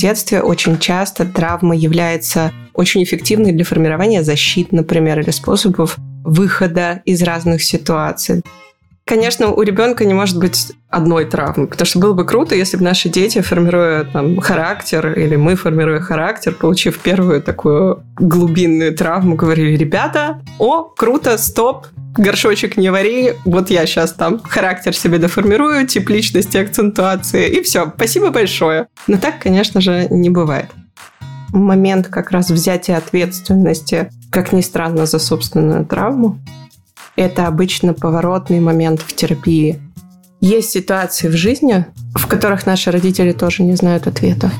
детстве 0.00 0.40
очень 0.40 0.78
часто 0.78 1.24
травма 1.24 1.76
является 1.76 2.52
очень 2.74 3.02
эффективной 3.02 3.52
для 3.52 3.64
формирования 3.64 4.22
защит, 4.22 4.72
например, 4.72 5.20
или 5.20 5.30
способов 5.30 5.96
выхода 6.24 7.02
из 7.04 7.22
разных 7.22 7.62
ситуаций. 7.62 8.42
Конечно, 9.10 9.48
у 9.48 9.62
ребенка 9.62 10.04
не 10.04 10.14
может 10.14 10.38
быть 10.38 10.72
одной 10.88 11.24
травмы, 11.24 11.66
потому 11.66 11.86
что 11.86 11.98
было 11.98 12.12
бы 12.12 12.24
круто, 12.24 12.54
если 12.54 12.76
бы 12.76 12.84
наши 12.84 13.08
дети, 13.08 13.40
формируя 13.40 14.04
там, 14.04 14.38
характер, 14.38 15.18
или 15.18 15.34
мы, 15.34 15.56
формируя 15.56 16.00
характер, 16.00 16.54
получив 16.54 17.00
первую 17.00 17.42
такую 17.42 18.04
глубинную 18.16 18.94
травму, 18.94 19.34
говорили, 19.34 19.76
ребята, 19.76 20.40
о, 20.58 20.82
круто, 20.82 21.38
стоп, 21.38 21.88
горшочек 22.16 22.76
не 22.76 22.90
вари, 22.90 23.34
вот 23.44 23.70
я 23.70 23.86
сейчас 23.86 24.12
там 24.12 24.40
характер 24.40 24.94
себе 24.94 25.18
доформирую, 25.18 25.86
тип 25.86 26.08
личности, 26.10 26.56
акцентуации, 26.56 27.48
и 27.48 27.62
все, 27.62 27.92
спасибо 27.94 28.30
большое. 28.30 28.86
Но 29.06 29.18
так, 29.18 29.40
конечно 29.40 29.80
же, 29.80 30.06
не 30.10 30.30
бывает. 30.30 30.70
Момент 31.52 32.08
как 32.08 32.30
раз 32.30 32.50
взятия 32.50 32.96
ответственности, 32.96 34.10
как 34.30 34.52
ни 34.52 34.60
странно, 34.60 35.06
за 35.06 35.18
собственную 35.18 35.84
травму, 35.84 36.38
это 37.16 37.46
обычно 37.46 37.92
поворотный 37.92 38.60
момент 38.60 39.02
в 39.02 39.14
терапии. 39.14 39.80
Есть 40.40 40.70
ситуации 40.70 41.28
в 41.28 41.36
жизни, 41.36 41.84
в 42.14 42.26
которых 42.26 42.66
наши 42.66 42.90
родители 42.90 43.32
тоже 43.32 43.62
не 43.62 43.74
знают 43.74 44.06
ответа. 44.06 44.50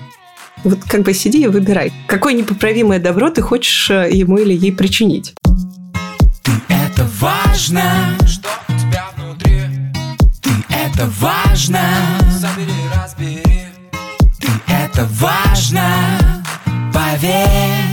Вот 0.62 0.80
как 0.84 1.02
бы 1.02 1.14
сиди 1.14 1.44
и 1.44 1.46
выбирай, 1.46 1.90
какое 2.06 2.34
непоправимое 2.34 2.98
добро 2.98 3.30
ты 3.30 3.40
хочешь 3.40 3.90
э, 3.90 4.10
ему 4.12 4.36
или 4.36 4.52
ей 4.52 4.72
причинить. 4.72 5.32
Важно, 7.20 8.16
что 8.26 8.48
у 8.68 8.72
тебя 8.72 9.10
внутри. 9.16 9.60
Ты 10.40 10.50
это 10.70 11.06
важно, 11.20 11.80
забери, 12.30 12.72
разбери. 12.94 13.42
Ты 14.40 14.48
это 14.66 15.06
важно, 15.12 16.42
поверь. 16.94 17.90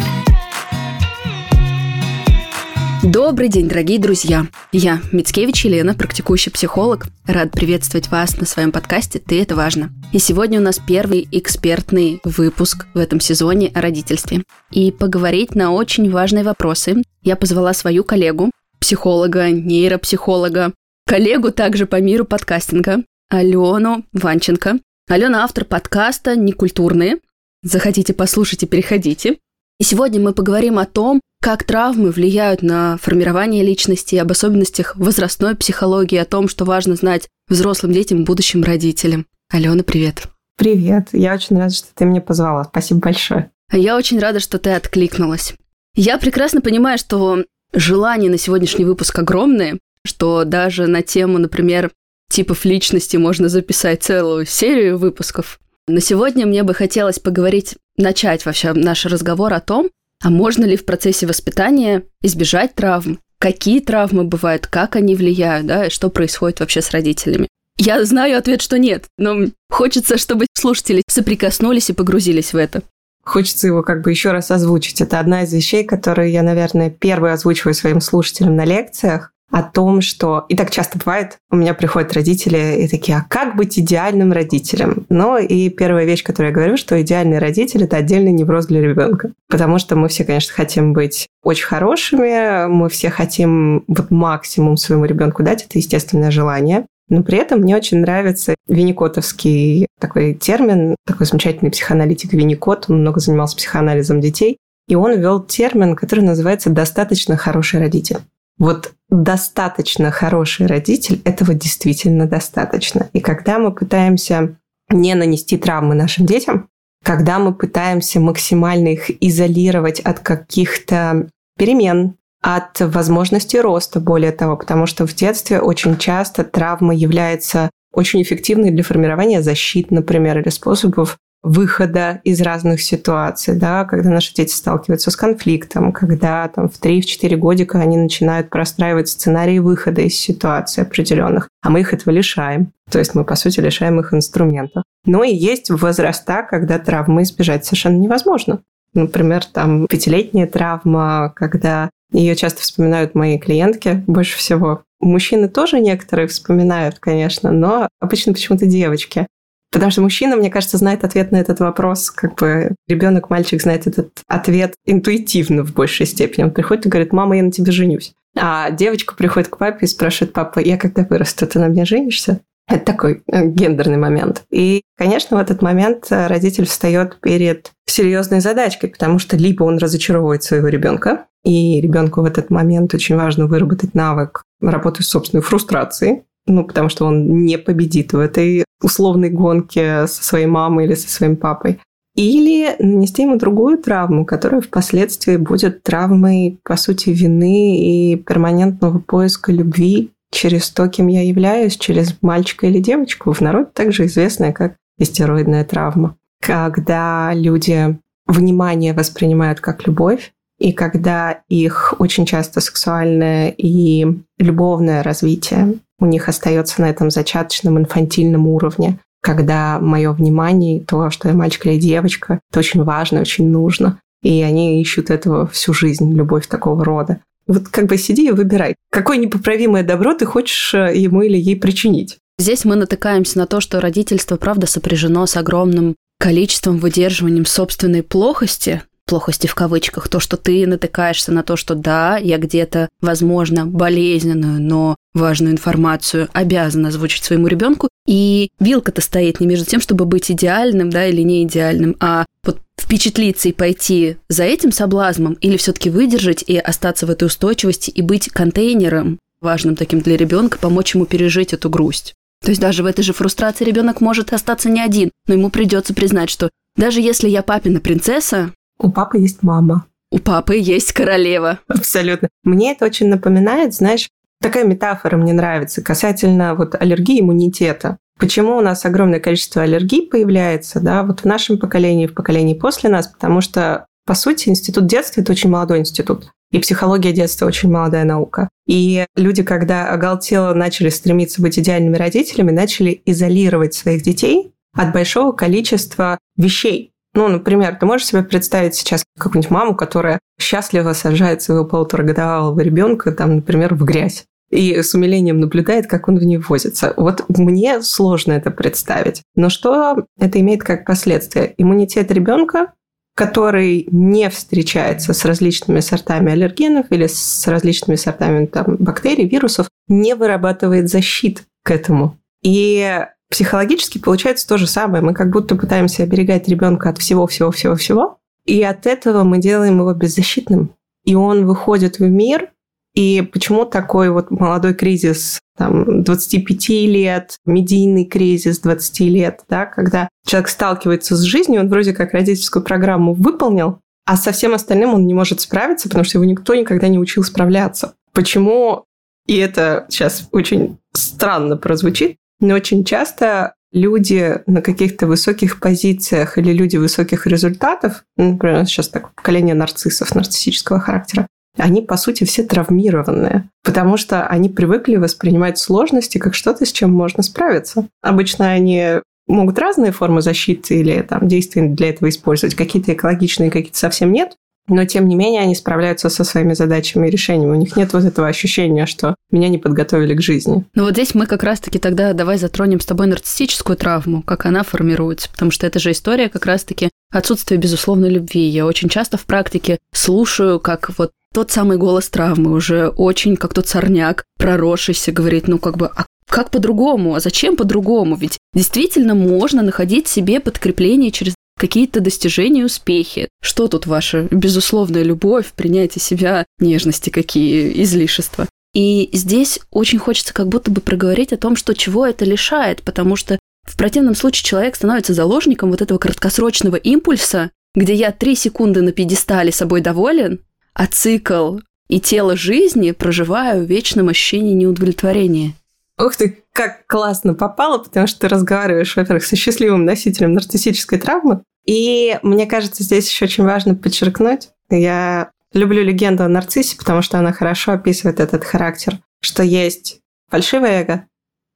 Добрый 3.04 3.50
день, 3.50 3.68
дорогие 3.68 4.00
друзья! 4.00 4.48
Я, 4.72 5.02
Мицкевич 5.12 5.66
Елена, 5.66 5.94
практикующий 5.94 6.52
психолог. 6.52 7.08
Рад 7.26 7.52
приветствовать 7.52 8.10
вас 8.10 8.38
на 8.38 8.46
своем 8.46 8.72
подкасте 8.72 9.20
«Ты– 9.20 9.42
это 9.44 9.56
важно». 9.56 9.92
И 10.12 10.20
сегодня 10.20 10.60
у 10.60 10.64
нас 10.64 10.80
первый 10.86 11.28
экспертный 11.32 12.20
выпуск 12.24 12.86
в 12.94 12.98
этом 12.98 13.20
сезоне 13.20 13.72
о 13.74 13.82
родительстве. 13.82 14.44
И 14.72 14.92
поговорить 14.92 15.56
на 15.56 15.72
очень 15.72 16.10
важные 16.10 16.44
вопросы 16.44 17.04
я 17.24 17.36
позвала 17.36 17.74
свою 17.74 18.04
коллегу, 18.04 18.52
психолога, 18.80 19.50
нейропсихолога, 19.50 20.74
коллегу 21.06 21.52
также 21.52 21.86
по 21.86 22.00
миру 22.02 22.26
подкастинга, 22.26 23.04
Алену 23.30 24.06
Ванченко. 24.14 24.80
Алена 25.10 25.44
автор 25.44 25.66
подкаста 25.66 26.36
«Некультурные». 26.36 27.18
Захотите 27.64 28.14
послушать 28.14 28.64
и 28.64 28.68
переходите. 28.68 29.38
И 29.80 29.84
сегодня 29.84 30.20
мы 30.20 30.34
поговорим 30.34 30.80
о 30.80 30.86
том, 30.86 31.22
как 31.42 31.64
травмы 31.64 32.12
влияют 32.12 32.62
на 32.62 32.98
формирование 32.98 33.64
личности, 33.64 34.16
об 34.16 34.32
особенностях 34.32 34.96
возрастной 34.96 35.56
психологии, 35.56 36.18
о 36.18 36.26
том, 36.26 36.48
что 36.48 36.66
важно 36.66 36.96
знать 36.96 37.28
взрослым 37.48 37.94
детям, 37.94 38.24
будущим 38.24 38.64
родителям. 38.64 39.26
Алена, 39.50 39.84
привет. 39.84 40.28
Привет. 40.58 41.10
Я 41.14 41.34
очень 41.36 41.58
рада, 41.58 41.74
что 41.74 41.88
ты 41.94 42.06
меня 42.06 42.22
позвала. 42.22 42.66
Спасибо 42.66 43.00
большое. 43.02 43.52
Я 43.72 43.96
очень 43.96 44.20
рада, 44.20 44.40
что 44.40 44.58
ты 44.58 44.72
откликнулась. 44.72 45.54
Я 45.94 46.18
прекрасно 46.18 46.62
понимаю, 46.62 46.98
что 46.98 47.44
желания 47.74 48.30
на 48.30 48.38
сегодняшний 48.38 48.86
выпуск 48.86 49.18
огромные, 49.20 49.80
что 50.06 50.44
даже 50.46 50.88
на 50.88 51.02
тему, 51.02 51.38
например, 51.38 51.92
типов 52.30 52.66
личности 52.66 53.18
можно 53.18 53.50
записать 53.50 54.04
целую 54.04 54.46
серию 54.46 54.98
выпусков. 54.98 55.60
На 55.88 56.02
сегодня 56.02 56.46
мне 56.46 56.64
бы 56.64 56.74
хотелось 56.74 57.20
поговорить, 57.20 57.76
начать 57.98 58.46
вообще 58.46 58.74
наш 58.74 59.06
разговор 59.06 59.54
о 59.54 59.62
том, 59.62 59.90
а 60.22 60.30
можно 60.30 60.66
ли 60.66 60.76
в 60.76 60.86
процессе 60.86 61.28
воспитания 61.28 62.04
избежать 62.22 62.74
травм? 62.76 63.20
Какие 63.40 63.82
травмы 63.82 64.24
бывают, 64.24 64.68
как 64.68 64.96
они 64.96 65.16
влияют, 65.16 65.68
да, 65.68 65.86
и 65.86 65.90
что 65.90 66.10
происходит 66.10 66.60
вообще 66.60 66.82
с 66.82 66.92
родителями? 66.92 67.48
Я 67.78 68.04
знаю 68.04 68.38
ответ, 68.38 68.62
что 68.62 68.80
нет, 68.80 69.06
но 69.18 69.46
хочется, 69.70 70.18
чтобы 70.18 70.48
слушатели 70.54 71.04
соприкоснулись 71.08 71.92
и 71.92 71.94
погрузились 71.94 72.52
в 72.52 72.58
это. 72.58 72.82
Хочется 73.28 73.68
его 73.68 73.84
как 73.84 74.04
бы 74.04 74.10
еще 74.10 74.32
раз 74.32 74.52
озвучить. 74.52 75.02
Это 75.02 75.20
одна 75.20 75.44
из 75.44 75.52
вещей, 75.52 75.84
которые 75.84 76.32
я, 76.32 76.44
наверное, 76.44 76.90
первую 76.90 77.34
озвучиваю 77.34 77.74
своим 77.74 78.00
слушателям 78.00 78.56
на 78.56 78.64
лекциях 78.64 79.34
о 79.52 79.64
том, 79.64 80.02
что... 80.02 80.46
И 80.48 80.56
так 80.56 80.72
часто 80.72 80.98
бывает, 80.98 81.38
у 81.52 81.58
меня 81.58 81.74
приходят 81.74 82.14
родители 82.14 82.84
и 82.84 82.88
такие, 82.88 83.18
а 83.18 83.26
как 83.28 83.58
быть 83.58 83.78
идеальным 83.78 84.32
родителем? 84.32 85.06
Ну 85.10 85.38
и 85.38 85.70
первая 85.70 86.06
вещь, 86.06 86.24
которую 86.24 86.52
я 86.52 86.56
говорю, 86.56 86.78
что 86.78 87.02
идеальный 87.02 87.40
родитель– 87.40 87.84
это 87.86 87.98
отдельный 87.98 88.32
невроз 88.32 88.68
для 88.68 88.82
ребенка. 88.82 89.32
Потому 89.50 89.78
что 89.78 89.98
мы 89.98 90.08
все, 90.08 90.24
конечно, 90.24 90.54
хотим 90.54 90.94
быть 90.94 91.28
очень 91.44 91.66
хорошими, 91.66 92.68
мы 92.68 92.88
все 92.88 93.10
хотим 93.10 93.84
вот 93.88 94.10
максимум 94.10 94.78
своему 94.78 95.04
ребенку 95.04 95.44
дать, 95.44 95.66
это 95.66 95.78
естественное 95.78 96.32
желание. 96.32 96.86
Но 97.10 97.24
при 97.24 97.38
этом 97.38 97.62
мне 97.62 97.76
очень 97.76 98.00
нравится 98.00 98.56
винникотовский 98.68 99.88
такой 100.00 100.34
термин, 100.34 100.96
такой 101.06 101.26
замечательный 101.26 101.72
психоаналитик 101.72 102.34
Винникот, 102.34 102.86
он 102.90 103.02
много 103.02 103.20
занимался 103.20 103.56
психоанализом 103.56 104.20
детей, 104.20 104.58
и 104.88 104.96
он 104.96 105.18
ввел 105.18 105.42
термин, 105.42 105.96
который 105.96 106.22
называется 106.22 106.70
«достаточно 106.70 107.38
хороший 107.38 107.80
родитель». 107.80 108.18
Вот 108.58 108.94
достаточно 109.10 110.12
хороший 110.12 110.66
родитель, 110.66 111.22
этого 111.24 111.54
действительно 111.54 112.28
достаточно. 112.28 113.10
И 113.14 113.20
когда 113.20 113.60
мы 113.60 113.72
пытаемся 113.72 114.58
не 114.90 115.14
нанести 115.14 115.58
травмы 115.58 115.96
нашим 115.96 116.26
детям, 116.26 116.68
когда 117.04 117.40
мы 117.40 117.54
пытаемся 117.54 118.20
максимально 118.20 118.90
их 118.90 119.12
изолировать 119.24 120.00
от 120.00 120.20
каких-то 120.20 121.30
перемен, 121.58 122.16
от 122.48 122.80
возможности 122.80 123.58
роста, 123.58 124.00
более 124.00 124.32
того, 124.32 124.56
потому 124.56 124.86
что 124.86 125.06
в 125.06 125.14
детстве 125.14 125.60
очень 125.60 125.98
часто 125.98 126.46
травма 126.46 126.96
является 126.96 127.70
очень 127.92 128.22
эффективной 128.22 128.72
для 128.72 128.84
формирования 128.84 129.42
защит, 129.42 129.92
например, 129.92 130.40
или 130.40 130.48
способов 130.48 131.18
выхода 131.44 132.22
из 132.24 132.40
разных 132.40 132.82
ситуаций, 132.82 133.54
да, 133.54 133.84
когда 133.84 134.10
наши 134.10 134.34
дети 134.34 134.54
сталкиваются 134.54 135.12
с 135.12 135.18
конфликтом, 135.18 135.92
когда 135.92 136.48
там 136.48 136.70
в 136.70 136.80
3-4 136.82 137.36
годика 137.36 137.82
они 137.82 137.98
начинают 137.98 138.50
простраивать 138.50 139.10
сценарии 139.10 139.60
выхода 139.60 140.00
из 140.00 140.18
ситуаций 140.18 140.84
определенных, 140.84 141.50
а 141.62 141.70
мы 141.70 141.82
их 141.82 141.94
этого 141.94 142.14
лишаем. 142.14 142.72
То 142.90 143.00
есть 143.00 143.14
мы, 143.14 143.26
по 143.26 143.36
сути, 143.36 143.60
лишаем 143.60 144.00
их 144.00 144.14
инструментов. 144.14 144.84
Но 145.06 145.26
и 145.26 145.36
есть 145.36 145.70
возраста, 145.70 146.48
когда 146.50 146.80
травмы 146.80 147.24
избежать 147.24 147.66
совершенно 147.66 147.98
невозможно. 147.98 148.62
Например, 148.94 149.44
там 149.44 149.86
пятилетняя 149.88 150.48
травма, 150.48 151.34
когда 151.36 151.90
ее 152.12 152.36
часто 152.36 152.62
вспоминают 152.62 153.16
мои 153.16 153.38
клиентки 153.38 154.04
больше 154.08 154.38
всего. 154.38 154.84
Мужчины 155.00 155.48
тоже 155.48 155.80
некоторые 155.80 156.28
вспоминают, 156.28 157.00
конечно, 157.00 157.52
но 157.52 157.88
обычно 158.00 158.34
почему-то 158.34 158.66
девочки. 158.66 159.28
Потому 159.72 159.92
что 159.92 160.02
мужчина, 160.02 160.38
мне 160.38 160.50
кажется, 160.50 160.78
знает 160.78 161.04
ответ 161.04 161.32
на 161.32 161.38
этот 161.38 161.60
вопрос, 161.60 162.10
как 162.10 162.36
бы 162.36 162.76
ребенок, 162.88 163.30
мальчик 163.30 163.62
знает 163.62 163.86
этот 163.86 164.10
ответ 164.28 164.76
интуитивно 164.86 165.64
в 165.64 165.74
большей 165.74 166.06
степени. 166.06 166.46
Он 166.46 166.52
приходит 166.52 166.86
и 166.86 166.90
говорит, 166.90 167.12
мама, 167.12 167.36
я 167.36 167.44
на 167.44 167.52
тебе 167.52 167.72
женюсь. 167.72 168.14
А 168.36 168.72
девочка 168.72 169.16
приходит 169.16 169.50
к 169.50 169.58
папе 169.58 169.80
и 169.86 169.88
спрашивает, 169.88 170.34
папа, 170.34 170.60
я 170.60 170.78
когда 170.78 171.04
вырасту, 171.04 171.46
ты 171.48 171.60
на 171.60 171.68
мне 171.68 171.86
женишься? 171.86 172.40
Это 172.70 172.86
такой 172.86 173.24
э, 173.32 173.46
гендерный 173.46 173.98
момент. 173.98 174.44
И, 174.52 174.82
конечно, 174.98 175.38
в 175.38 175.40
этот 175.40 175.62
момент 175.62 176.08
э, 176.10 176.28
родитель 176.28 176.66
встает 176.66 177.20
перед 177.22 177.72
серьезной 177.86 178.42
задачкой, 178.42 178.90
потому 178.90 179.20
что 179.20 179.38
либо 179.38 179.64
он 179.64 179.78
разочаровывает 179.78 180.44
своего 180.44 180.68
ребенка, 180.68 181.28
и 181.48 181.80
ребенку 181.80 182.22
в 182.22 182.26
этот 182.26 182.50
момент 182.50 182.94
очень 182.94 183.16
важно 183.16 183.48
выработать 183.48 183.94
навык 183.94 184.44
работы 184.60 185.02
с 185.02 185.08
собственной 185.08 185.42
фрустрацией, 185.42 186.24
ну, 186.46 186.66
потому 186.66 186.90
что 186.90 187.06
он 187.06 187.46
не 187.46 187.58
победит 187.58 188.12
в 188.12 188.20
этой 188.20 188.66
условной 188.84 189.30
гонке 189.30 190.08
со 190.08 190.24
своей 190.24 190.46
мамой 190.46 190.86
или 190.86 190.96
со 190.96 191.10
своим 191.10 191.38
папой. 191.38 191.80
Или 192.16 192.76
нанести 192.80 193.22
ему 193.22 193.38
другую 193.38 193.78
травму, 193.78 194.26
которая 194.26 194.60
впоследствии 194.60 195.38
будет 195.38 195.84
травмой, 195.84 196.60
по 196.64 196.76
сути, 196.76 197.12
вины 197.12 197.78
и 197.80 198.18
перманентного 198.18 199.00
поиска 199.00 199.54
любви 199.54 200.12
через 200.32 200.70
то, 200.70 200.90
кем 200.90 201.08
я 201.08 201.22
являюсь, 201.22 201.78
через 201.78 202.22
мальчика 202.22 202.68
или 202.68 202.80
девочку. 202.80 203.32
В 203.32 203.40
народе 203.40 203.70
также 203.74 204.08
известная 204.08 204.52
как 204.52 204.76
истероидная 204.98 205.64
травма. 205.64 206.18
Когда 206.42 207.32
люди 207.34 207.98
внимание 208.26 208.94
воспринимают 208.94 209.62
как 209.62 209.88
любовь, 209.88 210.34
и 210.60 210.72
когда 210.72 211.42
их 211.50 211.94
очень 212.00 212.26
часто 212.26 212.62
сексуальное 212.62 213.54
и 213.58 214.08
любовное 214.40 215.04
развитие 215.04 215.76
у 216.00 216.06
них 216.06 216.30
остается 216.30 216.82
на 216.82 216.90
этом 216.90 217.10
зачаточном 217.10 217.78
инфантильном 217.78 218.48
уровне, 218.48 219.00
когда 219.22 219.80
мое 219.80 220.12
внимание, 220.12 220.82
то, 220.82 221.10
что 221.10 221.28
я 221.28 221.34
мальчик 221.34 221.66
или 221.66 221.78
девочка, 221.78 222.40
это 222.50 222.60
очень 222.60 222.84
важно, 222.84 223.22
очень 223.22 223.50
нужно. 223.50 224.00
И 224.24 224.42
они 224.42 224.82
ищут 224.82 225.10
этого 225.10 225.48
всю 225.48 225.74
жизнь, 225.74 226.14
любовь 226.14 226.48
такого 226.48 226.84
рода. 226.84 227.20
Вот 227.46 227.68
как 227.70 227.86
бы 227.86 227.98
сиди 227.98 228.28
и 228.28 228.32
выбирай, 228.32 228.76
какое 228.92 229.18
непоправимое 229.18 229.84
добро 229.84 230.14
ты 230.14 230.26
хочешь 230.26 230.74
э, 230.74 230.92
ему 230.96 231.22
или 231.22 231.38
ей 231.38 231.56
причинить. 231.56 232.18
Здесь 232.38 232.66
мы 232.66 232.76
натыкаемся 232.76 233.38
на 233.38 233.48
то, 233.48 233.62
что 233.62 233.80
родительство, 233.80 234.36
правда, 234.36 234.68
сопряжено 234.68 235.26
с 235.26 235.38
огромным 235.38 235.96
количеством, 236.20 236.78
выдерживанием 236.78 237.46
собственной 237.46 238.04
плохости, 238.04 238.82
плохости 239.08 239.48
в 239.48 239.56
кавычках, 239.56 240.08
то, 240.08 240.20
что 240.20 240.38
ты 240.38 240.68
натыкаешься 240.68 241.32
на 241.32 241.42
то, 241.42 241.56
что 241.56 241.74
да, 241.74 242.18
я 242.18 242.38
где-то, 242.38 242.90
возможно, 243.02 243.66
болезненную, 243.66 244.62
но 244.62 244.96
важную 245.14 245.54
информацию 245.54 246.30
обязан 246.34 246.86
озвучить 246.86 247.24
своему 247.24 247.48
ребенку, 247.48 247.90
и 248.06 248.50
вилка-то 248.60 249.02
стоит 249.02 249.40
не 249.40 249.48
между 249.48 249.66
тем, 249.66 249.82
чтобы 249.82 250.06
быть 250.06 250.30
идеальным, 250.30 250.92
да, 250.92 251.08
или 251.08 251.22
не 251.22 251.44
идеальным, 251.44 251.96
а 252.00 252.26
вот 252.44 252.60
впечатлиться 252.80 253.50
и 253.50 253.54
пойти 253.54 254.18
за 254.30 254.44
этим 254.44 254.72
соблазном, 254.72 255.34
или 255.34 255.58
все-таки 255.58 255.90
выдержать 255.90 256.44
и 256.46 256.58
остаться 256.58 257.08
в 257.08 257.10
этой 257.10 257.26
устойчивости 257.26 257.90
и 257.90 258.02
быть 258.02 258.30
контейнером, 258.30 259.18
важным 259.42 259.76
таким 259.76 260.02
для 260.02 260.18
ребенка, 260.18 260.60
помочь 260.60 260.94
ему 260.94 261.06
пережить 261.06 261.54
эту 261.54 261.70
грусть. 261.70 262.14
То 262.44 262.50
есть 262.50 262.62
даже 262.62 262.84
в 262.84 262.86
этой 262.86 263.02
же 263.02 263.14
фрустрации 263.14 263.66
ребенок 263.66 264.00
может 264.00 264.32
остаться 264.32 264.70
не 264.70 264.82
один, 264.82 265.12
но 265.28 265.34
ему 265.34 265.50
придется 265.50 265.94
признать, 265.94 266.30
что 266.30 266.50
даже 266.76 267.02
если 267.02 267.28
я 267.28 267.42
папина 267.42 267.80
принцесса, 267.80 268.54
у 268.80 268.92
папы 268.92 269.20
есть 269.20 269.44
мама. 269.44 269.86
У 270.12 270.20
папы 270.20 270.56
есть 270.58 270.94
королева. 270.94 271.60
Абсолютно. 271.68 272.30
Мне 272.44 272.72
это 272.72 272.86
очень 272.86 273.10
напоминает, 273.10 273.74
знаешь, 273.74 274.10
такая 274.42 274.64
метафора 274.64 275.18
мне 275.18 275.34
нравится 275.34 275.82
касательно 275.82 276.56
вот 276.56 276.76
аллергии 276.76 277.20
иммунитета. 277.20 277.98
Почему 278.20 278.58
у 278.58 278.62
нас 278.62 278.86
огромное 278.86 279.20
количество 279.20 279.62
аллергий 279.62 280.08
появляется, 280.08 280.80
да, 280.80 281.04
вот 281.04 281.22
в 281.22 281.26
нашем 281.26 281.60
поколении, 281.60 282.08
в 282.08 282.16
поколении 282.16 282.56
после 282.56 282.90
нас, 282.90 283.08
потому 283.08 283.42
что, 283.42 283.86
по 284.06 284.16
сути, 284.16 284.50
институт 284.50 284.88
детства– 284.88 285.22
это 285.22 285.34
очень 285.34 285.52
молодой 285.52 285.80
институт. 285.80 286.32
И 286.52 286.60
психология 286.60 287.12
детства 287.12 287.46
очень 287.46 287.70
молодая 287.70 288.06
наука. 288.06 288.50
И 288.66 289.06
люди, 289.16 289.44
когда 289.44 289.90
оголтело 289.90 290.54
начали 290.54 290.90
стремиться 290.90 291.42
быть 291.42 291.60
идеальными 291.60 291.98
родителями, 291.98 292.52
начали 292.52 293.02
изолировать 293.06 293.74
своих 293.74 294.02
детей 294.02 294.54
от 294.74 294.94
большого 294.94 295.34
количества 295.34 296.18
вещей, 296.38 296.92
ну, 297.18 297.28
например, 297.30 297.76
ты 297.80 297.86
можешь 297.88 298.06
себе 298.06 298.22
представить 298.22 298.76
сейчас 298.76 299.04
какую-нибудь 299.18 299.50
маму, 299.50 299.76
которая 299.76 300.20
счастливо 300.40 300.94
сажает 300.94 301.42
своего 301.42 301.66
полуторагодовалого 301.66 302.60
ребенка, 302.60 303.12
там, 303.12 303.38
например, 303.38 303.74
в 303.74 303.84
грязь 303.84 304.26
и 304.52 304.82
с 304.82 304.94
умилением 304.94 305.40
наблюдает, 305.40 305.88
как 305.88 306.08
он 306.08 306.20
в 306.20 306.24
ней 306.24 306.38
возится. 306.38 306.94
Вот 306.96 307.26
мне 307.28 307.82
сложно 307.82 308.34
это 308.34 308.52
представить. 308.52 309.24
Но 309.36 309.50
что 309.50 310.06
это 310.20 310.40
имеет 310.40 310.64
как 310.64 310.86
последствие? 310.86 311.56
Иммунитет 311.58 312.12
ребенка, 312.12 312.72
который 313.16 313.88
не 313.92 314.30
встречается 314.30 315.14
с 315.14 315.26
различными 315.26 315.80
сортами 315.80 316.32
аллергенов 316.32 316.86
или 316.92 317.08
с 317.08 317.48
различными 317.48 317.96
сортами 317.98 318.46
там, 318.46 318.76
бактерий, 318.78 319.28
вирусов, 319.28 319.68
не 319.88 320.14
вырабатывает 320.14 320.88
защит 320.88 321.46
к 321.64 321.72
этому. 321.72 322.16
И 322.44 323.06
Психологически 323.30 323.98
получается 323.98 324.48
то 324.48 324.58
же 324.58 324.68
самое. 324.68 325.04
Мы 325.04 325.14
как 325.14 325.30
будто 325.32 325.56
пытаемся 325.56 326.04
оберегать 326.04 326.48
ребенка 326.48 326.90
от 326.90 326.98
всего-всего-всего-всего, 326.98 328.20
и 328.46 328.64
от 328.64 328.86
этого 328.86 329.24
мы 329.24 329.40
делаем 329.40 329.80
его 329.80 329.94
беззащитным. 329.94 330.72
И 331.04 331.16
он 331.16 331.46
выходит 331.46 332.00
в 332.00 332.04
мир, 332.04 332.52
и 332.94 333.22
почему 333.22 333.66
такой 333.66 334.10
вот 334.10 334.32
молодой 334.32 334.74
кризис 334.74 335.40
там, 335.58 336.04
25 336.04 336.70
лет, 336.70 337.38
медийный 337.46 338.06
кризис 338.06 338.60
20 338.60 339.00
лет, 339.02 339.42
да, 339.50 339.66
когда 339.66 340.10
человек 340.26 340.50
сталкивается 340.50 341.16
с 341.16 341.22
жизнью, 341.22 341.62
он 341.62 341.70
вроде 341.70 341.94
как 341.94 342.14
родительскую 342.14 342.64
программу 342.64 343.14
выполнил, 343.14 343.80
а 344.06 344.16
со 344.16 344.32
всем 344.32 344.54
остальным 344.54 344.94
он 344.94 345.06
не 345.06 345.14
может 345.14 345.42
справиться, 345.42 345.90
потому 345.90 346.06
что 346.06 346.18
его 346.18 346.26
никто 346.26 346.56
никогда 346.56 346.88
не 346.88 346.98
учил 346.98 347.24
справляться. 347.24 347.94
Почему? 348.14 348.86
И 349.26 349.36
это 349.38 349.86
сейчас 349.90 350.30
очень 350.32 350.78
странно 350.94 351.58
прозвучит, 351.58 352.18
но 352.40 352.56
очень 352.56 352.84
часто 352.84 353.54
люди 353.72 354.42
на 354.46 354.62
каких-то 354.62 355.08
высоких 355.08 355.60
позициях 355.60 356.38
или 356.38 356.54
люди 356.54 356.78
высоких 356.78 357.28
результатов, 357.28 358.04
ну, 358.16 358.34
например, 358.34 358.66
сейчас 358.66 358.90
так 358.90 359.14
поколение 359.14 359.56
нарциссов, 359.56 360.16
нарциссического 360.16 360.80
характера, 360.80 361.28
они, 361.58 361.82
по 361.82 361.98
сути, 361.98 362.24
все 362.24 362.44
травмированные, 362.44 363.50
потому 363.64 363.98
что 363.98 364.28
они 364.28 364.50
привыкли 364.50 364.96
воспринимать 364.98 365.58
сложности 365.58 366.18
как 366.18 366.36
что-то, 366.36 366.66
с 366.66 366.72
чем 366.72 366.94
можно 366.94 367.24
справиться. 367.24 367.88
Обычно 368.02 368.52
они 368.52 369.02
могут 369.28 369.60
разные 369.60 369.92
формы 369.92 370.22
защиты 370.22 370.80
или 370.80 371.02
там, 371.02 371.28
действий 371.28 371.68
для 371.68 371.90
этого 371.90 372.10
использовать. 372.10 372.56
Какие-то 372.56 372.94
экологичные, 372.94 373.52
какие-то 373.52 373.78
совсем 373.78 374.12
нет 374.12 374.36
но 374.68 374.86
тем 374.86 375.08
не 375.08 375.16
менее 375.16 375.42
они 375.42 375.56
справляются 375.56 376.10
со 376.10 376.24
своими 376.24 376.54
задачами 376.54 377.08
и 377.08 377.12
решениями. 377.12 377.52
У 377.52 377.60
них 377.60 377.76
нет 377.76 377.94
вот 377.94 378.04
этого 378.04 378.28
ощущения, 378.28 378.86
что 378.86 379.16
меня 379.32 379.50
не 379.50 379.58
подготовили 379.58 380.14
к 380.16 380.22
жизни. 380.22 380.66
Ну 380.76 380.84
вот 380.84 380.94
здесь 380.94 381.16
мы 381.16 381.26
как 381.26 381.44
раз-таки 381.44 381.80
тогда 381.80 382.14
давай 382.14 382.38
затронем 382.38 382.80
с 382.80 382.86
тобой 382.86 383.08
нарциссическую 383.08 383.78
травму, 383.78 384.22
как 384.22 384.46
она 384.46 384.64
формируется, 384.64 385.30
потому 385.30 385.52
что 385.52 385.66
это 385.68 385.80
же 385.80 385.92
история 385.92 386.30
как 386.30 386.46
раз-таки 386.46 386.90
отсутствия 387.12 387.58
безусловной 387.58 388.10
любви. 388.10 388.48
Я 388.48 388.66
очень 388.66 388.90
часто 388.90 389.18
в 389.18 389.26
практике 389.26 389.78
слушаю, 389.94 390.60
как 390.60 390.92
вот 390.98 391.12
тот 391.34 391.52
самый 391.52 391.78
голос 391.78 392.10
травмы 392.10 392.52
уже 392.52 392.88
очень 392.88 393.36
как 393.36 393.54
тот 393.54 393.68
сорняк, 393.68 394.24
проросшийся, 394.38 395.12
говорит, 395.12 395.48
ну 395.48 395.60
как 395.60 395.78
бы, 395.78 395.88
а 395.88 396.06
как 396.30 396.52
по-другому? 396.52 397.16
А 397.16 397.20
зачем 397.20 397.56
по-другому? 397.56 398.16
Ведь 398.16 398.38
действительно 398.54 399.16
можно 399.16 399.62
находить 399.62 400.08
себе 400.08 400.40
подкрепление 400.40 401.12
через 401.12 401.36
какие-то 401.58 402.00
достижения, 402.00 402.64
успехи. 402.64 403.28
Что 403.42 403.68
тут 403.68 403.86
ваша 403.86 404.28
безусловная 404.32 405.04
любовь, 405.04 405.52
принятие 405.56 406.02
себя, 406.02 406.46
нежности 406.60 407.10
какие, 407.10 407.84
излишества? 407.84 408.48
И 408.74 409.10
здесь 409.12 409.60
очень 409.72 410.00
хочется 410.00 410.34
как 410.34 410.48
будто 410.48 410.72
бы 410.72 410.82
проговорить 410.82 411.34
о 411.34 411.38
том, 411.38 411.56
что 411.56 411.74
чего 411.74 412.06
это 412.06 412.26
лишает, 412.26 412.84
потому 412.84 413.16
что 413.16 413.40
в 413.64 413.76
противном 413.76 414.16
случае 414.16 414.44
человек 414.44 414.76
становится 414.76 415.14
заложником 415.14 415.72
вот 415.72 415.82
этого 415.82 415.98
краткосрочного 415.98 416.76
импульса, 416.78 417.52
где 417.76 417.94
я 417.94 418.12
три 418.12 418.36
секунды 418.36 418.82
на 418.82 418.92
пьедестале 418.92 419.52
собой 419.52 419.82
доволен, 419.82 420.40
а 420.74 420.88
цикл 420.88 421.58
и 421.90 422.00
тело 422.00 422.36
жизни 422.36 422.92
проживаю 422.92 423.66
в 423.66 423.70
вечном 423.70 424.10
ощущении 424.10 424.54
неудовлетворения. 424.54 425.54
Ух 426.00 426.16
ты, 426.16 426.44
как 426.54 426.86
классно 426.86 427.34
попало, 427.34 427.80
потому 427.80 428.08
что 428.08 428.22
ты 428.22 428.28
разговариваешь, 428.28 428.96
во-первых, 428.96 429.26
со 429.26 429.36
счастливым 429.36 429.86
носителем 429.86 430.34
нарциссической 430.34 431.00
травмы. 431.00 431.42
И 431.66 432.20
мне 432.24 432.46
кажется, 432.46 432.84
здесь 432.84 433.10
еще 433.10 433.26
очень 433.26 433.44
важно 433.44 433.76
подчеркнуть, 433.76 434.50
я 434.70 435.32
люблю 435.54 435.84
легенду 435.84 436.24
о 436.24 436.30
нарциссе, 436.30 436.78
потому 436.78 437.02
что 437.02 437.18
она 437.20 437.32
хорошо 437.32 437.74
описывает 437.74 438.20
этот 438.20 438.44
характер, 438.44 439.00
что 439.22 439.44
есть 439.44 440.00
фальшивое 440.30 440.82
эго 440.82 441.08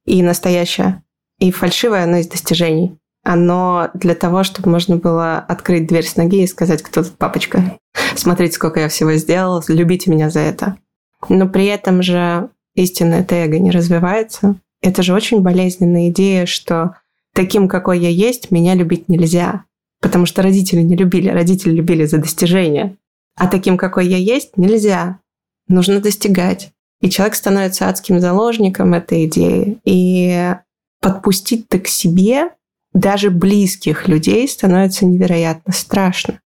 и 0.06 0.22
настоящее. 0.22 1.02
И 1.38 1.50
фальшивое 1.50 2.04
оно 2.04 2.18
из 2.18 2.28
достижений. 2.28 2.98
Оно 3.24 3.90
для 3.94 4.14
того, 4.14 4.42
чтобы 4.42 4.70
можно 4.70 4.96
было 4.96 5.38
открыть 5.38 5.86
дверь 5.86 6.06
с 6.06 6.16
ноги 6.16 6.42
и 6.42 6.46
сказать, 6.46 6.82
кто 6.82 7.04
тут 7.04 7.16
папочка. 7.16 7.78
Смотрите, 8.16 8.54
сколько 8.54 8.80
я 8.80 8.88
всего 8.88 9.12
сделал, 9.14 9.62
любите 9.68 10.10
меня 10.10 10.30
за 10.30 10.40
это. 10.40 10.76
Но 11.28 11.48
при 11.48 11.66
этом 11.66 12.02
же 12.02 12.50
истинное 12.74 13.26
эго 13.28 13.58
не 13.58 13.70
развивается. 13.70 14.56
Это 14.80 15.02
же 15.02 15.14
очень 15.14 15.40
болезненная 15.40 16.08
идея, 16.10 16.46
что 16.46 16.96
таким, 17.34 17.68
какой 17.68 18.00
я 18.00 18.08
есть, 18.08 18.50
меня 18.50 18.74
любить 18.74 19.08
нельзя. 19.08 19.64
Потому 20.00 20.26
что 20.26 20.42
родители 20.42 20.82
не 20.82 20.96
любили, 20.96 21.28
родители 21.28 21.72
любили 21.72 22.04
за 22.04 22.18
достижения. 22.18 22.96
А 23.36 23.46
таким, 23.46 23.76
какой 23.76 24.08
я 24.08 24.16
есть, 24.16 24.56
нельзя. 24.56 25.20
Нужно 25.68 26.00
достигать. 26.00 26.72
И 27.00 27.08
человек 27.08 27.34
становится 27.34 27.88
адским 27.88 28.20
заложником 28.20 28.94
этой 28.94 29.26
идеи. 29.26 29.78
И 29.84 30.54
подпустить-то 31.00 31.78
к 31.78 31.88
себе 31.88 32.50
даже 32.92 33.30
близких 33.30 34.08
людей 34.08 34.46
становится 34.48 35.06
невероятно 35.06 35.72
страшно 35.72 36.41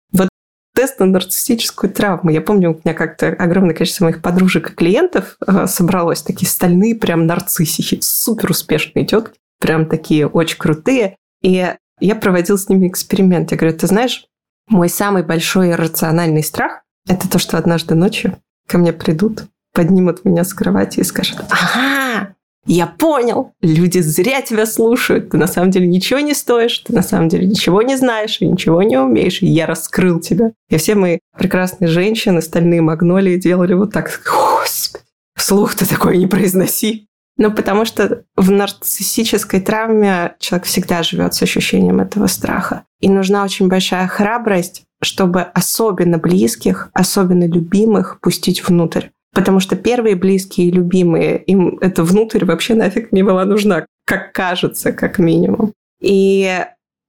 тест 0.77 1.01
на 1.01 1.07
нарциссическую 1.07 1.91
травму. 1.91 2.31
Я 2.31 2.43
помню, 2.43 2.73
у 2.73 2.75
меня 2.75 2.95
как-то 2.95 3.29
огромное 3.29 3.75
количество 3.75 4.05
моих 4.05 4.21
подружек 4.21 4.71
и 4.71 4.75
клиентов 4.75 5.39
э, 5.47 5.67
собралось, 5.67 6.23
такие 6.23 6.49
стальные 6.49 6.95
прям 6.95 7.27
нарциссихи, 7.27 8.01
супер 8.03 8.51
успешные 8.51 9.07
тетки, 9.07 9.39
прям 9.59 9.87
такие 9.87 10.27
очень 10.29 10.59
крутые. 10.59 11.17
И 11.43 11.75
я 11.99 12.15
проводил 12.15 12.59
с 12.59 12.69
ними 12.69 12.89
эксперимент. 12.89 13.53
Я 13.53 13.57
говорю, 13.57 13.77
ты 13.77 13.87
знаешь, 13.87 14.27
мой 14.69 14.91
самый 14.91 15.23
большой 15.23 15.71
иррациональный 15.71 16.43
страх– 16.43 16.83
это 17.09 17.29
то, 17.31 17.39
что 17.39 17.57
однажды 17.57 17.95
ночью 17.95 18.37
ко 18.69 18.77
мне 18.77 18.93
придут, 18.93 19.45
поднимут 19.73 20.27
меня 20.27 20.45
с 20.45 20.53
кровати 20.53 21.01
и 21.01 21.05
скажут, 21.05 21.41
ага, 21.49 22.35
я 22.67 22.87
понял, 22.87 23.53
люди 23.63 24.01
зря 24.01 24.43
тебя 24.43 24.67
слушают, 24.67 25.31
ты 25.31 25.37
на 25.37 25.47
самом 25.47 25.71
деле 25.71 25.87
ничего 25.87 26.21
не 26.21 26.35
стоишь, 26.35 26.79
ты 26.79 26.93
на 26.93 27.03
самом 27.03 27.29
деле 27.29 27.47
ничего 27.47 27.83
не 27.83 27.97
знаешь 27.97 28.39
и 28.41 28.47
ничего 28.47 28.83
не 28.83 28.99
умеешь, 28.99 29.43
и 29.43 29.47
я 29.47 29.67
раскрыл 29.67 30.21
тебя. 30.21 30.53
И 30.69 30.77
все 30.77 30.95
мои 30.95 31.19
прекрасные 31.37 31.89
женщины, 31.89 32.43
стальные 32.43 32.83
магнолии 32.83 33.37
делали 33.37 33.75
вот 33.75 33.93
так, 33.93 34.11
господи, 34.25 35.05
вслух 35.37 35.75
ты 35.75 35.87
такое 35.87 36.17
не 36.17 36.27
произноси. 36.27 37.07
Ну, 37.39 37.53
потому 37.53 37.85
что 37.85 38.25
в 38.37 38.51
нарциссической 38.51 39.61
травме 39.61 40.35
человек 40.39 40.67
всегда 40.67 41.03
живет 41.03 41.35
с 41.35 41.43
ощущением 41.43 42.01
этого 42.01 42.29
страха. 42.29 42.85
И 43.01 43.11
нужна 43.11 43.45
очень 43.45 43.69
большая 43.69 44.09
храбрость, 44.09 44.85
чтобы 45.03 45.43
особенно 45.43 46.17
близких, 46.17 46.89
особенно 46.95 47.47
любимых 47.47 48.21
пустить 48.21 48.67
внутрь. 48.67 49.09
Потому 49.37 49.61
что 49.61 49.77
первые 49.77 50.17
близкие 50.17 50.69
и 50.69 50.71
любимые, 50.71 51.37
им 51.37 51.77
это 51.83 52.03
внутрь 52.05 52.47
вообще 52.47 52.73
нафиг 52.75 53.13
не 53.13 53.23
была 53.23 53.45
нужна, 53.45 53.85
как 54.07 54.33
кажется, 54.33 54.93
как 54.93 55.19
минимум. 55.19 55.75
И 56.01 56.65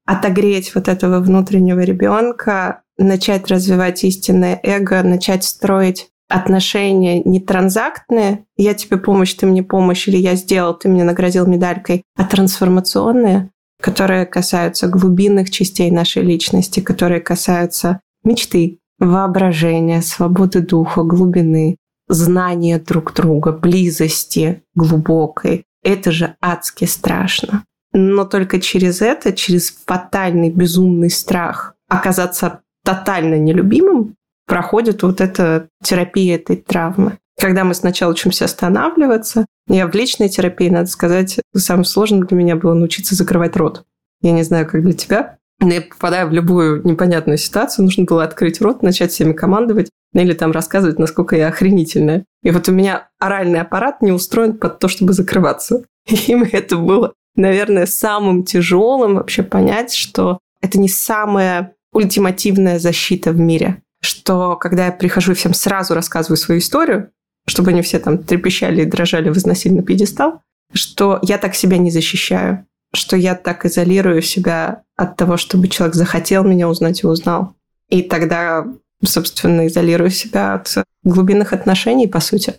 отогреть 0.06 0.76
вот 0.76 0.90
этого 0.90 1.22
внутреннего 1.22 1.80
ребенка, 1.80 2.82
начать 2.98 3.48
развивать 3.48 4.04
истинное 4.04 4.60
эго, 4.62 5.04
начать 5.04 5.46
строить 5.46 6.10
отношения 6.28 7.24
не 7.24 7.40
транзактные, 7.40 8.44
я 8.58 8.74
тебе 8.74 8.98
помощь, 8.98 9.34
ты 9.34 9.46
мне 9.46 9.64
помощь, 9.64 10.10
или 10.10 10.18
я 10.18 10.36
сделал, 10.36 10.74
ты 10.74 10.90
мне 10.90 11.06
наградил 11.06 11.48
медалькой, 11.48 12.04
а 12.18 12.26
трансформационные, 12.26 13.52
которые 13.82 14.26
касаются 14.26 14.90
глубинных 14.90 15.50
частей 15.50 15.92
нашей 15.92 16.24
личности, 16.24 16.82
которые 16.82 17.22
касаются 17.22 18.02
мечты, 18.26 18.80
воображения, 19.00 20.02
свободы 20.02 20.60
духа, 20.60 21.04
глубины, 21.04 21.78
знания 22.08 22.80
друг 22.80 23.14
друга, 23.14 23.52
близости 23.52 24.64
глубокой. 24.76 25.66
Это 25.84 26.12
же 26.12 26.36
адски 26.42 26.86
страшно. 26.86 27.64
Но 27.94 28.26
только 28.26 28.60
через 28.60 29.02
это, 29.02 29.34
через 29.34 29.72
фатальный, 29.86 30.50
безумный 30.50 31.10
страх 31.10 31.76
оказаться 31.90 32.62
тотально 32.84 33.36
нелюбимым, 33.36 34.16
проходит 34.46 35.04
вот 35.04 35.22
эта 35.22 35.70
терапия 35.84 36.36
этой 36.36 36.58
травмы. 36.58 37.18
Когда 37.40 37.64
мы 37.64 37.74
сначала 37.74 38.12
учимся 38.12 38.46
останавливаться, 38.46 39.46
я 39.68 39.88
в 39.88 39.94
личной 39.94 40.30
терапии, 40.30 40.70
надо 40.70 40.88
сказать, 40.88 41.40
самым 41.56 41.86
сложным 41.86 42.26
для 42.26 42.38
меня 42.38 42.56
было 42.56 42.74
научиться 42.74 43.16
закрывать 43.16 43.56
рот. 43.56 43.84
Я 44.22 44.32
не 44.32 44.44
знаю, 44.44 44.66
как 44.66 44.82
для 44.82 44.94
тебя, 44.94 45.38
но 45.60 45.74
я 45.74 45.82
попадаю 45.82 46.30
в 46.30 46.34
любую 46.34 46.86
непонятную 46.88 47.38
ситуацию, 47.38 47.86
нужно 47.86 48.06
было 48.06 48.24
открыть 48.24 48.62
рот, 48.62 48.82
начать 48.82 49.12
всеми 49.12 49.34
командовать 49.34 49.90
или 50.14 50.34
там 50.34 50.52
рассказывать, 50.52 51.00
насколько 51.00 51.36
я 51.36 51.48
охренительная. 51.48 52.26
И 52.44 52.52
вот 52.52 52.70
у 52.70 52.72
меня 52.72 53.10
оральный 53.20 53.62
аппарат 53.62 54.02
не 54.02 54.12
устроен 54.12 54.58
под 54.58 54.80
то, 54.80 54.88
чтобы 54.88 55.14
закрываться. 55.14 55.84
И 56.08 56.34
это 56.52 56.78
было, 56.78 57.14
наверное, 57.36 57.86
самым 57.86 58.44
тяжелым 58.44 59.16
вообще 59.16 59.44
понять, 59.44 59.94
что 59.94 60.40
это 60.62 60.80
не 60.80 60.90
самая 60.90 61.76
ультимативная 61.94 62.80
защита 62.80 63.32
в 63.32 63.40
мире 63.40 63.82
что 64.02 64.56
когда 64.56 64.88
я 64.88 64.92
прихожу 64.92 65.34
и 65.34 65.36
всем 65.36 65.54
сразу 65.54 65.94
рассказываю 65.94 66.38
свою 66.38 66.60
историю, 66.60 67.12
чтобы 67.46 67.72
они 67.72 67.82
все 67.82 68.00
там 68.00 68.18
трепещали 68.20 68.82
и 68.82 68.86
дрожали, 68.86 69.30
возносили 69.30 69.74
на 69.74 69.84
пьедестал, 69.84 70.42
что 70.74 71.20
я 71.22 71.38
так 71.38 71.56
себя 71.56 71.78
не 71.78 71.92
защищаю, 71.92 72.66
что 72.94 73.16
я 73.16 73.36
так 73.36 73.66
изолирую 73.66 74.22
себя 74.22 74.84
от 74.96 75.16
того, 75.18 75.38
чтобы 75.38 75.68
человек 75.68 75.96
захотел 75.96 76.44
меня 76.44 76.70
узнать 76.70 77.04
и 77.04 77.08
узнал. 77.08 77.56
И 77.90 78.02
тогда, 78.02 78.66
собственно, 79.04 79.68
изолирую 79.68 80.10
себя 80.10 80.54
от 80.54 80.86
глубинных 81.04 81.54
отношений, 81.54 82.08
по 82.08 82.20
сути. 82.20 82.56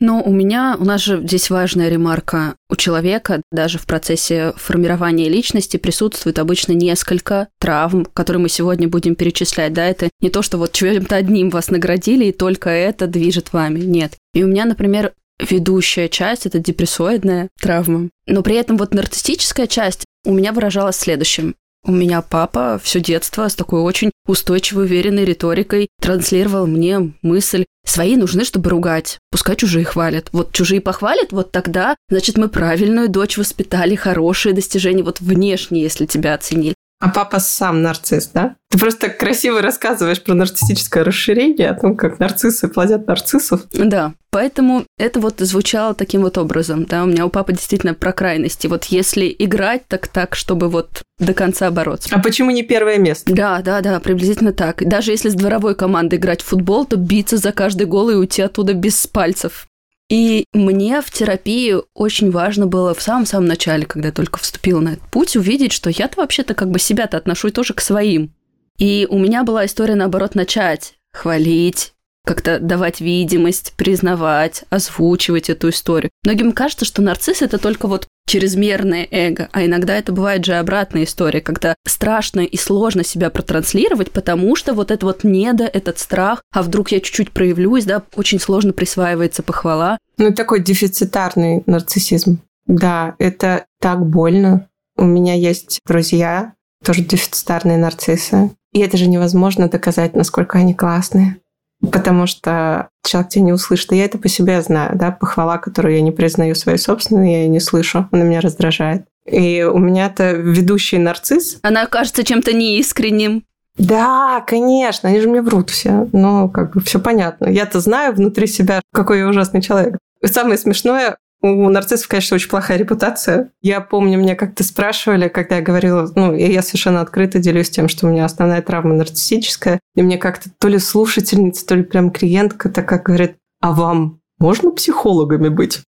Но 0.00 0.22
у 0.22 0.30
меня, 0.30 0.76
у 0.78 0.84
нас 0.84 1.02
же 1.02 1.20
здесь 1.24 1.50
важная 1.50 1.88
ремарка. 1.88 2.54
У 2.70 2.76
человека 2.76 3.42
даже 3.50 3.78
в 3.78 3.86
процессе 3.86 4.52
формирования 4.56 5.28
личности 5.28 5.76
присутствует 5.76 6.38
обычно 6.38 6.72
несколько 6.72 7.48
травм, 7.58 8.04
которые 8.04 8.40
мы 8.40 8.48
сегодня 8.48 8.88
будем 8.88 9.16
перечислять. 9.16 9.72
Да, 9.72 9.84
это 9.84 10.08
не 10.20 10.30
то, 10.30 10.42
что 10.42 10.56
вот 10.58 10.72
чем-то 10.72 11.16
одним 11.16 11.50
вас 11.50 11.70
наградили, 11.70 12.26
и 12.26 12.32
только 12.32 12.70
это 12.70 13.08
движет 13.08 13.52
вами. 13.52 13.80
Нет. 13.80 14.14
И 14.34 14.44
у 14.44 14.46
меня, 14.46 14.66
например, 14.66 15.14
ведущая 15.40 16.08
часть– 16.08 16.46
это 16.46 16.60
депрессоидная 16.60 17.48
травма. 17.60 18.08
Но 18.26 18.42
при 18.42 18.54
этом 18.54 18.76
вот 18.76 18.94
нарциссическая 18.94 19.66
часть 19.66 20.04
у 20.24 20.32
меня 20.32 20.52
выражалась 20.52 20.96
следующим. 20.96 21.56
У 21.84 21.92
меня 21.92 22.22
папа 22.22 22.80
все 22.82 23.00
детство 23.00 23.48
с 23.48 23.54
такой 23.54 23.80
очень 23.80 24.10
устойчивой, 24.26 24.84
уверенной 24.84 25.24
риторикой 25.24 25.88
транслировал 26.00 26.66
мне 26.66 27.14
мысль 27.22 27.64
«свои 27.86 28.16
нужны, 28.16 28.44
чтобы 28.44 28.70
ругать, 28.70 29.18
пускай 29.30 29.56
чужие 29.56 29.84
хвалят». 29.84 30.28
Вот 30.32 30.52
чужие 30.52 30.80
похвалят, 30.80 31.32
вот 31.32 31.52
тогда, 31.52 31.96
значит, 32.10 32.36
мы 32.36 32.48
правильную 32.48 33.08
дочь 33.08 33.38
воспитали, 33.38 33.94
хорошие 33.94 34.54
достижения, 34.54 35.02
вот 35.02 35.20
внешне, 35.20 35.80
если 35.80 36.04
тебя 36.06 36.34
оценили. 36.34 36.74
А 37.00 37.08
папа 37.08 37.38
сам 37.38 37.80
нарцисс, 37.82 38.28
да? 38.34 38.56
Ты 38.70 38.78
просто 38.78 39.08
красиво 39.08 39.62
рассказываешь 39.62 40.22
про 40.22 40.34
нарциссическое 40.34 41.02
расширение, 41.02 41.70
о 41.70 41.74
том, 41.74 41.96
как 41.96 42.18
нарциссы 42.18 42.68
плодят 42.68 43.06
нарциссов. 43.06 43.62
Да, 43.72 44.12
поэтому 44.30 44.84
это 44.98 45.20
вот 45.20 45.40
звучало 45.40 45.94
таким 45.94 46.20
вот 46.20 46.36
образом, 46.36 46.84
да, 46.84 47.04
у 47.04 47.06
меня 47.06 47.24
у 47.24 47.30
папы 47.30 47.52
действительно 47.52 47.94
про 47.94 48.12
крайности. 48.12 48.66
Вот 48.66 48.84
если 48.84 49.34
играть, 49.38 49.88
так 49.88 50.08
так, 50.08 50.34
чтобы 50.34 50.68
вот 50.68 51.02
до 51.18 51.32
конца 51.32 51.70
бороться. 51.70 52.10
А 52.12 52.18
почему 52.18 52.50
не 52.50 52.62
первое 52.62 52.98
место? 52.98 53.32
Да, 53.32 53.62
да, 53.62 53.80
да, 53.80 54.00
приблизительно 54.00 54.52
так. 54.52 54.86
Даже 54.86 55.12
если 55.12 55.30
с 55.30 55.34
дворовой 55.34 55.74
командой 55.74 56.16
играть 56.16 56.42
в 56.42 56.46
футбол, 56.46 56.84
то 56.84 56.96
биться 56.96 57.38
за 57.38 57.52
каждый 57.52 57.86
гол 57.86 58.10
и 58.10 58.14
уйти 58.14 58.42
оттуда 58.42 58.74
без 58.74 59.06
пальцев. 59.06 59.66
И 60.10 60.44
мне 60.54 61.02
в 61.02 61.10
терапии 61.10 61.76
очень 61.94 62.30
важно 62.30 62.66
было 62.66 62.94
в 62.94 63.02
самом-самом 63.02 63.46
начале, 63.46 63.84
когда 63.84 64.08
я 64.08 64.12
только 64.12 64.38
вступила 64.38 64.80
на 64.80 64.90
этот 64.90 65.10
путь, 65.10 65.36
увидеть, 65.36 65.72
что 65.72 65.90
я-то 65.90 66.20
вообще-то 66.20 66.54
как 66.54 66.70
бы 66.70 66.78
себя-то 66.78 67.16
отношу 67.16 67.50
тоже 67.50 67.74
к 67.74 67.80
своим. 67.80 68.32
И 68.78 69.06
у 69.10 69.18
меня 69.18 69.44
была 69.44 69.66
история, 69.66 69.96
наоборот, 69.96 70.34
начать 70.34 70.94
хвалить, 71.12 71.94
как-то 72.24 72.58
давать 72.60 73.00
видимость, 73.00 73.72
признавать, 73.76 74.64
озвучивать 74.70 75.50
эту 75.50 75.70
историю. 75.70 76.10
Многим 76.24 76.52
кажется, 76.52 76.84
что 76.84 77.02
нарцисс 77.02 77.42
это 77.42 77.58
только 77.58 77.88
вот 77.88 78.06
чрезмерное 78.28 79.08
эго, 79.10 79.48
а 79.52 79.64
иногда 79.64 79.96
это 79.96 80.12
бывает 80.12 80.44
же 80.44 80.54
обратная 80.54 81.04
история, 81.04 81.40
когда 81.40 81.74
страшно 81.86 82.40
и 82.40 82.56
сложно 82.58 83.02
себя 83.02 83.30
протранслировать, 83.30 84.10
потому 84.12 84.54
что 84.54 84.74
вот 84.74 84.90
это 84.90 85.06
вот 85.06 85.24
недо, 85.24 85.64
этот 85.64 85.98
страх, 85.98 86.42
а 86.52 86.62
вдруг 86.62 86.92
я 86.92 87.00
чуть-чуть 87.00 87.30
проявлюсь, 87.30 87.86
да, 87.86 88.02
очень 88.14 88.38
сложно 88.38 88.74
присваивается 88.74 89.42
похвала. 89.42 89.96
Ну, 90.18 90.34
такой 90.34 90.62
дефицитарный 90.62 91.62
нарциссизм. 91.64 92.40
Да, 92.66 93.16
это 93.18 93.64
так 93.80 94.04
больно. 94.04 94.68
У 94.96 95.04
меня 95.04 95.32
есть 95.32 95.80
друзья, 95.86 96.52
тоже 96.84 97.00
дефицитарные 97.02 97.78
нарциссы. 97.78 98.50
И 98.72 98.80
это 98.80 98.96
же 98.96 99.06
невозможно 99.06 99.68
доказать, 99.68 100.14
насколько 100.14 100.58
они 100.58 100.74
классные 100.74 101.40
потому 101.80 102.26
что 102.26 102.88
человек 103.06 103.30
тебя 103.30 103.44
не 103.44 103.52
услышит. 103.52 103.92
И 103.92 103.96
я 103.96 104.04
это 104.04 104.18
по 104.18 104.28
себе 104.28 104.60
знаю, 104.62 104.96
да, 104.96 105.10
похвала, 105.10 105.58
которую 105.58 105.94
я 105.94 106.00
не 106.00 106.10
признаю 106.10 106.54
своей 106.54 106.78
собственной, 106.78 107.32
я 107.32 107.42
ее 107.42 107.48
не 107.48 107.60
слышу, 107.60 108.08
она 108.10 108.24
меня 108.24 108.40
раздражает. 108.40 109.04
И 109.26 109.62
у 109.62 109.78
меня 109.78 110.06
это 110.06 110.32
ведущий 110.32 110.98
нарцисс. 110.98 111.58
Она 111.62 111.86
кажется 111.86 112.24
чем-то 112.24 112.52
неискренним. 112.52 113.44
Да, 113.76 114.42
конечно, 114.46 115.08
они 115.08 115.20
же 115.20 115.28
мне 115.28 115.40
врут 115.40 115.70
все. 115.70 116.08
Ну, 116.12 116.48
как 116.48 116.74
бы 116.74 116.80
все 116.80 116.98
понятно. 116.98 117.46
Я-то 117.46 117.80
знаю 117.80 118.14
внутри 118.14 118.46
себя, 118.46 118.80
какой 118.92 119.18
я 119.18 119.28
ужасный 119.28 119.62
человек. 119.62 119.98
И 120.20 120.26
самое 120.26 120.58
смешное, 120.58 121.16
у 121.40 121.68
нарциссов, 121.68 122.08
конечно, 122.08 122.34
очень 122.34 122.48
плохая 122.48 122.78
репутация. 122.78 123.50
Я 123.62 123.80
помню, 123.80 124.18
меня 124.18 124.34
как-то 124.34 124.64
спрашивали, 124.64 125.28
когда 125.28 125.56
я 125.56 125.62
говорила, 125.62 126.10
ну, 126.16 126.34
я 126.34 126.62
совершенно 126.62 127.00
открыто 127.00 127.38
делюсь 127.38 127.70
тем, 127.70 127.88
что 127.88 128.06
у 128.06 128.10
меня 128.10 128.24
основная 128.24 128.60
травма 128.62 128.94
нарциссическая, 128.94 129.78
и 129.94 130.02
мне 130.02 130.18
как-то 130.18 130.50
то 130.58 130.68
ли 130.68 130.78
слушательница, 130.78 131.66
то 131.66 131.76
ли 131.76 131.84
прям 131.84 132.10
клиентка 132.10 132.68
такая 132.68 133.00
говорит, 133.00 133.36
а 133.60 133.72
вам 133.72 134.20
можно 134.38 134.70
психологами 134.72 135.48
быть? 135.48 135.82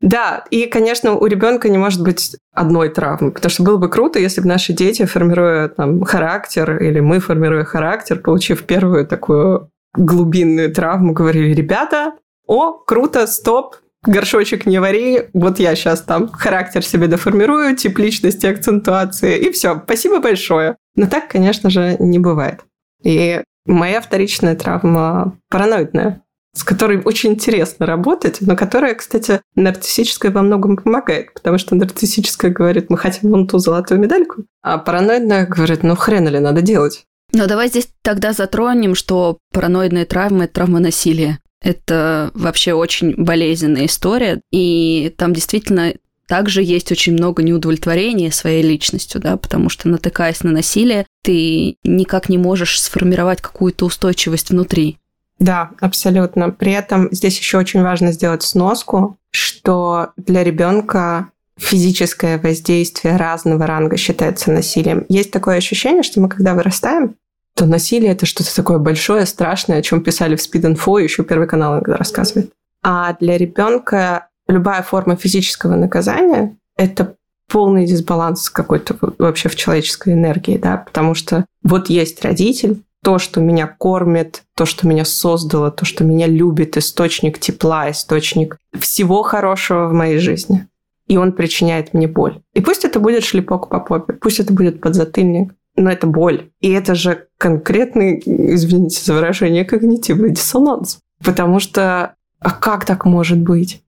Да, 0.00 0.44
и, 0.50 0.66
конечно, 0.66 1.14
у 1.14 1.26
ребенка 1.26 1.68
не 1.68 1.78
может 1.78 2.02
быть 2.02 2.36
одной 2.52 2.88
травмы, 2.88 3.30
потому 3.30 3.50
что 3.50 3.62
было 3.62 3.76
бы 3.76 3.88
круто, 3.88 4.18
если 4.18 4.40
бы 4.40 4.48
наши 4.48 4.72
дети, 4.72 5.04
формируя 5.04 5.68
там 5.68 6.02
характер, 6.02 6.82
или 6.82 6.98
мы, 6.98 7.20
формируя 7.20 7.62
характер, 7.64 8.18
получив 8.18 8.64
первую 8.64 9.06
такую 9.06 9.70
глубинную 9.94 10.74
травму, 10.74 11.12
говорили, 11.12 11.54
ребята, 11.54 12.14
о, 12.48 12.72
круто, 12.72 13.28
стоп, 13.28 13.76
горшочек 14.04 14.66
не 14.66 14.80
вари, 14.80 15.28
вот 15.32 15.58
я 15.58 15.74
сейчас 15.74 16.02
там 16.02 16.28
характер 16.28 16.84
себе 16.84 17.06
доформирую, 17.06 17.76
тип 17.76 17.98
личности, 17.98 18.46
акцентуации, 18.46 19.38
и 19.38 19.50
все, 19.52 19.80
спасибо 19.84 20.20
большое. 20.20 20.76
Но 20.96 21.06
так, 21.06 21.28
конечно 21.28 21.70
же, 21.70 21.96
не 21.98 22.18
бывает. 22.18 22.60
И 23.02 23.42
моя 23.66 24.00
вторичная 24.00 24.56
травма 24.56 25.38
параноидная, 25.48 26.22
с 26.54 26.64
которой 26.64 27.00
очень 27.02 27.32
интересно 27.32 27.86
работать, 27.86 28.38
но 28.40 28.56
которая, 28.56 28.94
кстати, 28.94 29.40
нарциссическая 29.54 30.30
во 30.30 30.42
многом 30.42 30.76
помогает, 30.76 31.32
потому 31.34 31.58
что 31.58 31.74
нарциссическая 31.74 32.50
говорит, 32.50 32.90
мы 32.90 32.98
хотим 32.98 33.30
вон 33.30 33.46
ту 33.46 33.58
золотую 33.58 34.00
медальку, 34.00 34.44
а 34.62 34.78
параноидная 34.78 35.46
говорит, 35.46 35.82
ну 35.82 35.96
хрена 35.96 36.28
ли 36.28 36.38
надо 36.38 36.60
делать. 36.60 37.04
Но 37.34 37.46
давай 37.46 37.68
здесь 37.68 37.88
тогда 38.02 38.32
затронем, 38.32 38.94
что 38.94 39.38
параноидная 39.52 40.04
травма– 40.04 40.44
это 40.44 40.54
травма 40.54 40.80
насилия. 40.80 41.38
Это 41.62 42.30
вообще 42.34 42.72
очень 42.72 43.14
болезненная 43.16 43.86
история, 43.86 44.40
и 44.50 45.14
там 45.16 45.32
действительно 45.32 45.94
также 46.26 46.62
есть 46.62 46.90
очень 46.90 47.12
много 47.12 47.42
неудовлетворения 47.42 48.30
своей 48.30 48.62
личностью, 48.62 49.20
да, 49.20 49.36
потому 49.36 49.68
что 49.68 49.88
натыкаясь 49.88 50.42
на 50.42 50.50
насилие, 50.50 51.06
ты 51.22 51.76
никак 51.84 52.28
не 52.28 52.38
можешь 52.38 52.80
сформировать 52.80 53.40
какую-то 53.40 53.84
устойчивость 53.84 54.50
внутри. 54.50 54.98
Да, 55.38 55.70
абсолютно. 55.80 56.50
При 56.50 56.72
этом 56.72 57.08
здесь 57.10 57.38
еще 57.38 57.58
очень 57.58 57.82
важно 57.82 58.12
сделать 58.12 58.42
сноску, 58.42 59.18
что 59.30 60.12
для 60.16 60.44
ребенка 60.44 61.28
физическое 61.58 62.38
воздействие 62.38 63.16
разного 63.16 63.66
ранга 63.66 63.96
считается 63.96 64.50
насилием. 64.52 65.04
Есть 65.08 65.32
такое 65.32 65.56
ощущение, 65.56 66.02
что 66.02 66.20
мы, 66.20 66.28
когда 66.28 66.54
вырастаем, 66.54 67.16
то 67.54 67.66
насилие 67.66 68.12
это 68.12 68.26
что-то 68.26 68.54
такое 68.54 68.78
большое, 68.78 69.26
страшное, 69.26 69.78
о 69.78 69.82
чем 69.82 70.02
писали 70.02 70.36
в 70.36 70.40
Speed 70.40 70.74
Info, 70.74 71.02
еще 71.02 71.22
Первый 71.24 71.46
канал 71.46 71.74
иногда 71.74 71.96
рассказывает. 71.96 72.52
А 72.82 73.14
для 73.20 73.36
ребенка 73.38 74.28
любая 74.48 74.82
форма 74.82 75.16
физического 75.16 75.76
наказания 75.76 76.56
это 76.76 77.16
полный 77.48 77.86
дисбаланс 77.86 78.48
какой-то 78.48 78.96
вообще 79.18 79.48
в 79.48 79.56
человеческой 79.56 80.14
энергии, 80.14 80.56
да, 80.56 80.78
потому 80.78 81.14
что 81.14 81.44
вот 81.62 81.90
есть 81.90 82.24
родитель, 82.24 82.82
то, 83.02 83.18
что 83.18 83.40
меня 83.40 83.66
кормит, 83.66 84.42
то, 84.56 84.64
что 84.64 84.86
меня 84.86 85.04
создало, 85.04 85.70
то, 85.70 85.84
что 85.84 86.04
меня 86.04 86.26
любит, 86.26 86.76
источник 86.76 87.38
тепла, 87.38 87.90
источник 87.90 88.56
всего 88.78 89.22
хорошего 89.22 89.88
в 89.88 89.92
моей 89.92 90.18
жизни. 90.18 90.66
И 91.08 91.16
он 91.16 91.32
причиняет 91.32 91.94
мне 91.94 92.06
боль. 92.06 92.40
И 92.54 92.60
пусть 92.60 92.84
это 92.84 93.00
будет 93.00 93.24
шлепок 93.24 93.68
по 93.68 93.80
попе, 93.80 94.12
пусть 94.14 94.38
это 94.38 94.52
будет 94.52 94.80
подзатыльник, 94.80 95.52
но 95.76 95.90
это 95.90 96.06
боль. 96.06 96.50
И 96.60 96.70
это 96.70 96.94
же 96.94 97.26
конкретный, 97.38 98.22
извините 98.24 99.02
за 99.02 99.14
выражение, 99.14 99.64
когнитивный 99.64 100.30
диссонанс. 100.30 100.98
Потому 101.24 101.60
что, 101.60 102.14
а 102.40 102.50
как 102.50 102.84
так 102.84 103.04
может 103.04 103.38
быть? 103.38 103.82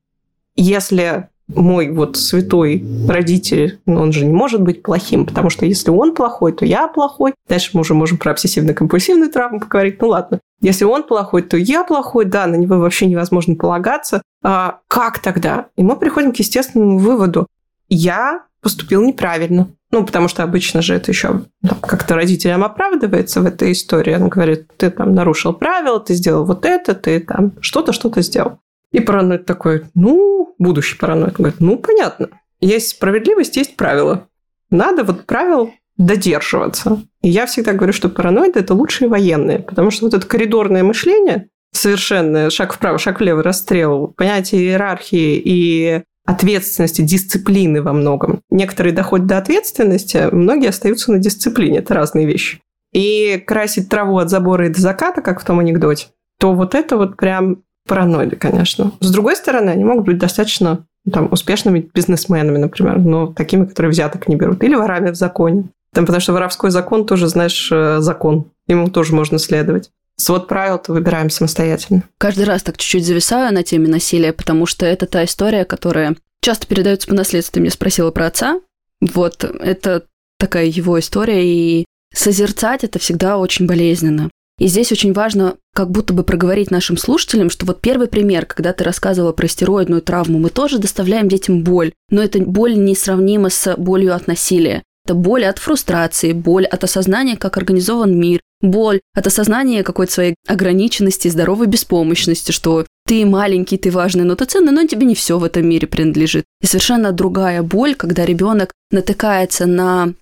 Если 0.56 1.28
мой 1.48 1.90
вот 1.90 2.16
святой 2.16 2.84
родитель, 3.06 3.80
ну, 3.86 4.00
он 4.00 4.12
же 4.12 4.24
не 4.24 4.32
может 4.32 4.62
быть 4.62 4.82
плохим, 4.82 5.26
потому 5.26 5.50
что 5.50 5.66
если 5.66 5.90
он 5.90 6.14
плохой, 6.14 6.52
то 6.52 6.64
я 6.64 6.88
плохой. 6.88 7.34
Дальше 7.48 7.70
мы 7.74 7.80
уже 7.80 7.92
можем 7.92 8.16
про 8.16 8.32
обсессивно-компульсивную 8.32 9.30
травму 9.30 9.60
поговорить. 9.60 10.00
Ну 10.00 10.08
ладно. 10.08 10.40
Если 10.60 10.84
он 10.84 11.02
плохой, 11.02 11.42
то 11.42 11.56
я 11.58 11.84
плохой, 11.84 12.24
да, 12.24 12.46
на 12.46 12.54
него 12.54 12.78
вообще 12.78 13.06
невозможно 13.06 13.56
полагаться. 13.56 14.22
А 14.42 14.80
как 14.88 15.18
тогда? 15.18 15.66
И 15.76 15.82
мы 15.82 15.96
приходим 15.96 16.32
к 16.32 16.36
естественному 16.36 16.98
выводу. 16.98 17.46
Я 17.88 18.44
поступил 18.62 19.02
неправильно. 19.04 19.68
Ну, 19.94 20.04
потому 20.04 20.26
что 20.26 20.42
обычно 20.42 20.82
же 20.82 20.96
это 20.96 21.12
еще 21.12 21.44
как-то 21.80 22.16
родителям 22.16 22.64
оправдывается 22.64 23.40
в 23.40 23.46
этой 23.46 23.70
истории. 23.70 24.16
Он 24.16 24.28
говорит, 24.28 24.66
ты 24.76 24.90
там 24.90 25.14
нарушил 25.14 25.52
правила, 25.52 26.00
ты 26.00 26.14
сделал 26.14 26.44
вот 26.44 26.66
это, 26.66 26.96
ты 26.96 27.20
там 27.20 27.52
что-то, 27.60 27.92
что-то 27.92 28.20
сделал. 28.20 28.58
И 28.90 28.98
параноид 28.98 29.46
такой, 29.46 29.84
ну, 29.94 30.52
будущий 30.58 30.98
параноид 30.98 31.34
говорит, 31.34 31.60
ну, 31.60 31.78
понятно. 31.78 32.30
Есть 32.60 32.88
справедливость, 32.88 33.56
есть 33.56 33.76
правила. 33.76 34.26
Надо 34.68 35.04
вот 35.04 35.26
правил 35.26 35.72
додерживаться. 35.96 37.00
И 37.22 37.28
я 37.28 37.46
всегда 37.46 37.72
говорю, 37.72 37.92
что 37.92 38.08
параноиды– 38.08 38.58
это 38.60 38.74
лучшие 38.74 39.08
военные, 39.08 39.60
потому 39.60 39.92
что 39.92 40.06
вот 40.06 40.14
это 40.14 40.26
коридорное 40.26 40.82
мышление, 40.82 41.50
совершенно 41.70 42.50
шаг 42.50 42.72
вправо, 42.72 42.98
шаг 42.98 43.20
влево, 43.20 43.44
расстрел, 43.44 44.08
понятие 44.08 44.62
иерархии 44.62 45.40
и 45.44 46.02
ответственности, 46.24 47.02
дисциплины 47.02 47.82
во 47.82 47.92
многом. 47.92 48.40
Некоторые 48.50 48.94
доходят 48.94 49.26
до 49.26 49.38
ответственности, 49.38 50.28
многие 50.32 50.68
остаются 50.68 51.12
на 51.12 51.18
дисциплине. 51.18 51.78
Это 51.78 51.94
разные 51.94 52.26
вещи. 52.26 52.60
И 52.92 53.42
красить 53.46 53.88
траву 53.88 54.18
от 54.18 54.30
забора 54.30 54.66
и 54.66 54.70
до 54.70 54.80
заката, 54.80 55.20
как 55.20 55.40
в 55.40 55.44
том 55.44 55.58
анекдоте, 55.58 56.08
то 56.38 56.54
вот 56.54 56.74
это 56.74 56.96
вот 56.96 57.16
прям 57.16 57.62
параноиды, 57.86 58.36
конечно. 58.36 58.92
С 59.00 59.10
другой 59.10 59.36
стороны, 59.36 59.70
они 59.70 59.84
могут 59.84 60.06
быть 60.06 60.18
достаточно 60.18 60.86
там, 61.12 61.28
успешными 61.30 61.90
бизнесменами, 61.92 62.56
например, 62.56 62.98
но 62.98 63.26
такими, 63.26 63.66
которые 63.66 63.90
взяток 63.90 64.28
не 64.28 64.36
берут, 64.36 64.62
или 64.62 64.74
ворами 64.74 65.10
в 65.10 65.16
законе. 65.16 65.64
Там, 65.92 66.06
потому 66.06 66.20
что 66.20 66.32
воровской 66.32 66.70
закон 66.70 67.06
тоже, 67.06 67.28
знаешь, 67.28 67.68
э, 67.70 67.98
закон. 68.00 68.46
Ему 68.66 68.88
тоже 68.88 69.14
можно 69.14 69.38
следовать. 69.38 69.90
Свод 70.16 70.46
правил-то 70.46 70.92
выбираем 70.92 71.30
самостоятельно. 71.30 72.04
Каждый 72.18 72.44
раз 72.44 72.62
так 72.62 72.76
чуть-чуть 72.76 73.06
зависаю 73.06 73.52
на 73.52 73.62
теме 73.62 73.88
насилия, 73.88 74.32
потому 74.32 74.66
что 74.66 74.86
это 74.86 75.06
та 75.06 75.24
история, 75.24 75.64
которая 75.64 76.16
часто 76.40 76.66
передается 76.66 77.08
по 77.08 77.14
наследству. 77.14 77.54
Ты 77.54 77.60
меня 77.60 77.70
спросила 77.70 78.10
про 78.10 78.26
отца. 78.26 78.60
Вот, 79.00 79.44
это 79.44 80.04
такая 80.38 80.66
его 80.66 80.98
история, 80.98 81.44
и 81.44 81.84
созерцать 82.14 82.84
это 82.84 82.98
всегда 82.98 83.38
очень 83.38 83.66
болезненно. 83.66 84.30
И 84.58 84.68
здесь 84.68 84.92
очень 84.92 85.12
важно 85.12 85.56
как 85.74 85.90
будто 85.90 86.12
бы 86.12 86.22
проговорить 86.22 86.70
нашим 86.70 86.96
слушателям, 86.96 87.50
что 87.50 87.66
вот 87.66 87.80
первый 87.80 88.06
пример, 88.06 88.46
когда 88.46 88.72
ты 88.72 88.84
рассказывала 88.84 89.32
про 89.32 89.48
стероидную 89.48 90.00
травму, 90.00 90.38
мы 90.38 90.50
тоже 90.50 90.78
доставляем 90.78 91.28
детям 91.28 91.64
боль, 91.64 91.92
но 92.08 92.22
эта 92.22 92.38
боль 92.38 92.76
несравнима 92.76 93.50
с 93.50 93.74
болью 93.76 94.14
от 94.14 94.28
насилия. 94.28 94.84
Это 95.04 95.14
боль 95.14 95.44
от 95.44 95.58
фрустрации, 95.58 96.32
боль 96.32 96.64
от 96.66 96.84
осознания, 96.84 97.36
как 97.36 97.56
организован 97.56 98.16
мир, 98.18 98.40
боль 98.64 99.00
от 99.14 99.26
осознания 99.26 99.82
какой-то 99.82 100.12
своей 100.12 100.34
ограниченности, 100.46 101.28
здоровой 101.28 101.66
беспомощности, 101.66 102.52
что 102.52 102.86
ты 103.06 103.26
маленький, 103.26 103.76
ты 103.76 103.90
важный, 103.90 104.24
но 104.24 104.34
ты 104.34 104.44
ценный, 104.46 104.72
но 104.72 104.86
тебе 104.86 105.06
не 105.06 105.14
все 105.14 105.38
в 105.38 105.44
этом 105.44 105.66
мире 105.66 105.86
принадлежит. 105.86 106.44
И 106.60 106.66
совершенно 106.66 107.12
другая 107.12 107.62
боль, 107.62 107.94
когда 107.94 108.24
ребенок 108.24 108.72
натыкается 108.90 109.66
на 109.66 110.14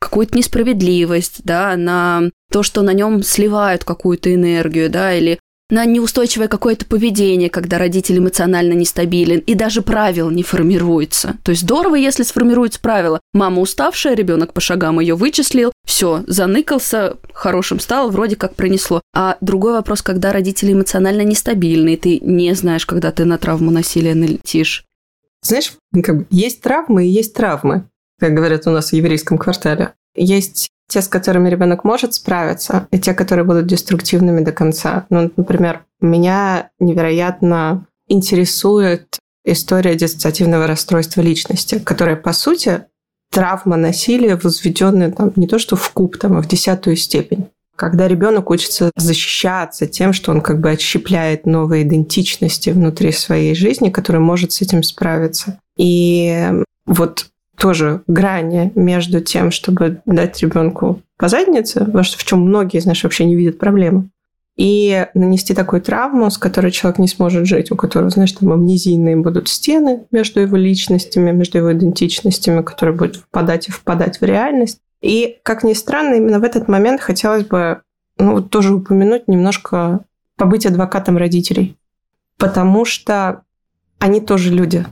какую-то 0.00 0.36
несправедливость, 0.36 1.42
да, 1.44 1.76
на 1.76 2.30
то, 2.50 2.62
что 2.62 2.82
на 2.82 2.92
нем 2.92 3.22
сливают 3.22 3.84
какую-то 3.84 4.34
энергию, 4.34 4.90
да, 4.90 5.12
или 5.14 5.38
на 5.70 5.84
неустойчивое 5.84 6.48
какое-то 6.48 6.84
поведение, 6.86 7.50
когда 7.50 7.78
родитель 7.78 8.18
эмоционально 8.18 8.72
нестабилен, 8.74 9.40
и 9.40 9.54
даже 9.54 9.82
правил 9.82 10.30
не 10.30 10.42
формируется. 10.42 11.36
То 11.42 11.50
есть 11.50 11.62
здорово, 11.62 11.94
если 11.94 12.22
сформируется 12.22 12.80
правило. 12.80 13.20
Мама 13.32 13.60
уставшая, 13.60 14.14
ребенок 14.14 14.52
по 14.52 14.60
шагам 14.60 15.00
ее 15.00 15.14
вычислил, 15.14 15.72
все, 15.84 16.24
заныкался, 16.26 17.16
хорошим 17.32 17.80
стал, 17.80 18.10
вроде 18.10 18.36
как 18.36 18.54
пронесло. 18.54 19.00
А 19.14 19.36
другой 19.40 19.72
вопрос, 19.72 20.02
когда 20.02 20.32
родители 20.32 20.72
эмоционально 20.72 21.22
нестабильны, 21.22 21.94
и 21.94 21.96
ты 21.96 22.20
не 22.20 22.54
знаешь, 22.54 22.86
когда 22.86 23.12
ты 23.12 23.24
на 23.24 23.38
травму 23.38 23.70
насилия 23.70 24.14
налетишь. 24.14 24.84
Знаешь, 25.42 25.72
как 26.02 26.18
бы 26.18 26.26
есть 26.30 26.60
травмы 26.60 27.06
и 27.06 27.10
есть 27.10 27.34
травмы, 27.34 27.84
как 28.18 28.34
говорят 28.34 28.66
у 28.66 28.70
нас 28.70 28.90
в 28.90 28.92
еврейском 28.92 29.38
квартале. 29.38 29.94
Есть 30.14 30.70
те, 30.90 31.00
с 31.00 31.08
которыми 31.08 31.48
ребенок 31.48 31.84
может 31.84 32.14
справиться, 32.14 32.88
и 32.90 32.98
те, 32.98 33.14
которые 33.14 33.44
будут 33.44 33.66
деструктивными 33.66 34.40
до 34.44 34.52
конца. 34.52 35.06
Ну, 35.08 35.30
например, 35.36 35.84
меня 36.00 36.70
невероятно 36.80 37.86
интересует 38.08 39.18
история 39.44 39.94
диссоциативного 39.94 40.66
расстройства 40.66 41.20
личности, 41.20 41.78
которая, 41.78 42.16
по 42.16 42.32
сути, 42.32 42.84
травма 43.30 43.76
насилия, 43.76 44.36
возведенная 44.36 45.12
там, 45.12 45.32
не 45.36 45.46
то 45.46 45.58
что 45.58 45.76
в 45.76 45.90
куб, 45.90 46.18
там, 46.18 46.36
а 46.36 46.42
в 46.42 46.48
десятую 46.48 46.96
степень. 46.96 47.48
Когда 47.76 48.08
ребенок 48.08 48.50
учится 48.50 48.90
защищаться 48.96 49.86
тем, 49.86 50.12
что 50.12 50.32
он 50.32 50.42
как 50.42 50.60
бы 50.60 50.70
отщепляет 50.70 51.46
новые 51.46 51.84
идентичности 51.84 52.70
внутри 52.70 53.12
своей 53.12 53.54
жизни, 53.54 53.88
который 53.90 54.20
может 54.20 54.52
с 54.52 54.60
этим 54.60 54.82
справиться. 54.82 55.58
И 55.78 56.50
вот 56.84 57.28
тоже 57.60 58.02
грани 58.06 58.72
между 58.74 59.20
тем, 59.20 59.50
чтобы 59.50 60.00
дать 60.06 60.40
ребенку 60.40 61.02
по 61.18 61.28
заднице, 61.28 61.84
в 61.84 62.24
чем 62.24 62.40
многие, 62.40 62.80
знаешь, 62.80 63.04
вообще 63.04 63.26
не 63.26 63.36
видят 63.36 63.58
проблемы, 63.58 64.08
и 64.56 65.06
нанести 65.14 65.54
такую 65.54 65.82
травму, 65.82 66.30
с 66.30 66.38
которой 66.38 66.70
человек 66.70 66.98
не 66.98 67.08
сможет 67.08 67.46
жить, 67.46 67.70
у 67.70 67.76
которого, 67.76 68.10
знаешь, 68.10 68.32
там 68.32 68.52
амнезийные 68.52 69.16
будут 69.16 69.48
стены 69.48 70.06
между 70.10 70.40
его 70.40 70.56
личностями, 70.56 71.30
между 71.32 71.58
его 71.58 71.72
идентичностями, 71.72 72.62
которые 72.62 72.96
будут 72.96 73.16
впадать 73.16 73.68
и 73.68 73.72
впадать 73.72 74.20
в 74.20 74.24
реальность. 74.24 74.80
И, 75.02 75.38
как 75.42 75.62
ни 75.62 75.72
странно, 75.74 76.14
именно 76.14 76.40
в 76.40 76.44
этот 76.44 76.68
момент 76.68 77.00
хотелось 77.00 77.44
бы 77.44 77.82
ну, 78.18 78.42
тоже 78.42 78.74
упомянуть 78.74 79.28
немножко 79.28 80.00
побыть 80.36 80.66
адвокатом 80.66 81.16
родителей. 81.16 81.76
Потому 82.36 82.84
что 82.84 83.42
они 83.98 84.20
тоже 84.20 84.52
люди. 84.52 84.84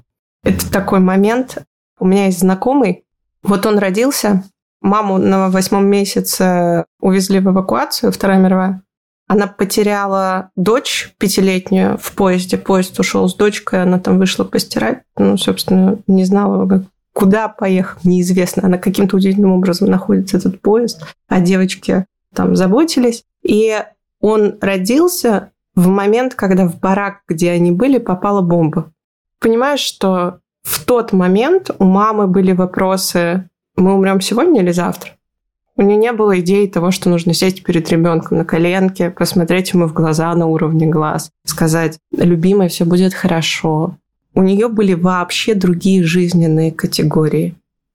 Это 0.45 0.71
такой 0.71 1.01
момент, 1.01 1.59
у 2.01 2.07
меня 2.07 2.27
есть 2.27 2.41
знакомый, 2.41 3.05
вот 3.43 3.67
он 3.67 3.79
родился, 3.79 4.45
маму 4.81 5.19
на 5.19 5.49
восьмом 5.49 5.87
месяце 5.87 6.85
увезли 7.01 7.41
в 7.41 7.49
эвакуацию, 7.49 8.13
Вторая 8.13 8.39
мировая. 8.39 8.83
Она 9.27 9.47
потеряла 9.47 10.51
дочь 10.57 11.13
пятилетнюю 11.19 11.99
в 11.99 12.13
поезде. 12.13 12.57
Поезд 12.57 12.99
ушел 12.99 13.29
с 13.29 13.35
дочкой, 13.35 13.83
она 13.83 13.99
там 13.99 14.19
вышла 14.19 14.45
постирать. 14.45 15.03
Ну, 15.19 15.37
собственно, 15.37 15.99
не 16.07 16.25
знала, 16.25 16.83
куда 17.13 17.49
поехать, 17.49 18.05
неизвестно. 18.05 18.65
Она 18.65 18.79
каким-то 18.79 19.17
удивительным 19.17 19.53
образом 19.53 19.91
находится, 19.91 20.39
этот 20.39 20.63
поезд. 20.63 21.05
А 21.29 21.41
девочки 21.41 22.07
там 22.35 22.57
заботились. 22.57 23.25
И 23.43 23.79
он 24.21 24.57
родился 24.63 25.51
в 25.75 25.89
момент, 25.89 26.35
когда 26.35 26.67
в 26.67 26.79
барак, 26.81 27.21
где 27.29 27.51
они 27.51 27.71
были, 27.71 27.99
попала 27.99 28.41
бомба. 28.41 28.91
Понимаешь, 29.41 29.81
что 29.81 30.41
в 30.63 30.85
тот 30.85 31.13
момент 31.13 31.71
у 31.79 31.85
мамы 31.85 32.27
были 32.27 32.53
вопросы, 32.53 33.49
мы 33.77 33.95
умрем 33.95 34.21
сегодня 34.21 34.63
или 34.63 34.73
завтра? 34.73 35.13
У 35.77 35.83
нее 35.83 35.97
не 35.97 36.13
было 36.13 36.41
идеи 36.41 36.67
того, 36.67 36.91
что 36.91 37.09
нужно 37.09 37.33
сесть 37.33 37.63
перед 37.63 37.89
ребенком 37.91 38.39
на 38.39 38.45
коленке, 38.45 39.11
посмотреть 39.11 39.73
ему 39.73 39.87
в 39.87 39.93
глаза 39.93 40.35
на 40.35 40.47
уровне 40.47 40.89
глаз, 40.89 41.31
сказать, 41.45 41.99
любимый, 42.11 42.69
все 42.69 42.85
будет 42.85 43.15
хорошо. 43.15 43.97
У 44.35 44.43
нее 44.43 44.69
были 44.69 44.95
вообще 44.95 45.55
другие 45.55 46.03
жизненные 46.03 46.73
категории. 46.73 47.55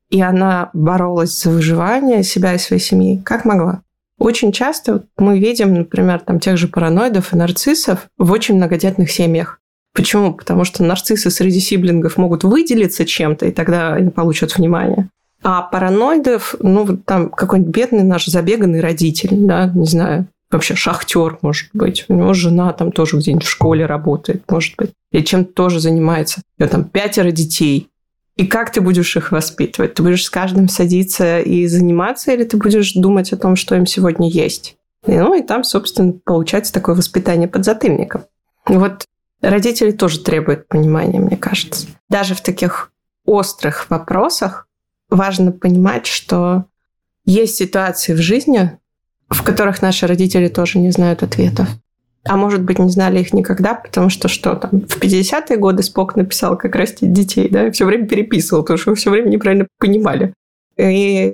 И 0.09 0.21
она 0.21 0.69
боролась 0.73 1.41
за 1.41 1.49
выживание 1.49 2.23
себя 2.23 2.53
и 2.53 2.57
своей 2.57 2.81
семьи 2.81 3.21
как 3.25 3.43
могла. 3.43 3.81
Очень 4.17 4.53
часто 4.53 5.03
мы 5.17 5.39
видим, 5.39 5.73
например, 5.73 6.21
там 6.21 6.39
тех 6.39 6.55
же 6.55 6.69
параноидов 6.69 7.33
и 7.33 7.35
нарциссов 7.35 8.07
в 8.17 8.31
очень 8.31 8.55
многодетных 8.55 9.11
семьях. 9.11 9.59
Почему? 9.93 10.33
Потому 10.33 10.63
что 10.63 10.83
нарциссы 10.83 11.29
среди 11.29 11.59
сиблингов 11.59 12.17
могут 12.17 12.43
выделиться 12.43 13.05
чем-то, 13.05 13.45
и 13.45 13.51
тогда 13.51 13.93
они 13.93 14.09
получат 14.09 14.57
внимание. 14.57 15.09
А 15.43 15.61
параноидов, 15.61 16.55
ну, 16.59 16.97
там 16.97 17.29
какой-нибудь 17.29 17.73
бедный 17.73 18.03
наш 18.03 18.25
забеганный 18.25 18.79
родитель, 18.79 19.29
да, 19.31 19.67
не 19.67 19.85
знаю, 19.85 20.27
вообще 20.49 20.75
шахтер, 20.75 21.37
может 21.41 21.69
быть. 21.73 22.05
У 22.07 22.13
него 22.13 22.33
жена 22.33 22.71
там 22.73 22.91
тоже 22.91 23.17
где-нибудь 23.17 23.45
в 23.45 23.49
школе 23.49 23.85
работает, 23.85 24.43
может 24.49 24.75
быть. 24.77 24.91
И 25.11 25.21
чем-то 25.23 25.53
тоже 25.53 25.79
занимается. 25.79 26.41
У 26.57 26.63
него 26.63 26.71
там 26.71 26.85
пятеро 26.85 27.31
детей. 27.31 27.89
И 28.35 28.47
как 28.47 28.71
ты 28.71 28.81
будешь 28.81 29.15
их 29.15 29.31
воспитывать? 29.31 29.93
Ты 29.93 30.01
будешь 30.01 30.23
с 30.23 30.29
каждым 30.29 30.69
садиться 30.69 31.39
и 31.39 31.67
заниматься, 31.67 32.31
или 32.31 32.45
ты 32.45 32.57
будешь 32.57 32.93
думать 32.93 33.31
о 33.31 33.37
том, 33.37 33.55
что 33.55 33.75
им 33.75 33.85
сегодня 33.85 34.29
есть? 34.29 34.75
И, 35.05 35.11
ну, 35.11 35.35
и 35.35 35.43
там, 35.43 35.63
собственно, 35.63 36.13
получается 36.23 36.73
такое 36.73 36.95
воспитание 36.95 37.47
под 37.47 37.65
затыльником. 37.65 38.23
Вот 38.65 39.05
родители 39.43 39.91
тоже 39.91 40.19
требуют 40.19 40.67
понимания, 40.67 41.19
мне 41.19 41.37
кажется. 41.37 41.87
Даже 42.09 42.33
в 42.33 42.41
таких 42.41 42.91
острых 43.25 43.89
вопросах 43.89 44.67
важно 45.09 45.51
понимать, 45.51 46.07
что 46.07 46.65
есть 47.25 47.55
ситуации 47.55 48.13
в 48.13 48.21
жизни, 48.21 48.77
в 49.29 49.43
которых 49.43 49.81
наши 49.81 50.07
родители 50.07 50.47
тоже 50.47 50.79
не 50.79 50.91
знают 50.91 51.23
ответов. 51.23 51.67
А 52.25 52.37
может 52.37 52.61
быть, 52.61 52.79
не 52.79 52.89
знали 52.89 53.19
их 53.19 53.33
никогда, 53.33 53.73
потому 53.73 54.09
что 54.09 54.29
что 54.29 54.55
там, 54.55 54.81
в 54.87 54.97
50-е 54.97 55.57
годы 55.57 55.83
Спок 55.83 56.15
написал, 56.15 56.57
как 56.57 56.75
растить 56.75 57.11
детей, 57.11 57.49
да, 57.49 57.67
и 57.67 57.71
все 57.71 57.85
время 57.85 58.07
переписывал, 58.07 58.63
потому 58.63 58.77
что 58.79 58.95
все 58.95 59.09
время 59.09 59.27
неправильно 59.29 59.67
понимали. 59.77 60.33
И 60.77 61.33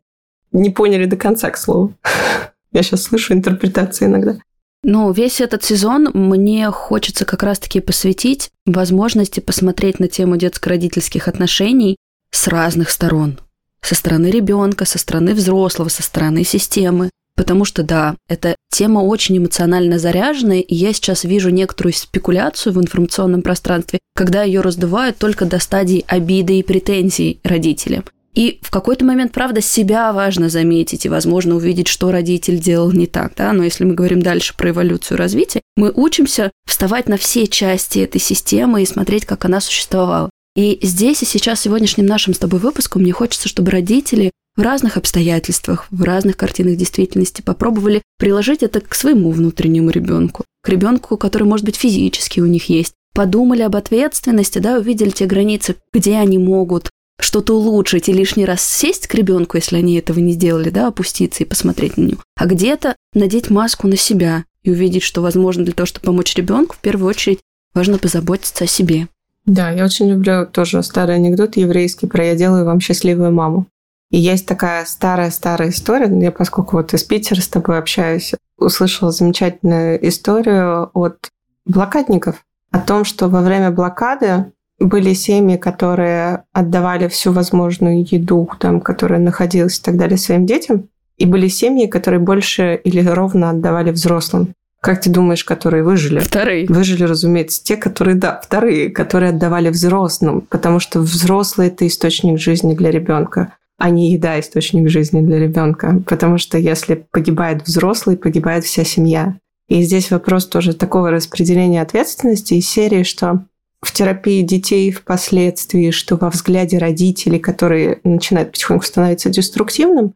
не 0.51 0.69
поняли 0.71 1.05
до 1.05 1.15
конца, 1.15 1.51
к 1.51 1.57
слову. 1.57 1.93
Я 2.71 2.81
сейчас 2.81 3.03
слышу 3.03 3.33
интерпретации 3.33 4.05
иногда. 4.05 4.37
Ну, 4.83 5.11
весь 5.11 5.41
этот 5.41 5.63
сезон 5.63 6.09
мне 6.13 6.71
хочется 6.71 7.25
как 7.25 7.43
раз-таки 7.43 7.81
посвятить 7.81 8.49
возможности 8.65 9.41
посмотреть 9.41 9.99
на 9.99 10.07
тему 10.07 10.37
детско-родительских 10.37 11.27
отношений 11.27 11.97
с 12.31 12.47
разных 12.47 12.89
сторон. 12.89 13.39
Со 13.81 13.95
стороны 13.95 14.27
ребенка, 14.27 14.85
со 14.85 14.97
стороны 14.97 15.33
взрослого, 15.33 15.89
со 15.89 16.03
стороны 16.03 16.43
системы. 16.43 17.09
Потому 17.35 17.63
что, 17.63 17.83
да, 17.83 18.17
эта 18.27 18.57
тема 18.69 18.99
очень 18.99 19.37
эмоционально 19.37 19.97
заряженная, 19.97 20.59
и 20.59 20.75
я 20.75 20.91
сейчас 20.91 21.23
вижу 21.23 21.49
некоторую 21.49 21.93
спекуляцию 21.93 22.73
в 22.73 22.81
информационном 22.81 23.41
пространстве, 23.41 23.99
когда 24.13 24.43
ее 24.43 24.59
раздувают 24.59 25.17
только 25.17 25.45
до 25.45 25.59
стадии 25.59 26.03
обиды 26.07 26.59
и 26.59 26.63
претензий 26.63 27.39
родителям. 27.43 28.03
И 28.39 28.57
в 28.61 28.71
какой-то 28.71 29.03
момент, 29.03 29.33
правда, 29.33 29.59
себя 29.59 30.13
важно 30.13 30.47
заметить 30.47 31.05
и, 31.05 31.09
возможно, 31.09 31.57
увидеть, 31.57 31.89
что 31.89 32.09
родитель 32.09 32.57
делал 32.57 32.89
не 32.93 33.05
так. 33.05 33.33
Да? 33.35 33.51
Но 33.51 33.65
если 33.65 33.83
мы 33.83 33.95
говорим 33.95 34.21
дальше 34.21 34.55
про 34.55 34.69
эволюцию 34.69 35.17
развития, 35.17 35.59
мы 35.75 35.91
учимся 35.93 36.49
вставать 36.65 37.09
на 37.09 37.17
все 37.17 37.47
части 37.47 37.99
этой 37.99 38.21
системы 38.21 38.81
и 38.81 38.85
смотреть, 38.85 39.25
как 39.25 39.43
она 39.43 39.59
существовала. 39.59 40.29
И 40.55 40.79
здесь 40.81 41.21
и 41.21 41.25
сейчас, 41.25 41.59
сегодняшним 41.59 42.05
нашим 42.05 42.33
с 42.33 42.37
тобой 42.37 42.61
выпуском, 42.61 43.01
мне 43.01 43.11
хочется, 43.11 43.49
чтобы 43.49 43.71
родители 43.71 44.31
в 44.55 44.61
разных 44.61 44.95
обстоятельствах, 44.95 45.87
в 45.91 46.01
разных 46.01 46.37
картинах 46.37 46.77
действительности 46.77 47.41
попробовали 47.41 48.01
приложить 48.17 48.63
это 48.63 48.79
к 48.79 48.95
своему 48.95 49.31
внутреннему 49.31 49.89
ребенку, 49.89 50.45
к 50.63 50.69
ребенку, 50.69 51.17
который, 51.17 51.43
может 51.43 51.65
быть, 51.65 51.75
физически 51.75 52.39
у 52.39 52.45
них 52.45 52.69
есть. 52.69 52.93
Подумали 53.13 53.63
об 53.63 53.75
ответственности, 53.75 54.59
да, 54.59 54.77
увидели 54.77 55.09
те 55.09 55.25
границы, 55.25 55.75
где 55.91 56.15
они 56.15 56.37
могут 56.37 56.89
что-то 57.19 57.55
улучшить 57.55 58.09
и 58.09 58.13
лишний 58.13 58.45
раз 58.45 58.61
сесть 58.61 59.07
к 59.07 59.13
ребенку, 59.13 59.57
если 59.57 59.77
они 59.77 59.95
этого 59.95 60.19
не 60.19 60.33
сделали, 60.33 60.69
да, 60.69 60.87
опуститься 60.87 61.43
и 61.43 61.47
посмотреть 61.47 61.97
на 61.97 62.03
него, 62.03 62.21
а 62.35 62.45
где-то 62.45 62.95
надеть 63.13 63.49
маску 63.49 63.87
на 63.87 63.97
себя 63.97 64.45
и 64.63 64.71
увидеть, 64.71 65.03
что, 65.03 65.21
возможно, 65.21 65.63
для 65.63 65.73
того, 65.73 65.85
чтобы 65.85 66.05
помочь 66.05 66.35
ребенку, 66.35 66.75
в 66.75 66.79
первую 66.79 67.09
очередь 67.09 67.39
важно 67.73 67.97
позаботиться 67.97 68.63
о 68.63 68.67
себе. 68.67 69.07
Да, 69.45 69.69
я 69.71 69.85
очень 69.85 70.09
люблю 70.09 70.45
тоже 70.45 70.83
старый 70.83 71.15
анекдот 71.15 71.57
еврейский 71.57 72.07
про 72.07 72.25
«я 72.25 72.35
делаю 72.35 72.65
вам 72.65 72.79
счастливую 72.79 73.31
маму». 73.31 73.65
И 74.11 74.17
есть 74.17 74.47
такая 74.47 74.85
старая-старая 74.85 75.69
история, 75.69 76.09
я 76.19 76.31
поскольку 76.31 76.77
вот 76.77 76.93
из 76.93 77.03
Питера 77.03 77.41
с 77.41 77.47
тобой 77.47 77.77
общаюсь, 77.77 78.33
услышала 78.57 79.11
замечательную 79.11 80.07
историю 80.07 80.89
от 80.93 81.29
блокадников 81.65 82.43
о 82.71 82.79
том, 82.79 83.05
что 83.05 83.27
во 83.27 83.41
время 83.41 83.71
блокады 83.71 84.51
были 84.79 85.13
семьи, 85.13 85.57
которые 85.57 86.43
отдавали 86.53 87.07
всю 87.07 87.31
возможную 87.31 88.05
еду, 88.09 88.49
там, 88.59 88.81
которая 88.81 89.19
находилась 89.19 89.79
и 89.79 89.81
так 89.81 89.97
далее, 89.97 90.17
своим 90.17 90.45
детям, 90.45 90.89
и 91.17 91.25
были 91.25 91.47
семьи, 91.47 91.87
которые 91.87 92.19
больше 92.19 92.79
или 92.83 93.05
ровно 93.07 93.49
отдавали 93.49 93.91
взрослым. 93.91 94.53
Как 94.81 95.01
ты 95.01 95.09
думаешь, 95.09 95.43
которые 95.43 95.83
выжили? 95.83 96.19
Вторые. 96.19 96.65
Выжили, 96.69 97.03
разумеется, 97.03 97.61
те, 97.61 97.75
которые, 97.75 98.15
да, 98.15 98.39
вторые, 98.41 98.89
которые 98.89 99.31
отдавали 99.31 99.69
взрослым, 99.69 100.41
потому 100.41 100.79
что 100.79 101.01
взрослый– 101.01 101.67
это 101.69 101.85
источник 101.85 102.39
жизни 102.39 102.73
для 102.73 102.91
ребенка 102.91 103.53
а 103.79 103.89
не 103.89 104.11
еда 104.11 104.39
источник 104.39 104.89
жизни 104.89 105.21
для 105.21 105.39
ребенка. 105.39 106.03
Потому 106.05 106.37
что 106.37 106.57
если 106.57 107.07
погибает 107.11 107.65
взрослый, 107.65 108.17
погибает 108.17 108.65
вся 108.65 108.83
семья. 108.83 109.37
И 109.69 109.81
здесь 109.83 110.11
вопрос 110.11 110.47
тоже 110.47 110.73
такого 110.73 111.11
распределения 111.11 111.81
ответственности 111.81 112.55
из 112.55 112.67
серии, 112.67 113.03
что 113.03 113.45
в 113.81 113.93
терапии 113.93 114.41
детей 114.41 114.91
впоследствии, 114.91 115.91
что 115.91 116.17
во 116.17 116.29
взгляде 116.29 116.77
родителей, 116.77 117.39
которые 117.39 118.01
начинают 118.03 118.51
потихоньку 118.51 118.85
становиться 118.85 119.29
деструктивным, 119.29 120.13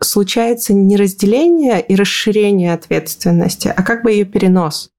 случается 0.00 0.74
не 0.74 0.96
разделение 0.96 1.80
и 1.80 1.94
расширение 1.94 2.74
ответственности, 2.74 3.72
а 3.74 3.82
как 3.82 4.02
бы 4.02 4.12
ее 4.12 4.24
перенос. 4.24 4.90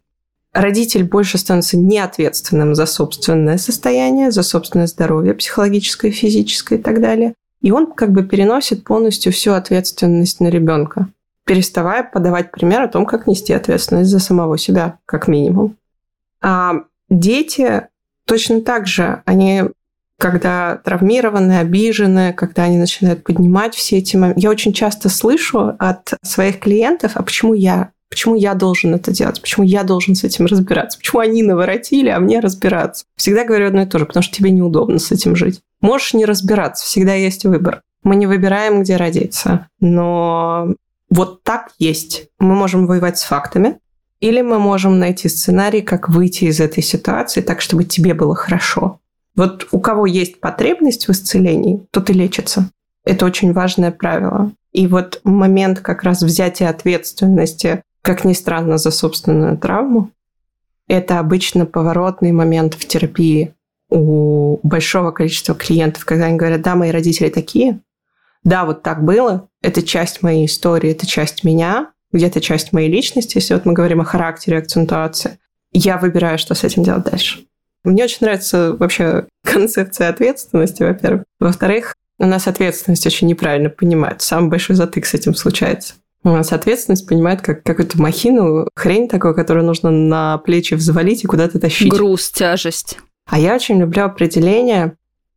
Родитель 0.53 1.03
больше 1.03 1.37
становится 1.37 1.77
неответственным 1.77 2.73
за 2.73 2.85
собственное 2.85 3.57
состояние, 3.57 4.31
за 4.31 4.41
собственное 4.41 4.87
здоровье 4.87 5.35
психологическое, 5.35 6.09
физическое 6.09 6.79
и 6.79 6.81
так 6.81 6.99
далее. 6.99 7.33
И 7.61 7.71
он 7.71 7.91
как 7.91 8.11
бы 8.11 8.23
переносит 8.23 8.83
полностью 8.83 9.31
всю 9.33 9.51
ответственность 9.51 10.39
на 10.39 10.47
ребенка, 10.47 11.09
переставая 11.45 12.03
подавать 12.03 12.51
пример 12.51 12.81
о 12.81 12.87
том, 12.87 13.05
как 13.05 13.27
нести 13.27 13.53
ответственность 13.53 14.09
за 14.09 14.19
самого 14.19 14.57
себя, 14.57 14.97
как 15.05 15.27
минимум. 15.27 15.75
А 16.41 16.83
дети 17.09 17.87
точно 18.27 18.61
так 18.61 18.85
же, 18.85 19.23
они 19.25 19.63
когда 20.19 20.77
травмированы, 20.83 21.59
обижены, 21.59 22.33
когда 22.33 22.63
они 22.63 22.77
начинают 22.77 23.23
поднимать 23.23 23.75
все 23.75 23.97
эти 23.97 24.15
моменты. 24.15 24.41
Я 24.41 24.49
очень 24.49 24.73
часто 24.73 25.09
слышу 25.09 25.75
от 25.77 26.13
своих 26.23 26.59
клиентов, 26.59 27.11
а 27.15 27.23
почему 27.23 27.53
я? 27.53 27.91
Почему 28.09 28.35
я 28.35 28.53
должен 28.53 28.95
это 28.95 29.11
делать? 29.11 29.41
Почему 29.41 29.65
я 29.65 29.83
должен 29.83 30.15
с 30.15 30.23
этим 30.23 30.45
разбираться? 30.45 30.97
Почему 30.97 31.19
они 31.19 31.43
наворотили, 31.43 32.09
а 32.09 32.19
мне 32.19 32.39
разбираться? 32.39 33.05
Всегда 33.15 33.43
говорю 33.43 33.67
одно 33.67 33.83
и 33.83 33.85
то 33.85 33.99
же, 33.99 34.05
потому 34.05 34.23
что 34.23 34.33
тебе 34.33 34.49
неудобно 34.49 34.97
с 34.97 35.11
этим 35.11 35.35
жить. 35.35 35.59
Можешь 35.81 36.13
не 36.13 36.25
разбираться, 36.25 36.85
всегда 36.85 37.13
есть 37.13 37.45
выбор. 37.45 37.81
Мы 38.03 38.15
не 38.15 38.25
выбираем, 38.25 38.81
где 38.81 38.95
родиться, 38.95 39.67
но 39.79 40.73
вот 41.09 41.43
так 41.43 41.71
есть. 41.77 42.29
Мы 42.39 42.55
можем 42.55 42.87
воевать 42.87 43.19
с 43.19 43.23
фактами, 43.23 43.77
или 44.19 44.41
мы 44.41 44.59
можем 44.59 44.99
найти 44.99 45.29
сценарий, 45.29 45.81
как 45.81 46.09
выйти 46.09 46.45
из 46.45 46.59
этой 46.59 46.83
ситуации 46.83 47.41
так, 47.41 47.61
чтобы 47.61 47.83
тебе 47.83 48.13
было 48.13 48.35
хорошо. 48.35 48.99
Вот 49.35 49.67
у 49.71 49.79
кого 49.79 50.05
есть 50.05 50.39
потребность 50.39 51.07
в 51.07 51.11
исцелении, 51.11 51.85
тот 51.91 52.09
и 52.09 52.13
лечится. 52.13 52.69
Это 53.05 53.25
очень 53.25 53.53
важное 53.53 53.91
правило. 53.91 54.51
И 54.71 54.87
вот 54.87 55.21
момент 55.23 55.79
как 55.79 56.03
раз 56.03 56.21
взятия 56.21 56.69
ответственности, 56.69 57.83
как 58.01 58.25
ни 58.25 58.33
странно, 58.33 58.77
за 58.77 58.91
собственную 58.91 59.57
травму, 59.57 60.11
это 60.87 61.19
обычно 61.19 61.65
поворотный 61.65 62.31
момент 62.31 62.73
в 62.73 62.85
терапии 62.87 63.53
у 63.89 64.59
большого 64.63 65.11
количества 65.11 65.55
клиентов, 65.55 66.05
когда 66.05 66.25
они 66.25 66.37
говорят, 66.37 66.61
да, 66.61 66.75
мои 66.75 66.91
родители 66.91 67.29
такие, 67.29 67.79
да, 68.43 68.65
вот 68.65 68.83
так 68.83 69.03
было, 69.03 69.47
это 69.61 69.81
часть 69.81 70.23
моей 70.23 70.45
истории, 70.45 70.91
это 70.91 71.05
часть 71.05 71.43
меня, 71.43 71.91
где-то 72.11 72.41
часть 72.41 72.73
моей 72.73 72.89
личности, 72.89 73.37
если 73.37 73.53
вот 73.53 73.65
мы 73.65 73.73
говорим 73.73 74.01
о 74.01 74.05
характере, 74.05 74.57
акцентуации. 74.57 75.39
Я 75.71 75.97
выбираю, 75.97 76.37
что 76.37 76.55
с 76.55 76.63
этим 76.63 76.83
делать 76.83 77.03
дальше. 77.03 77.45
Мне 77.83 78.03
очень 78.03 78.19
нравится 78.21 78.73
вообще 78.73 79.27
концепция 79.43 80.09
ответственности, 80.09 80.83
во-первых. 80.83 81.23
Во-вторых, 81.39 81.95
у 82.19 82.25
нас 82.25 82.47
ответственность 82.47 83.05
очень 83.05 83.27
неправильно 83.27 83.69
понимает. 83.69 84.21
Самый 84.21 84.49
большой 84.49 84.75
затык 84.75 85.05
с 85.05 85.13
этим 85.13 85.35
случается. 85.35 85.95
У 86.23 86.29
нас 86.29 86.51
ответственность 86.51 87.07
понимает 87.07 87.41
как 87.41 87.63
какую-то 87.63 88.01
махину, 88.01 88.67
хрень 88.75 89.07
такую, 89.07 89.35
которую 89.35 89.65
нужно 89.65 89.91
на 89.91 90.37
плечи 90.39 90.73
взвалить 90.73 91.23
и 91.23 91.27
куда-то 91.27 91.59
тащить. 91.59 91.91
Груз, 91.91 92.31
тяжесть. 92.31 92.97
А 93.27 93.39
я 93.39 93.55
очень 93.55 93.79
люблю 93.79 94.03
определение. 94.03 94.95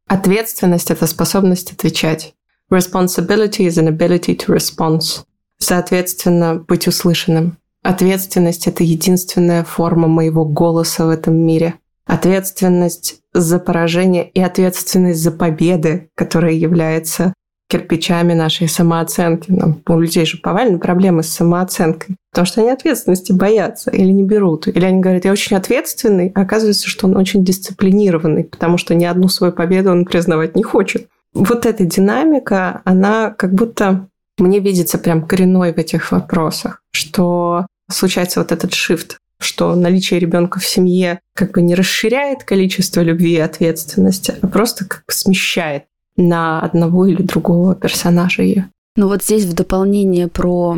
Ответственность– 0.08 0.90
это 0.92 1.06
способность 1.06 1.72
отвечать. 1.72 2.34
Responsibility 2.70 3.66
is 3.66 3.78
an 3.78 3.88
ability 3.88 4.36
to 4.36 4.46
respond. 4.54 5.24
Соответственно, 5.60 6.56
быть 6.56 6.88
услышанным. 6.88 7.56
Ответственность– 7.82 8.66
это 8.66 8.82
единственная 8.82 9.64
форма 9.64 10.08
моего 10.08 10.44
голоса 10.44 11.06
в 11.06 11.10
этом 11.10 11.36
мире. 11.36 11.74
Ответственность 12.06 13.20
за 13.32 13.58
поражение 13.58 14.28
и 14.28 14.40
ответственность 14.40 15.22
за 15.22 15.30
победы, 15.30 16.10
которая 16.16 16.52
является 16.52 17.32
кирпичами 17.70 18.34
нашей 18.34 18.68
самооценки. 18.68 19.52
Ну, 19.52 19.80
у 19.88 20.00
людей 20.00 20.26
же 20.26 20.38
повально 20.38 20.78
проблемы 20.78 21.22
с 21.22 21.28
самооценкой, 21.28 22.16
потому 22.32 22.46
что 22.46 22.60
они 22.60 22.70
ответственности 22.70 23.32
боятся 23.32 23.90
или 23.90 24.10
не 24.10 24.24
берут. 24.24 24.66
Или 24.66 24.84
они 24.84 25.00
говорят, 25.00 25.24
я 25.24 25.32
очень 25.32 25.56
ответственный, 25.56 26.32
а 26.34 26.42
оказывается, 26.42 26.88
что 26.88 27.06
он 27.06 27.16
очень 27.16 27.44
дисциплинированный, 27.44 28.44
потому 28.44 28.76
что 28.76 28.94
ни 28.94 29.04
одну 29.04 29.28
свою 29.28 29.52
победу 29.52 29.92
он 29.92 30.04
признавать 30.04 30.56
не 30.56 30.64
хочет. 30.64 31.06
Вот 31.32 31.64
эта 31.64 31.84
динамика, 31.84 32.82
она 32.84 33.30
как 33.30 33.54
будто 33.54 34.08
мне 34.40 34.58
видится 34.60 34.98
прям 34.98 35.26
коренной 35.26 35.72
в 35.72 35.78
этих 35.78 36.12
вопросах, 36.12 36.82
что 36.92 37.66
случается 37.90 38.40
вот 38.40 38.52
этот 38.52 38.72
shift 38.72 39.16
что 39.40 39.74
наличие 39.74 40.20
ребенка 40.20 40.60
в 40.60 40.66
семье 40.66 41.20
как 41.34 41.52
бы 41.52 41.62
не 41.62 41.74
расширяет 41.74 42.44
количество 42.44 43.00
любви 43.00 43.32
и 43.32 43.38
ответственности, 43.38 44.34
а 44.40 44.46
просто 44.46 44.84
как 44.84 45.04
бы 45.06 45.12
смещает 45.12 45.84
на 46.16 46.60
одного 46.60 47.06
или 47.06 47.22
другого 47.22 47.74
персонажа 47.74 48.42
ее. 48.42 48.70
Ну 48.96 49.08
вот 49.08 49.22
здесь 49.22 49.44
в 49.44 49.54
дополнение 49.54 50.28
про 50.28 50.76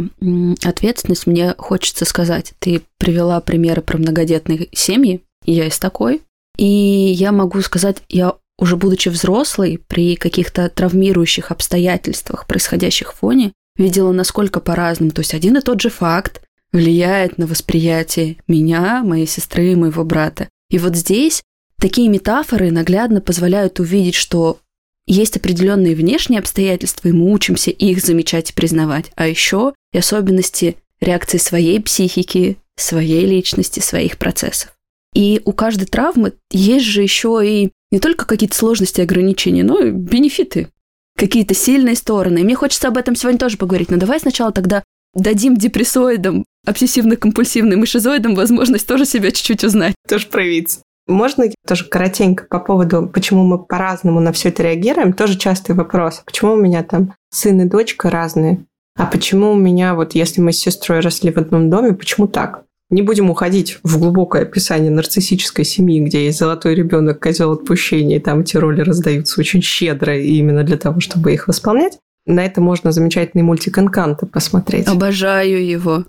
ответственность 0.65 1.27
мне 1.27 1.55
хочется 1.59 2.05
сказать. 2.05 2.53
Ты 2.61 2.83
привела 2.99 3.41
примеры 3.41 3.83
про 3.83 3.99
многодетные 3.99 4.69
семьи, 4.73 5.23
и 5.45 5.53
я 5.53 5.67
из 5.67 5.79
такой. 5.79 6.23
И 6.57 6.67
я 6.67 7.33
могу 7.33 7.61
сказать, 7.63 8.03
я 8.09 8.35
уже 8.59 8.77
будучи 8.77 9.09
взрослой, 9.09 9.81
при 9.87 10.17
каких-то 10.17 10.69
травмирующих 10.69 11.51
обстоятельствах, 11.51 12.47
происходящих 12.47 13.13
в 13.13 13.19
фоне, 13.19 13.53
видела, 13.77 14.13
насколько 14.13 14.61
по-разному. 14.61 15.13
То 15.13 15.21
есть 15.21 15.35
один 15.35 15.57
и 15.57 15.61
тот 15.61 15.81
же 15.81 15.91
факт 15.91 16.43
влияет 16.73 17.39
на 17.39 17.47
восприятие 17.47 18.37
меня, 18.49 19.03
моей 19.03 19.27
сестры 19.27 19.73
и 19.73 19.77
моего 19.77 20.05
брата. 20.05 20.49
И 20.71 20.79
вот 20.79 20.97
здесь 20.97 21.43
такие 21.79 22.09
метафоры 22.09 22.71
наглядно 22.71 23.21
позволяют 23.21 23.81
увидеть, 23.81 24.15
что 24.15 24.59
есть 25.07 25.37
определенные 25.37 25.95
внешние 25.95 26.39
обстоятельства, 26.39 27.09
и 27.09 27.13
мы 27.13 27.33
учимся 27.33 27.71
их 27.71 28.01
замечать 28.01 28.51
и 28.51 28.55
признавать. 28.55 29.11
А 29.17 29.27
еще 29.27 29.75
и 29.93 29.99
особенности 29.99 30.77
реакции 31.01 31.39
своей 31.39 31.81
психики, 31.81 32.59
своей 32.77 33.27
личности, 33.27 33.81
своих 33.81 34.17
процессов. 34.17 34.73
И 35.15 35.41
у 35.45 35.53
каждой 35.53 35.87
травмы 35.87 36.33
есть 36.51 36.87
же 36.87 37.03
еще 37.03 37.41
и 37.45 37.71
не 37.91 38.01
только 38.01 38.27
какие-то 38.27 38.57
сложности 38.57 39.01
и 39.01 39.05
ограничения, 39.05 39.63
но 39.63 39.79
и 39.79 39.91
бенефиты, 39.91 40.69
какие-то 41.17 41.55
сильные 41.55 41.97
стороны. 41.97 42.39
И 42.39 42.45
мне 42.45 42.55
хочется 42.55 42.89
об 42.89 42.97
этом 42.97 43.15
сегодня 43.15 43.39
тоже 43.39 43.59
поговорить. 43.59 43.91
Но 43.91 43.99
давай 43.99 44.21
сначала 44.21 44.53
тогда 44.53 44.83
дадим 45.15 45.57
депрессоидам, 45.57 46.45
обсессивно-компульсивным 46.67 47.83
и 47.83 47.87
шизоидам 47.87 48.35
возможность 48.35 48.87
тоже 48.87 49.05
себя 49.05 49.31
чуть-чуть 49.31 49.65
узнать. 49.65 49.95
Тоже 50.09 50.27
проявиться. 50.27 50.81
Можно 51.07 51.47
тоже 51.67 51.85
коротенько 51.85 52.47
по 52.49 52.61
поводу, 52.61 53.11
почему 53.13 53.45
мы 53.45 53.59
по-разному 53.59 54.21
на 54.21 54.33
все 54.33 54.51
это 54.51 54.63
реагируем? 54.63 55.13
Тоже 55.13 55.37
частый 55.37 55.75
вопрос. 55.75 56.23
Почему 56.25 56.53
у 56.53 56.57
меня 56.57 56.85
там 56.85 57.15
сын 57.31 57.61
и 57.61 57.65
дочка 57.65 58.09
разные? 58.09 58.65
А 58.97 59.07
почему 59.07 59.53
у 59.53 59.57
меня, 59.57 59.95
вот 59.95 60.15
если 60.15 60.41
мы 60.41 60.53
с 60.53 60.59
сестрой 60.59 61.01
росли 61.01 61.33
в 61.33 61.39
одном 61.39 61.71
доме, 61.71 61.93
почему 61.93 62.29
так? 62.29 62.65
Не 62.93 63.01
будем 63.01 63.31
уходить 63.31 63.79
в 63.83 63.99
глубокое 63.99 64.43
описание 64.43 64.91
нарциссической 64.91 65.65
семьи, 65.65 65.99
где 65.99 66.27
есть 66.27 66.39
золотой 66.39 66.75
ребенок, 66.75 67.21
козел 67.21 67.53
отпущения, 67.53 68.19
и 68.19 68.21
там 68.21 68.41
эти 68.41 68.59
роли 68.59 68.83
раздаются 68.83 69.41
очень 69.41 69.63
щедро 69.63 70.19
именно 70.19 70.63
для 70.63 70.77
того, 70.77 71.01
чтобы 71.01 71.33
их 71.33 71.49
восполнять. 71.49 71.99
На 72.27 72.45
это 72.45 72.61
можно 72.61 72.93
замечательный 72.93 73.41
мультик 73.41 73.79
«Энканто» 73.79 74.27
посмотреть. 74.27 74.89
Обожаю 74.89 75.67
его. 75.67 76.05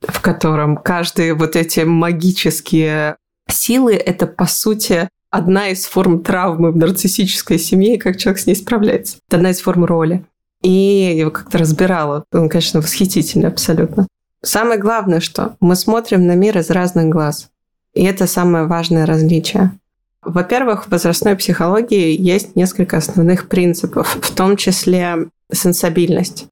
В 0.00 0.20
котором 0.20 0.76
каждые 0.76 1.34
вот 1.34 1.56
эти 1.56 1.80
магические 1.80 3.16
силы– 3.50 3.94
это, 3.96 4.28
по 4.28 4.46
сути, 4.46 5.08
одна 5.30 5.70
из 5.70 5.86
форм 5.86 6.22
травмы 6.22 6.70
в 6.70 6.76
нарциссической 6.76 7.58
семье, 7.58 7.96
и 7.96 7.98
как 7.98 8.16
человек 8.16 8.40
с 8.40 8.46
ней 8.46 8.54
справляется. 8.54 9.16
Это 9.26 9.38
одна 9.38 9.50
из 9.50 9.60
форм 9.60 9.84
роли. 9.84 10.24
И 10.62 11.16
его 11.18 11.32
как-то 11.32 11.58
разбирала. 11.58 12.24
Он, 12.32 12.48
конечно, 12.48 12.80
восхитительный 12.80 13.48
абсолютно. 13.48 14.06
Самое 14.42 14.78
главное, 14.78 15.20
что 15.20 15.56
мы 15.60 15.74
смотрим 15.76 16.26
на 16.26 16.32
мир 16.32 16.58
из 16.58 16.70
разных 16.70 17.06
глаз. 17.06 17.50
И 17.94 18.04
это 18.04 18.26
самое 18.26 18.66
важное 18.66 19.06
различие. 19.06 19.72
Во-первых, 20.22 20.84
в 20.84 20.90
возрастной 20.90 21.36
психологии 21.36 22.16
есть 22.20 22.54
несколько 22.54 22.98
основных 22.98 23.48
принципов, 23.48 24.18
в 24.20 24.34
том 24.34 24.56
числе 24.56 25.28
сенсабильность. 25.52 26.46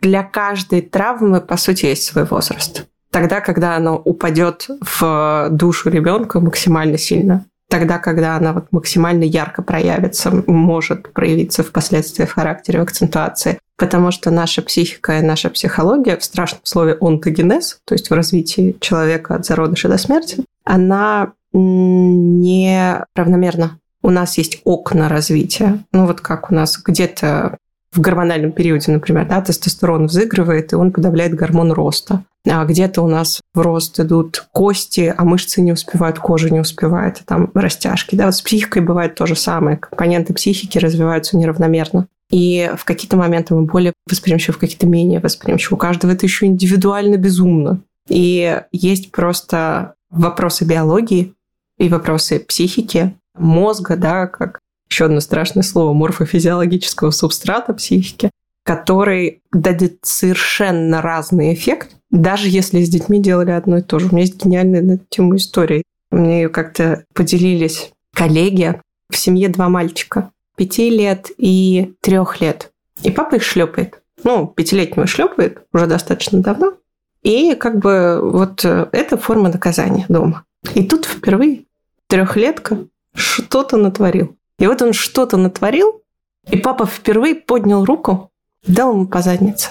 Для 0.00 0.22
каждой 0.22 0.82
травмы, 0.82 1.40
по 1.40 1.56
сути, 1.56 1.86
есть 1.86 2.04
свой 2.04 2.24
возраст. 2.24 2.86
Тогда, 3.10 3.40
когда 3.40 3.76
она 3.76 3.94
упадет 3.94 4.68
в 4.80 5.48
душу 5.50 5.90
ребенка 5.90 6.40
максимально 6.40 6.98
сильно, 6.98 7.44
тогда, 7.68 7.98
когда 7.98 8.36
она 8.36 8.52
вот 8.52 8.66
максимально 8.72 9.24
ярко 9.24 9.62
проявится, 9.62 10.30
может 10.46 11.12
проявиться 11.12 11.62
впоследствии 11.62 12.24
в 12.24 12.32
характере, 12.32 12.80
в 12.80 12.82
акцентуации. 12.82 13.58
Потому 13.76 14.10
что 14.10 14.30
наша 14.30 14.62
психика 14.62 15.18
и 15.18 15.22
наша 15.22 15.50
психология 15.50 16.16
в 16.16 16.24
страшном 16.24 16.62
слове 16.64 16.96
онтогенез, 17.00 17.78
то 17.84 17.94
есть 17.94 18.10
в 18.10 18.14
развитии 18.14 18.76
человека 18.80 19.36
от 19.36 19.46
зародыша 19.46 19.88
до 19.88 19.98
смерти, 19.98 20.44
она 20.64 21.32
не 21.52 23.04
равномерна. 23.14 23.78
У 24.02 24.10
нас 24.10 24.38
есть 24.38 24.60
окна 24.64 25.08
развития. 25.08 25.84
Ну 25.92 26.06
вот 26.06 26.20
как 26.20 26.50
у 26.50 26.54
нас 26.54 26.78
где-то 26.78 27.58
в 27.92 28.00
гормональном 28.00 28.52
периоде, 28.52 28.92
например, 28.92 29.26
да, 29.26 29.40
тестостерон 29.40 30.06
взыгрывает, 30.06 30.72
и 30.72 30.76
он 30.76 30.92
подавляет 30.92 31.34
гормон 31.34 31.72
роста. 31.72 32.24
А 32.46 32.64
где-то 32.64 33.02
у 33.02 33.08
нас 33.08 33.40
в 33.52 33.60
рост 33.60 33.98
идут 34.00 34.46
кости, 34.52 35.12
а 35.16 35.24
мышцы 35.24 35.60
не 35.60 35.72
успевают, 35.72 36.18
кожа 36.18 36.50
не 36.50 36.60
успевает, 36.60 37.22
там 37.26 37.50
растяжки. 37.54 38.14
Да, 38.14 38.26
вот 38.26 38.36
с 38.36 38.42
психикой 38.42 38.82
бывает 38.82 39.14
то 39.14 39.26
же 39.26 39.36
самое. 39.36 39.76
Компоненты 39.76 40.32
психики 40.34 40.78
развиваются 40.78 41.36
неравномерно. 41.36 42.06
И 42.30 42.70
в 42.76 42.84
какие-то 42.84 43.16
моменты 43.16 43.54
мы 43.54 43.62
более 43.62 43.92
восприимчивы, 44.08 44.54
в 44.54 44.58
какие-то 44.58 44.86
менее 44.86 45.20
восприимчивы. 45.20 45.76
У 45.76 45.78
каждого 45.78 46.12
это 46.12 46.26
еще 46.26 46.46
индивидуально 46.46 47.16
безумно. 47.16 47.80
И 48.08 48.62
есть 48.72 49.12
просто 49.12 49.94
вопросы 50.10 50.64
биологии 50.64 51.34
и 51.78 51.88
вопросы 51.88 52.40
психики, 52.40 53.14
мозга, 53.36 53.96
да, 53.96 54.26
как 54.26 54.58
еще 54.90 55.06
одно 55.06 55.20
страшное 55.20 55.62
слово, 55.62 55.92
морфофизиологического 55.92 57.10
субстрата 57.10 57.74
психики, 57.74 58.30
который 58.68 59.40
дадет 59.50 60.00
совершенно 60.02 61.00
разный 61.00 61.54
эффект, 61.54 61.96
даже 62.10 62.50
если 62.50 62.82
с 62.82 62.90
детьми 62.90 63.18
делали 63.18 63.50
одно 63.52 63.78
и 63.78 63.82
то 63.82 63.98
же. 63.98 64.08
У 64.08 64.10
меня 64.10 64.26
есть 64.26 64.44
гениальная 64.44 64.82
на 64.82 64.92
эту 64.92 65.06
тему 65.08 65.36
история. 65.36 65.82
Мне 66.10 66.42
ее 66.42 66.48
как-то 66.50 67.06
поделились 67.14 67.92
коллеги. 68.14 68.78
В 69.08 69.16
семье 69.16 69.48
два 69.48 69.70
мальчика. 69.70 70.32
Пяти 70.54 70.90
лет 70.90 71.30
и 71.38 71.94
трех 72.02 72.42
лет. 72.42 72.70
И 73.02 73.10
папа 73.10 73.36
их 73.36 73.42
шлепает. 73.42 74.02
Ну, 74.22 74.46
пятилетнего 74.46 75.06
шлепает 75.06 75.62
уже 75.72 75.86
достаточно 75.86 76.42
давно. 76.42 76.74
И 77.22 77.54
как 77.54 77.78
бы 77.78 78.20
вот 78.22 78.66
э, 78.66 78.88
это 78.92 79.16
форма 79.16 79.48
наказания 79.48 80.04
дома. 80.10 80.44
И 80.74 80.84
тут 80.84 81.06
впервые 81.06 81.64
трехлетка 82.06 82.84
что-то 83.14 83.78
натворил. 83.78 84.36
И 84.58 84.66
вот 84.66 84.82
он 84.82 84.92
что-то 84.92 85.38
натворил, 85.38 86.02
и 86.50 86.58
папа 86.58 86.84
впервые 86.84 87.34
поднял 87.34 87.86
руку 87.86 88.30
дал 88.66 88.92
ему 88.92 89.06
по 89.06 89.22
заднице. 89.22 89.70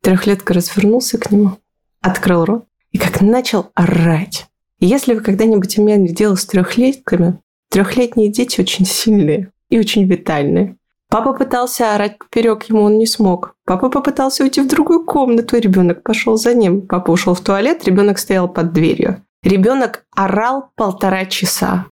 Трехлетка 0.00 0.54
развернулся 0.54 1.18
к 1.18 1.30
нему, 1.30 1.58
открыл 2.00 2.44
рот 2.44 2.64
и 2.90 2.98
как 2.98 3.20
начал 3.20 3.70
орать. 3.74 4.46
если 4.80 5.14
вы 5.14 5.20
когда-нибудь 5.20 5.78
имели 5.78 6.08
дело 6.08 6.34
с 6.34 6.44
трехлетками, 6.44 7.38
трехлетние 7.70 8.30
дети 8.30 8.60
очень 8.60 8.84
сильные 8.84 9.52
и 9.70 9.78
очень 9.78 10.06
витальные. 10.06 10.76
Папа 11.08 11.34
пытался 11.34 11.94
орать 11.94 12.18
поперек, 12.18 12.64
ему 12.64 12.82
он 12.82 12.98
не 12.98 13.06
смог. 13.06 13.54
Папа 13.64 13.90
попытался 13.90 14.44
уйти 14.44 14.60
в 14.62 14.66
другую 14.66 15.04
комнату, 15.04 15.56
и 15.56 15.60
ребенок 15.60 16.02
пошел 16.02 16.36
за 16.36 16.54
ним. 16.54 16.86
Папа 16.86 17.10
ушел 17.10 17.34
в 17.34 17.40
туалет, 17.42 17.84
ребенок 17.84 18.18
стоял 18.18 18.48
под 18.48 18.72
дверью. 18.72 19.22
Ребенок 19.42 20.06
орал 20.10 20.70
полтора 20.74 21.26
часа. 21.26 21.86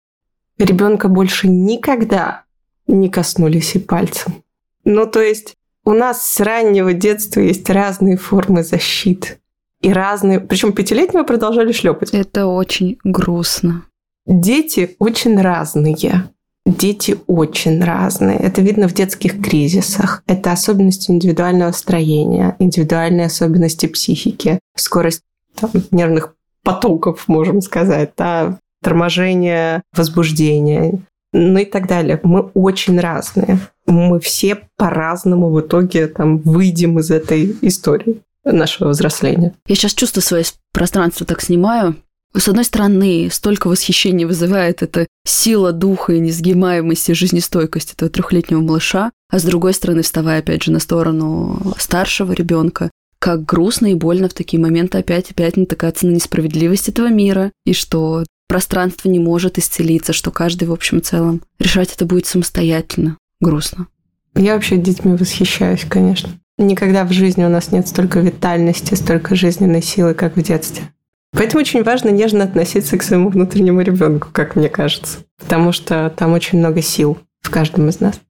Ребенка 0.59 1.09
больше 1.09 1.49
никогда 1.49 2.45
не 2.87 3.09
коснулись 3.09 3.75
и 3.75 3.79
пальцем. 3.79 4.45
Ну, 4.85 5.07
то 5.07 5.21
есть 5.21 5.56
у 5.87 5.93
нас 5.93 6.27
с 6.27 6.41
раннего 6.41 6.93
детства 6.93 7.41
есть 7.41 7.71
разные 7.71 8.17
формы 8.17 8.65
защиты. 8.65 9.39
И 9.81 9.93
разные... 9.93 10.41
Причем 10.41 10.73
пятилетнего 10.73 11.23
продолжали 11.23 11.73
шлепать. 11.73 12.11
Это 12.11 12.47
очень 12.47 12.99
грустно. 13.05 13.85
Дети 14.27 14.97
очень 14.99 15.41
разные. 15.41 16.25
Дети 16.67 17.17
очень 17.29 17.83
разные. 17.83 18.37
Это 18.37 18.63
видно 18.63 18.89
в 18.89 18.95
детских 18.95 19.41
кризисах. 19.41 20.25
Это 20.27 20.51
особенности 20.51 21.13
индивидуального 21.13 21.71
строения, 21.71 22.57
индивидуальные 22.59 23.27
особенности 23.27 23.87
психики, 23.87 24.59
скорость 24.75 25.23
там, 25.55 25.71
нервных 25.93 26.35
потоков, 26.65 27.29
можем 27.29 27.61
сказать, 27.61 28.11
да, 28.17 28.59
торможение 28.83 29.83
возбуждения, 29.95 30.99
ну 31.33 31.61
и 31.61 31.65
так 31.65 31.87
далее. 31.87 32.19
Мы 32.25 32.41
очень 32.55 32.99
разные 32.99 33.61
мы 33.87 34.21
все 34.21 34.69
по-разному 34.77 35.51
в 35.51 35.61
итоге 35.61 36.09
там 36.09 36.39
выйдем 36.39 36.99
из 36.99 37.11
этой 37.11 37.57
истории 37.63 38.23
нашего 38.45 38.91
взросления. 38.91 39.55
Я 39.67 39.75
сейчас 39.75 39.95
чувствую 39.95 40.23
свое 40.23 40.45
пространство 40.73 41.27
так 41.27 41.41
снимаю. 41.41 41.97
С 42.35 42.49
одной 42.49 42.65
стороны, 42.65 43.29
столько 43.33 43.69
восхищения 43.69 44.27
вызывает 44.27 44.83
эта 44.83 45.07
сила 45.25 45.73
духа 45.73 46.13
и 46.13 46.21
несгибаемость 46.21 47.09
и 47.09 47.15
жизнестойкость 47.15 47.95
этого 47.95 48.11
трехлетнего 48.11 48.61
малыша, 48.61 49.11
а 49.31 49.39
с 49.39 49.45
другой 49.45 49.73
стороны, 49.73 50.03
вставая 50.03 50.41
опять 50.41 50.65
же 50.65 50.71
на 50.71 50.79
сторону 50.79 51.75
старшего 51.79 52.33
ребенка, 52.33 52.91
как 53.19 53.45
грустно 53.45 53.87
и 53.87 53.95
больно 53.95 54.29
в 54.29 54.35
такие 54.35 54.61
моменты 54.61 54.99
опять 54.99 55.31
опять 55.31 55.57
натыкаться 55.57 56.07
на 56.07 56.11
несправедливость 56.11 56.91
этого 56.91 57.09
мира, 57.09 57.53
и 57.65 57.73
что 57.73 58.25
пространство 58.49 59.09
не 59.09 59.19
может 59.19 59.59
исцелиться, 59.59 60.13
что 60.13 60.31
каждый 60.31 60.69
в 60.69 60.73
общем 60.73 61.03
целом 61.03 61.43
решать 61.59 61.95
это 61.95 62.05
будет 62.05 62.27
самостоятельно 62.27 63.17
грустно. 63.41 63.87
Я 64.35 64.55
вообще 64.55 64.77
детьми 64.77 65.15
восхищаюсь, 65.15 65.85
конечно. 65.89 66.31
Никогда 66.59 67.05
в 67.05 67.13
жизни 67.13 67.45
у 67.45 67.49
нас 67.49 67.73
нет 67.73 67.89
столько 67.89 68.21
витальности, 68.21 68.95
столько 68.95 69.35
жизненной 69.35 69.83
силы, 69.83 70.15
как 70.15 70.37
в 70.37 70.43
детстве. 70.43 70.91
Поэтому 71.33 71.61
очень 71.61 71.83
важно 71.83 72.09
нежно 72.09 72.45
относиться 72.45 72.97
к 72.97 73.03
своему 73.03 73.29
внутреннему 73.29 73.83
ребенку, 73.83 74.29
как 74.33 74.57
мне 74.57 74.69
кажется. 74.69 75.19
Потому 75.39 75.73
что 75.73 76.11
там 76.17 76.33
очень 76.33 76.59
много 76.59 76.81
сил 76.81 77.19
в 77.43 77.51
каждом 77.51 77.89
из 77.89 78.01
нас. 78.01 78.21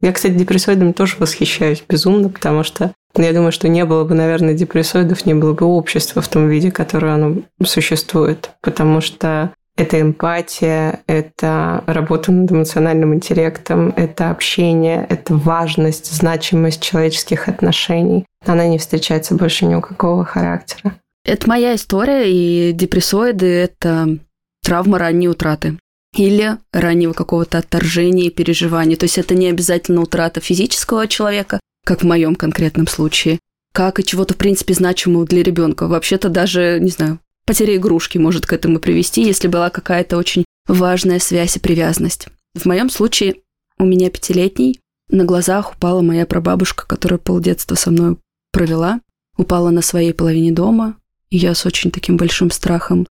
Я, 0.00 0.12
кстати, 0.12 0.34
депрессоидами 0.34 0.92
тоже 0.92 1.16
восхищаюсь 1.18 1.82
безумно, 1.88 2.28
потому 2.28 2.62
что 2.64 2.92
я 3.16 3.32
думаю, 3.32 3.52
что 3.52 3.68
не 3.68 3.84
было 3.84 4.04
бы, 4.04 4.14
наверное, 4.14 4.54
депрессоидов, 4.54 5.26
не 5.26 5.34
было 5.34 5.52
бы 5.52 5.66
общества 5.66 6.22
в 6.22 6.28
том 6.28 6.48
виде, 6.48 6.70
которое 6.70 7.14
оно 7.14 7.42
существует. 7.64 8.50
Потому 8.62 9.00
что 9.00 9.52
это 9.76 10.00
эмпатия, 10.00 11.02
это 11.06 11.82
работа 11.86 12.30
над 12.30 12.50
эмоциональным 12.52 13.14
интеллектом, 13.14 13.92
это 13.96 14.30
общение, 14.30 15.06
это 15.08 15.34
важность, 15.34 16.12
значимость 16.12 16.82
человеческих 16.82 17.48
отношений. 17.48 18.26
Она 18.44 18.66
не 18.66 18.78
встречается 18.78 19.34
больше 19.34 19.64
ни 19.64 19.74
у 19.74 19.80
какого 19.80 20.24
характера. 20.24 20.94
Это 21.24 21.48
моя 21.48 21.74
история, 21.74 22.24
и 22.30 22.72
депрессоиды– 22.72 23.46
это 23.46 24.18
травма 24.64 24.98
ранней 24.98 25.28
утраты 25.28 25.78
или 26.16 26.58
раннего 26.72 27.12
какого-то 27.12 27.58
отторжения 27.58 28.26
и 28.26 28.30
переживания. 28.30 28.96
То 28.96 29.04
есть 29.04 29.18
это 29.18 29.34
не 29.34 29.48
обязательно 29.48 30.02
утрата 30.02 30.40
физического 30.40 31.06
человека, 31.08 31.60
как 31.86 32.02
в 32.02 32.06
моем 32.06 32.34
конкретном 32.34 32.86
случае, 32.86 33.38
как 33.72 33.98
и 33.98 34.04
чего-то, 34.04 34.34
в 34.34 34.36
принципе, 34.36 34.74
значимого 34.74 35.24
для 35.24 35.42
ребенка. 35.42 35.86
Вообще-то 35.86 36.28
даже, 36.28 36.78
не 36.80 36.90
знаю, 36.90 37.18
потеря 37.44 37.76
игрушки 37.76 38.18
может 38.18 38.46
к 38.46 38.52
этому 38.52 38.78
привести, 38.78 39.24
если 39.24 39.48
была 39.48 39.70
какая-то 39.70 40.16
очень 40.16 40.44
важная 40.66 41.18
связь 41.18 41.56
и 41.56 41.60
привязанность. 41.60 42.28
В 42.54 42.66
моем 42.66 42.90
случае 42.90 43.36
у 43.78 43.84
меня 43.84 44.10
пятилетний 44.10 44.80
на 45.08 45.24
глазах 45.24 45.74
упала 45.74 46.02
моя 46.02 46.26
прабабушка, 46.26 46.86
которая 46.86 47.18
полдетства 47.18 47.74
со 47.74 47.90
мной 47.90 48.16
провела, 48.52 49.00
упала 49.36 49.70
на 49.70 49.82
своей 49.82 50.12
половине 50.12 50.52
дома, 50.52 50.96
и 51.30 51.38
я 51.38 51.54
с 51.54 51.66
очень 51.66 51.90
таким 51.90 52.16
большим 52.16 52.50
страхом 52.50 53.06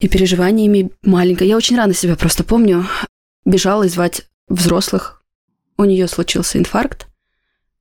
и 0.00 0.08
переживаниями 0.08 0.90
маленькая. 1.02 1.48
Я 1.48 1.56
очень 1.56 1.76
рано 1.76 1.94
себя 1.94 2.16
просто 2.16 2.44
помню. 2.44 2.86
Бежала 3.44 3.88
звать 3.88 4.26
взрослых. 4.48 5.22
У 5.76 5.84
нее 5.84 6.08
случился 6.08 6.58
инфаркт. 6.58 7.08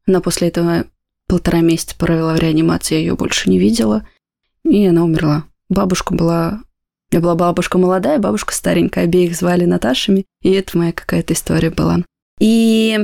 Она 0.08 0.21
после 0.21 0.47
этого 0.47 0.86
полтора 1.27 1.62
месяца 1.62 1.95
провела 1.97 2.34
в 2.34 2.39
реанимации, 2.39 2.95
я 2.95 3.01
ее 3.01 3.15
больше 3.15 3.49
не 3.49 3.60
видела. 3.60 4.08
И 4.63 4.86
она 4.86 5.03
умерла. 5.03 5.45
Бабушка 5.73 6.13
была... 6.13 6.62
Я 7.12 7.19
была 7.19 7.36
бабушка 7.36 7.77
молодая, 7.77 8.17
бабушка 8.17 8.53
старенькая. 8.53 9.03
Обеих 9.03 9.36
звали 9.36 9.65
Наташами. 9.65 10.25
И 10.41 10.51
это 10.51 10.77
моя 10.77 10.93
какая-то 10.93 11.33
история 11.33 11.69
была. 11.69 11.99
И 12.39 12.99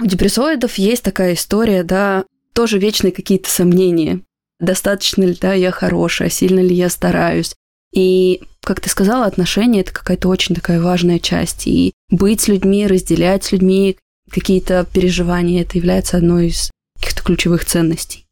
у 0.00 0.06
депрессоидов 0.06 0.74
есть 0.74 1.02
такая 1.02 1.34
история, 1.34 1.82
да, 1.82 2.24
тоже 2.52 2.78
вечные 2.78 3.12
какие-то 3.12 3.48
сомнения 3.50 4.20
достаточно 4.64 5.24
ли 5.24 5.36
да, 5.40 5.52
я 5.52 5.70
хорошая, 5.70 6.28
сильно 6.30 6.60
ли 6.60 6.74
я 6.74 6.88
стараюсь. 6.88 7.54
И, 7.92 8.42
как 8.62 8.80
ты 8.80 8.88
сказала, 8.90 9.26
отношения– 9.26 9.80
это 9.82 9.92
какая-то 9.92 10.28
очень 10.28 10.54
такая 10.54 10.80
важная 10.80 11.18
часть. 11.18 11.66
И 11.66 11.92
быть 12.10 12.40
с 12.40 12.48
людьми, 12.48 12.86
разделять 12.86 13.44
с 13.44 13.52
людьми 13.52 13.98
какие-то 14.30 14.86
переживания– 14.92 15.62
это 15.62 15.78
является 15.78 16.16
одной 16.16 16.48
из 16.48 16.70
каких-то 16.96 17.22
ключевых 17.22 17.64
ценностей. 17.64 18.26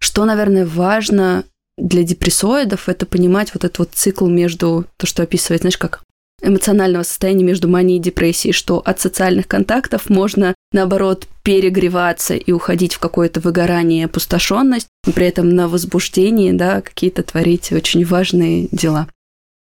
Что, 0.00 0.24
наверное, 0.24 0.66
важно 0.66 1.44
для 1.78 2.02
депрессоидов, 2.02 2.88
это 2.88 3.06
понимать 3.06 3.54
вот 3.54 3.64
этот 3.64 3.78
вот 3.78 3.90
цикл 3.92 4.26
между, 4.26 4.84
то, 4.96 5.06
что 5.06 5.22
описывает, 5.22 5.62
знаешь, 5.62 5.78
как 5.78 6.02
эмоционального 6.42 7.02
состояния 7.02 7.44
между 7.44 7.68
манией 7.68 7.98
и 7.98 8.02
депрессией, 8.02 8.52
что 8.52 8.78
от 8.78 9.00
социальных 9.00 9.48
контактов 9.48 10.08
можно, 10.08 10.54
наоборот, 10.72 11.26
перегреваться 11.42 12.34
и 12.34 12.52
уходить 12.52 12.94
в 12.94 12.98
какое-то 12.98 13.40
выгорание, 13.40 14.04
опустошенность, 14.04 14.88
при 15.14 15.26
этом 15.26 15.48
на 15.50 15.68
возбуждении, 15.68 16.52
да, 16.52 16.80
какие-то 16.80 17.22
творить 17.22 17.72
очень 17.72 18.04
важные 18.04 18.68
дела. 18.70 19.08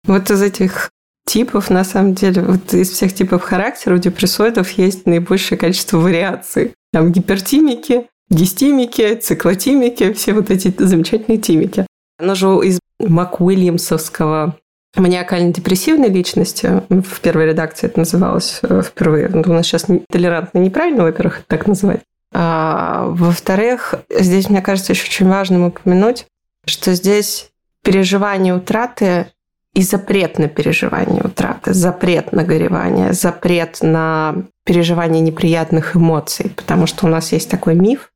Вот 0.05 0.31
из 0.31 0.41
этих 0.41 0.89
типов, 1.25 1.69
на 1.69 1.83
самом 1.83 2.15
деле, 2.15 2.41
вот 2.41 2.73
из 2.73 2.89
всех 2.89 3.13
типов 3.13 3.43
характера 3.43 3.95
у 3.95 3.99
депрессоидов 3.99 4.71
есть 4.71 5.05
наибольшее 5.05 5.57
количество 5.57 5.97
вариаций. 5.97 6.73
Там 6.91 7.11
гипертимики, 7.11 8.07
гистимики, 8.29 9.15
циклотимики, 9.15 10.11
все 10.13 10.33
вот 10.33 10.49
эти 10.49 10.73
замечательные 10.77 11.39
тимики. 11.39 11.85
Оно 12.17 12.35
же 12.35 12.47
из 12.63 12.79
МакУильямсовского 12.99 14.57
маниакально-депрессивной 14.95 16.09
личности. 16.09 16.83
В 16.89 17.19
первой 17.21 17.47
редакции 17.47 17.87
это 17.87 17.99
называлось 17.99 18.59
э, 18.61 18.81
впервые. 18.83 19.29
Ну, 19.29 19.41
у 19.45 19.53
нас 19.53 19.65
сейчас 19.65 19.87
толерантно 20.09 20.59
неправильно, 20.59 21.03
во-первых, 21.03 21.43
так 21.47 21.67
называть. 21.67 22.01
А, 22.31 23.05
во-вторых, 23.07 23.95
здесь, 24.09 24.49
мне 24.49 24.61
кажется, 24.61 24.93
еще 24.93 25.05
очень 25.05 25.27
важно 25.27 25.67
упомянуть, 25.67 26.27
что 26.65 26.93
здесь 26.93 27.51
переживание 27.83 28.55
утраты 28.55 29.27
и 29.73 29.81
запрет 29.81 30.37
на 30.37 30.47
переживание 30.47 31.23
утраты, 31.23 31.73
запрет 31.73 32.31
на 32.31 32.43
горевание, 32.43 33.13
запрет 33.13 33.79
на 33.81 34.35
переживание 34.65 35.21
неприятных 35.21 35.95
эмоций, 35.95 36.51
потому 36.55 36.85
что 36.85 37.07
у 37.07 37.09
нас 37.09 37.31
есть 37.31 37.49
такой 37.49 37.75
миф. 37.75 38.11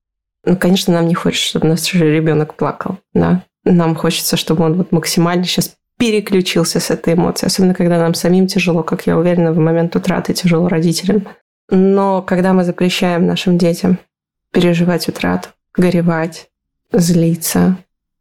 Ну, 0.46 0.56
конечно, 0.56 0.94
нам 0.94 1.08
не 1.08 1.16
хочется, 1.16 1.50
чтобы 1.50 1.68
наш 1.68 1.94
ребенок 1.94 2.56
плакал, 2.56 3.00
да. 3.14 3.44
Нам 3.72 3.96
хочется, 3.96 4.38
чтобы 4.38 4.64
он 4.64 4.76
вот 4.76 4.92
максимально 4.92 5.44
сейчас 5.44 5.76
переключился 5.98 6.80
с 6.80 6.90
этой 6.90 7.16
эмоцией, 7.16 7.48
особенно 7.48 7.74
когда 7.74 7.98
нам 7.98 8.14
самим 8.14 8.48
тяжело, 8.48 8.84
как 8.84 9.08
я 9.08 9.18
уверена, 9.18 9.52
в 9.52 9.58
момент 9.58 9.96
утраты 9.96 10.34
тяжело 10.34 10.68
родителям. 10.68 11.28
Но 11.70 12.22
когда 12.22 12.54
мы 12.54 12.64
запрещаем 12.64 13.26
нашим 13.26 13.58
детям 13.58 14.00
переживать 14.52 15.10
утрату, 15.10 15.50
горевать, 15.74 16.50
злиться, 16.94 17.78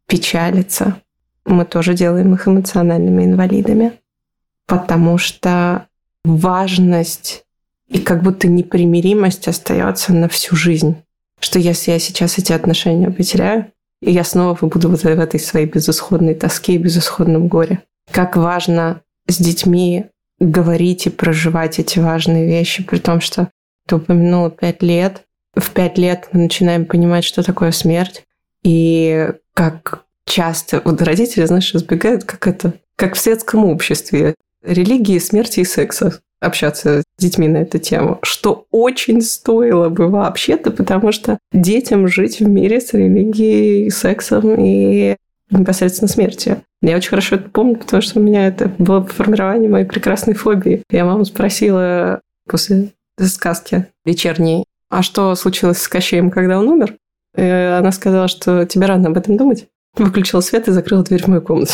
печалиться, 0.07 1.01
мы 1.45 1.63
тоже 1.63 1.93
делаем 1.93 2.33
их 2.33 2.47
эмоциональными 2.47 3.23
инвалидами, 3.23 3.93
потому 4.65 5.17
что 5.17 5.87
важность 6.25 7.45
и 7.87 7.99
как 7.99 8.21
будто 8.21 8.49
непримиримость 8.49 9.47
остается 9.47 10.13
на 10.13 10.27
всю 10.27 10.57
жизнь. 10.57 10.97
Что 11.39 11.57
если 11.59 11.91
я 11.91 11.99
сейчас 11.99 12.37
эти 12.37 12.51
отношения 12.51 13.09
потеряю, 13.09 13.71
и 14.01 14.11
я 14.11 14.23
снова 14.23 14.57
буду 14.65 14.89
вот 14.89 15.01
в 15.01 15.05
этой 15.05 15.39
своей 15.39 15.65
безысходной 15.65 16.35
тоске 16.35 16.73
и 16.73 16.77
безысходном 16.77 17.47
горе. 17.47 17.83
Как 18.11 18.35
важно 18.37 19.01
с 19.27 19.37
детьми 19.37 20.05
говорить 20.39 21.07
и 21.07 21.09
проживать 21.09 21.79
эти 21.79 21.99
важные 21.99 22.45
вещи, 22.45 22.83
при 22.83 22.99
том, 22.99 23.21
что 23.21 23.49
ты 23.87 23.95
упомянула 23.95 24.51
пять 24.51 24.83
лет. 24.83 25.23
В 25.55 25.71
пять 25.71 25.97
лет 25.97 26.29
мы 26.31 26.41
начинаем 26.41 26.85
понимать, 26.85 27.23
что 27.23 27.41
такое 27.41 27.71
смерть, 27.71 28.23
и 28.63 29.31
как 29.53 30.03
часто 30.25 30.81
вот 30.85 31.01
родители, 31.01 31.45
знаешь, 31.45 31.73
избегают, 31.73 32.25
как 32.25 32.45
это, 32.47 32.73
как 32.95 33.15
в 33.15 33.19
светском 33.19 33.65
обществе, 33.65 34.35
религии, 34.63 35.17
смерти 35.17 35.61
и 35.61 35.65
секса 35.65 36.19
общаться 36.39 37.01
с 37.01 37.21
детьми 37.21 37.47
на 37.47 37.57
эту 37.57 37.79
тему, 37.79 38.19
что 38.21 38.65
очень 38.71 39.21
стоило 39.21 39.89
бы 39.89 40.07
вообще-то, 40.09 40.71
потому 40.71 41.11
что 41.11 41.39
детям 41.51 42.07
жить 42.07 42.39
в 42.39 42.47
мире 42.47 42.79
с 42.79 42.93
религией, 42.93 43.89
сексом 43.89 44.55
и 44.57 45.15
непосредственно 45.49 46.09
смертью. 46.09 46.61
Я 46.81 46.97
очень 46.97 47.09
хорошо 47.09 47.35
это 47.35 47.49
помню, 47.49 47.77
потому 47.77 48.01
что 48.01 48.19
у 48.19 48.23
меня 48.23 48.47
это 48.47 48.71
было 48.77 49.03
формирование 49.03 49.69
моей 49.69 49.85
прекрасной 49.85 50.35
фобии. 50.35 50.83
Я 50.91 51.05
маму 51.05 51.25
спросила 51.25 52.21
после 52.47 52.89
сказки 53.19 53.87
вечерней, 54.05 54.65
а 54.89 55.01
что 55.01 55.33
случилось 55.35 55.81
с 55.81 55.87
Кощеем, 55.87 56.29
когда 56.29 56.59
он 56.59 56.67
умер? 56.67 56.95
И 57.35 57.41
она 57.41 57.91
сказала, 57.91 58.27
что 58.27 58.65
тебе 58.65 58.85
рано 58.85 59.09
об 59.09 59.17
этом 59.17 59.37
думать. 59.37 59.67
Выключила 59.95 60.41
свет 60.41 60.67
и 60.67 60.71
закрыла 60.71 61.03
дверь 61.03 61.23
в 61.23 61.27
мою 61.27 61.41
комнату. 61.41 61.73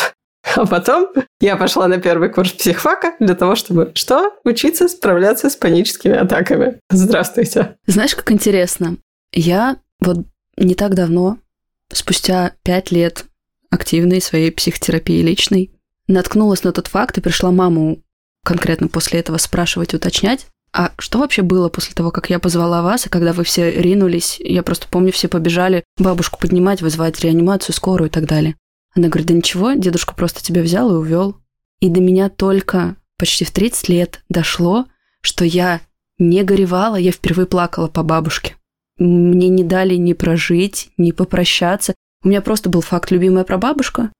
А 0.55 0.65
потом 0.65 1.07
я 1.39 1.55
пошла 1.55 1.87
на 1.87 1.99
первый 1.99 2.29
курс 2.29 2.51
психфака 2.51 3.15
для 3.19 3.35
того, 3.35 3.55
чтобы 3.55 3.91
что? 3.95 4.33
Учиться 4.43 4.87
справляться 4.87 5.49
с 5.49 5.55
паническими 5.55 6.15
атаками. 6.15 6.79
Здравствуйте. 6.89 7.75
Знаешь, 7.87 8.15
как 8.15 8.31
интересно? 8.31 8.97
Я 9.31 9.77
вот 9.99 10.25
не 10.57 10.75
так 10.75 10.95
давно, 10.95 11.37
спустя 11.91 12.53
пять 12.63 12.91
лет 12.91 13.25
активной 13.71 14.21
своей 14.21 14.51
психотерапии 14.51 15.21
личной, 15.21 15.71
наткнулась 16.07 16.63
на 16.63 16.71
тот 16.71 16.87
факт 16.87 17.17
и 17.17 17.21
пришла 17.21 17.51
маму 17.51 17.99
конкретно 18.45 18.87
после 18.87 19.19
этого 19.19 19.37
спрашивать, 19.37 19.93
уточнять, 19.93 20.47
а 20.73 20.91
что 20.97 21.19
вообще 21.19 21.43
было 21.43 21.69
после 21.69 21.93
того, 21.93 22.11
как 22.11 22.29
я 22.29 22.39
позвала 22.39 22.81
вас, 22.81 23.05
и 23.05 23.09
когда 23.09 23.31
вы 23.31 23.43
все 23.43 23.71
ринулись, 23.71 24.37
я 24.39 24.63
просто 24.63 24.87
помню, 24.89 25.11
все 25.11 25.27
побежали 25.27 25.83
бабушку 25.97 26.39
поднимать, 26.39 26.81
вызывать 26.81 27.19
реанимацию, 27.21 27.75
скорую 27.75 28.09
и 28.09 28.11
так 28.11 28.25
далее. 28.25 28.55
Она 28.95 29.07
говорит, 29.07 29.27
да 29.27 29.33
ничего, 29.33 29.73
дедушка 29.73 30.13
просто 30.13 30.43
тебя 30.43 30.61
взял 30.61 30.89
и 30.91 30.97
увел. 30.97 31.37
И 31.79 31.89
до 31.89 31.99
меня 31.99 32.29
только 32.29 32.95
почти 33.17 33.45
в 33.45 33.51
30 33.51 33.89
лет 33.89 34.23
дошло, 34.29 34.85
что 35.21 35.45
я 35.45 35.81
не 36.19 36.43
горевала, 36.43 36.95
я 36.95 37.11
впервые 37.11 37.47
плакала 37.47 37.87
по 37.87 38.03
бабушке. 38.03 38.55
Мне 38.97 39.49
не 39.49 39.63
дали 39.63 39.95
ни 39.95 40.13
прожить, 40.13 40.91
ни 40.97 41.11
попрощаться. 41.11 41.93
У 42.23 42.27
меня 42.27 42.41
просто 42.41 42.69
был 42.69 42.81
факт 42.81 43.11
любимая 43.11 43.43
прабабушка, 43.43 44.11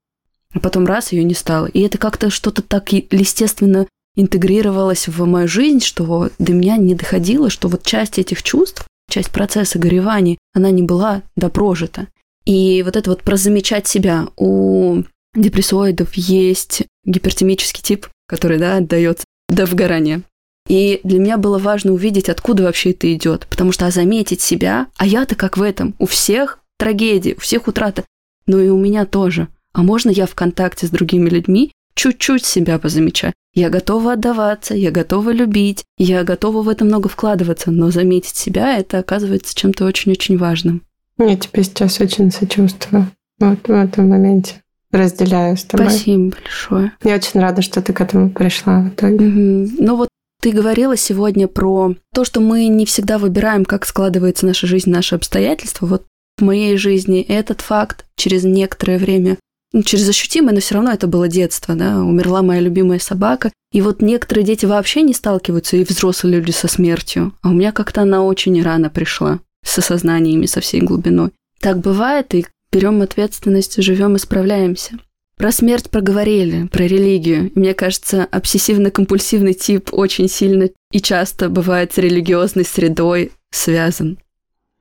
а 0.54 0.60
потом 0.60 0.86
раз 0.86 1.12
ее 1.12 1.24
не 1.24 1.36
стало. 1.36 1.68
И 1.68 1.80
это 1.82 1.98
как-то 1.98 2.30
что-то 2.30 2.62
так 2.62 2.92
естественно 2.92 3.88
интегрировалось 4.16 5.08
в 5.08 5.26
мою 5.26 5.48
жизнь, 5.48 5.80
что 5.80 6.30
до 6.40 6.54
меня 6.54 6.78
не 6.78 6.96
доходило, 6.96 7.50
что 7.50 7.68
вот 7.68 7.84
часть 7.84 8.20
этих 8.20 8.44
чувств, 8.44 8.86
часть 9.10 9.32
процесса 9.32 9.80
горевания, 9.80 10.38
она 10.54 10.72
не 10.72 10.84
была 10.84 11.24
допрожита. 11.36 12.08
И 12.46 12.84
вот 12.84 12.96
это 12.96 13.10
вот 13.10 13.24
про 13.24 13.38
замечать 13.38 13.88
себя. 13.88 14.28
У 14.38 15.04
депрессоидов 15.36 16.14
есть 16.16 16.84
гипертемический 17.06 17.82
тип, 17.82 18.08
который, 18.28 18.60
да, 18.60 18.78
отдается 18.78 19.26
до 19.50 19.66
выгорания. 19.66 20.24
И 20.68 21.02
для 21.04 21.20
меня 21.20 21.38
было 21.38 21.58
важно 21.58 21.92
увидеть, 21.94 22.30
откуда 22.30 22.64
вообще 22.64 22.92
это 22.92 23.14
идет. 23.14 23.48
Потому 23.50 23.72
что 23.72 23.86
а 23.86 23.92
заметить 23.92 24.42
себя, 24.42 24.88
а 24.98 25.06
я-то 25.06 25.36
как 25.36 25.58
в 25.58 25.62
этом, 25.62 25.96
у 26.00 26.06
всех 26.06 26.60
трагедии, 26.78 27.36
у 27.38 27.42
всех 27.42 27.68
утрата, 27.68 28.04
но 28.46 28.60
и 28.60 28.70
у 28.70 28.78
меня 28.78 29.06
тоже. 29.06 29.48
А 29.74 29.84
можно 29.84 30.10
я 30.10 30.26
в 30.26 30.36
контакте 30.36 30.88
с 30.88 30.90
другими 30.90 31.30
людьми 31.30 31.72
чуть-чуть 31.96 32.46
себя 32.46 32.80
позамечаю? 32.80 33.34
Я 33.54 33.70
готова 33.70 34.14
отдаваться, 34.14 34.74
я 34.74 34.92
готова 34.92 35.32
любить, 35.32 35.84
я 35.98 36.24
готова 36.24 36.64
в 36.64 36.70
это 36.70 36.86
много 36.86 37.10
вкладываться, 37.10 37.72
но 37.72 37.92
заметить 37.92 38.36
себя 38.36 38.78
это 38.78 39.00
оказывается 39.00 39.56
чем-то 39.56 39.86
очень-очень 39.86 40.38
важным. 40.38 40.82
Я 41.18 41.36
тебе 41.36 41.64
сейчас 41.64 42.00
очень 42.00 42.32
сочувствую 42.32 43.08
вот 43.40 43.68
в 43.68 43.72
этом 43.72 44.10
моменте. 44.10 44.56
Разделяю 44.92 45.58
с 45.58 45.64
тобой. 45.64 45.90
Спасибо 45.90 46.36
большое. 46.36 46.92
Я 47.04 47.16
очень 47.16 47.40
рада, 47.40 47.62
что 47.62 47.82
ты 47.82 47.94
к 47.94 48.02
этому 48.02 48.30
пришла 48.30 48.82
в 48.82 48.90
итоге. 48.90 49.26
Угу. 49.26 49.70
Ну 49.80 49.96
вот 49.96 50.10
ты 50.40 50.52
говорила 50.52 50.96
сегодня 50.98 51.48
про 51.48 51.96
то, 52.14 52.26
что 52.26 52.42
мы 52.42 52.68
не 52.68 52.86
всегда 52.86 53.18
выбираем, 53.18 53.66
как 53.66 53.86
складывается 53.86 54.46
наша 54.46 54.68
жизнь, 54.68 54.92
наши 54.92 55.16
обстоятельства. 55.16 55.88
Вот 55.88 56.04
в 56.38 56.44
моей 56.44 56.78
жизни 56.78 57.22
этот 57.22 57.62
факт 57.62 58.06
через 58.18 58.44
некоторое 58.44 58.98
время, 58.98 59.38
ну, 59.72 59.84
через 59.84 60.08
ощутимое, 60.10 60.54
но 60.54 60.60
все 60.60 60.76
равно 60.76 60.92
это 60.92 61.08
было 61.08 61.28
детство, 61.28 61.76
да, 61.76 62.00
умерла 62.00 62.42
моя 62.42 62.60
любимая 62.60 63.00
собака. 63.00 63.52
И 63.72 63.82
вот 63.82 64.02
некоторые 64.02 64.46
дети 64.46 64.66
вообще 64.66 65.02
не 65.02 65.14
сталкиваются, 65.14 65.78
и 65.78 65.84
взрослые 65.84 66.36
люди 66.36 66.52
со 66.52 66.68
смертью. 66.68 67.34
А 67.42 67.50
у 67.50 67.54
меня 67.54 67.72
как-то 67.72 68.02
она 68.02 68.22
очень 68.24 68.62
рано 68.62 68.90
пришла, 68.90 69.40
с 69.64 69.78
осознаниями, 69.78 70.46
со 70.46 70.62
всей 70.62 70.82
глубиной. 70.82 71.32
Так 71.60 71.80
бывает, 71.80 72.34
и 72.36 72.46
берем 72.72 73.02
ответственность, 73.02 73.82
живем 73.82 74.16
и 74.16 74.20
справляемся. 74.20 74.98
Про 75.38 75.52
смерть 75.52 75.90
проговорили, 75.90 76.68
про 76.68 76.84
религию. 76.84 77.52
Мне 77.56 77.74
кажется, 77.74 78.28
обсессивно-компульсивный 78.32 79.54
тип 79.54 79.90
очень 79.92 80.30
сильно 80.30 80.70
и 80.92 81.02
часто 81.02 81.50
бывает 81.50 81.94
с 81.94 81.98
религиозной 81.98 82.66
средой 82.66 83.32
связан. 83.50 84.20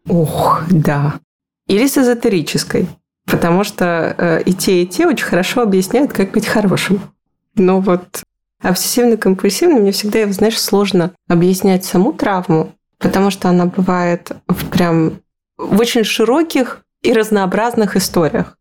Ох, 0.09 0.63
да. 0.71 1.21
Или 1.69 1.87
с 1.87 1.97
эзотерической. 1.97 2.87
Потому 3.25 3.65
что 3.65 4.15
э, 4.19 4.43
и 4.45 4.53
те, 4.53 4.83
и 4.83 4.87
те 4.87 5.07
очень 5.07 5.25
хорошо 5.25 5.63
объясняют, 5.63 6.13
как 6.13 6.33
быть 6.33 6.47
хорошим. 6.47 7.01
Но 7.55 7.81
вот 7.81 8.23
обсессивно-компульсивно 8.63 9.81
мне 9.81 9.93
всегда, 9.93 10.31
знаешь, 10.33 10.61
сложно 10.61 11.13
объяснять 11.29 11.85
саму 11.85 12.13
травму, 12.13 12.75
потому 13.03 13.31
что 13.31 13.49
она 13.49 13.67
бывает 13.67 14.31
в 14.49 14.71
прям 14.71 15.21
в 15.59 15.79
очень 15.81 16.05
широких 16.05 16.83
и 17.03 17.13
разнообразных 17.13 17.97
историях. 17.97 18.57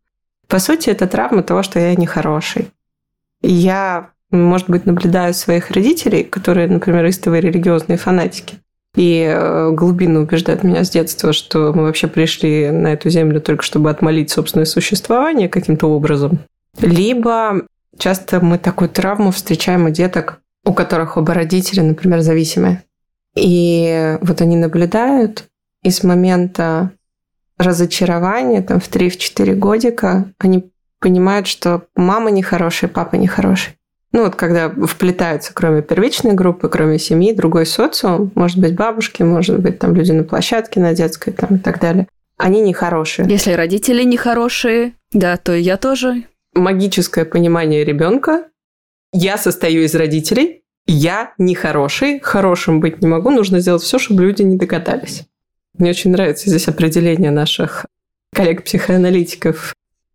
По 0.48 0.58
сути, 0.58 0.90
это 0.90 1.06
травма 1.06 1.42
того, 1.42 1.62
что 1.62 1.78
я 1.78 1.94
нехороший. 1.94 2.70
Я, 3.40 4.10
может 4.30 4.68
быть, 4.68 4.84
наблюдаю 4.84 5.32
своих 5.32 5.70
родителей, 5.70 6.24
которые, 6.24 6.68
например, 6.68 7.08
истовые 7.08 7.40
религиозные 7.40 7.96
фанатики, 7.96 8.58
и 8.94 9.24
э, 9.26 9.70
глубинно 9.70 10.20
убеждают 10.20 10.64
меня 10.64 10.84
с 10.84 10.90
детства, 10.90 11.32
что 11.32 11.72
мы 11.72 11.84
вообще 11.84 12.08
пришли 12.08 12.70
на 12.70 12.88
эту 12.88 13.08
землю 13.08 13.40
только 13.40 13.62
чтобы 13.62 13.88
отмолить 13.88 14.30
собственное 14.30 14.66
существование 14.66 15.48
каким-то 15.48 15.86
образом. 15.86 16.40
Либо 16.80 17.62
часто 17.96 18.44
мы 18.44 18.58
такую 18.58 18.90
травму 18.90 19.30
встречаем 19.30 19.86
у 19.86 19.90
деток, 19.90 20.40
у 20.64 20.74
которых 20.74 21.16
оба 21.16 21.32
родителя, 21.32 21.82
например, 21.82 22.20
зависимые. 22.20 22.82
И 23.34 24.18
вот 24.20 24.40
они 24.40 24.56
наблюдают, 24.56 25.44
и 25.82 25.90
с 25.90 26.02
момента 26.02 26.92
разочарование, 27.58 28.62
там, 28.62 28.80
в 28.80 28.90
3-4 28.90 29.54
годика, 29.54 30.32
они 30.38 30.70
понимают, 31.00 31.46
что 31.46 31.86
мама 31.96 32.30
нехорошая, 32.30 32.90
папа 32.90 33.16
нехороший. 33.16 33.74
Ну 34.12 34.24
вот 34.24 34.36
когда 34.36 34.68
вплетаются, 34.68 35.52
кроме 35.54 35.80
первичной 35.80 36.32
группы, 36.32 36.68
кроме 36.68 36.98
семьи, 36.98 37.32
другой 37.32 37.64
социум, 37.64 38.30
может 38.34 38.58
быть, 38.58 38.74
бабушки, 38.74 39.22
может 39.22 39.58
быть, 39.58 39.78
там 39.78 39.94
люди 39.94 40.12
на 40.12 40.22
площадке, 40.24 40.80
на 40.80 40.94
детской 40.94 41.32
там, 41.32 41.56
и 41.56 41.58
так 41.58 41.80
далее, 41.80 42.06
они 42.36 42.60
нехорошие. 42.60 43.26
Если 43.28 43.52
родители 43.52 44.02
нехорошие, 44.02 44.92
да, 45.12 45.36
то 45.38 45.54
и 45.54 45.62
я 45.62 45.78
тоже. 45.78 46.24
Магическое 46.54 47.24
понимание 47.24 47.84
ребенка. 47.84 48.44
Я 49.12 49.38
состою 49.38 49.84
из 49.84 49.94
родителей, 49.94 50.61
я 50.86 51.32
нехороший, 51.38 52.20
хорошим 52.20 52.80
быть 52.80 53.00
не 53.00 53.08
могу, 53.08 53.30
нужно 53.30 53.60
сделать 53.60 53.82
все, 53.82 53.98
чтобы 53.98 54.22
люди 54.22 54.42
не 54.42 54.56
догадались. 54.56 55.24
Мне 55.78 55.90
очень 55.90 56.10
нравится 56.10 56.48
здесь 56.48 56.68
определение 56.68 57.30
наших 57.30 57.86
коллег-психоаналитиков. 58.34 59.74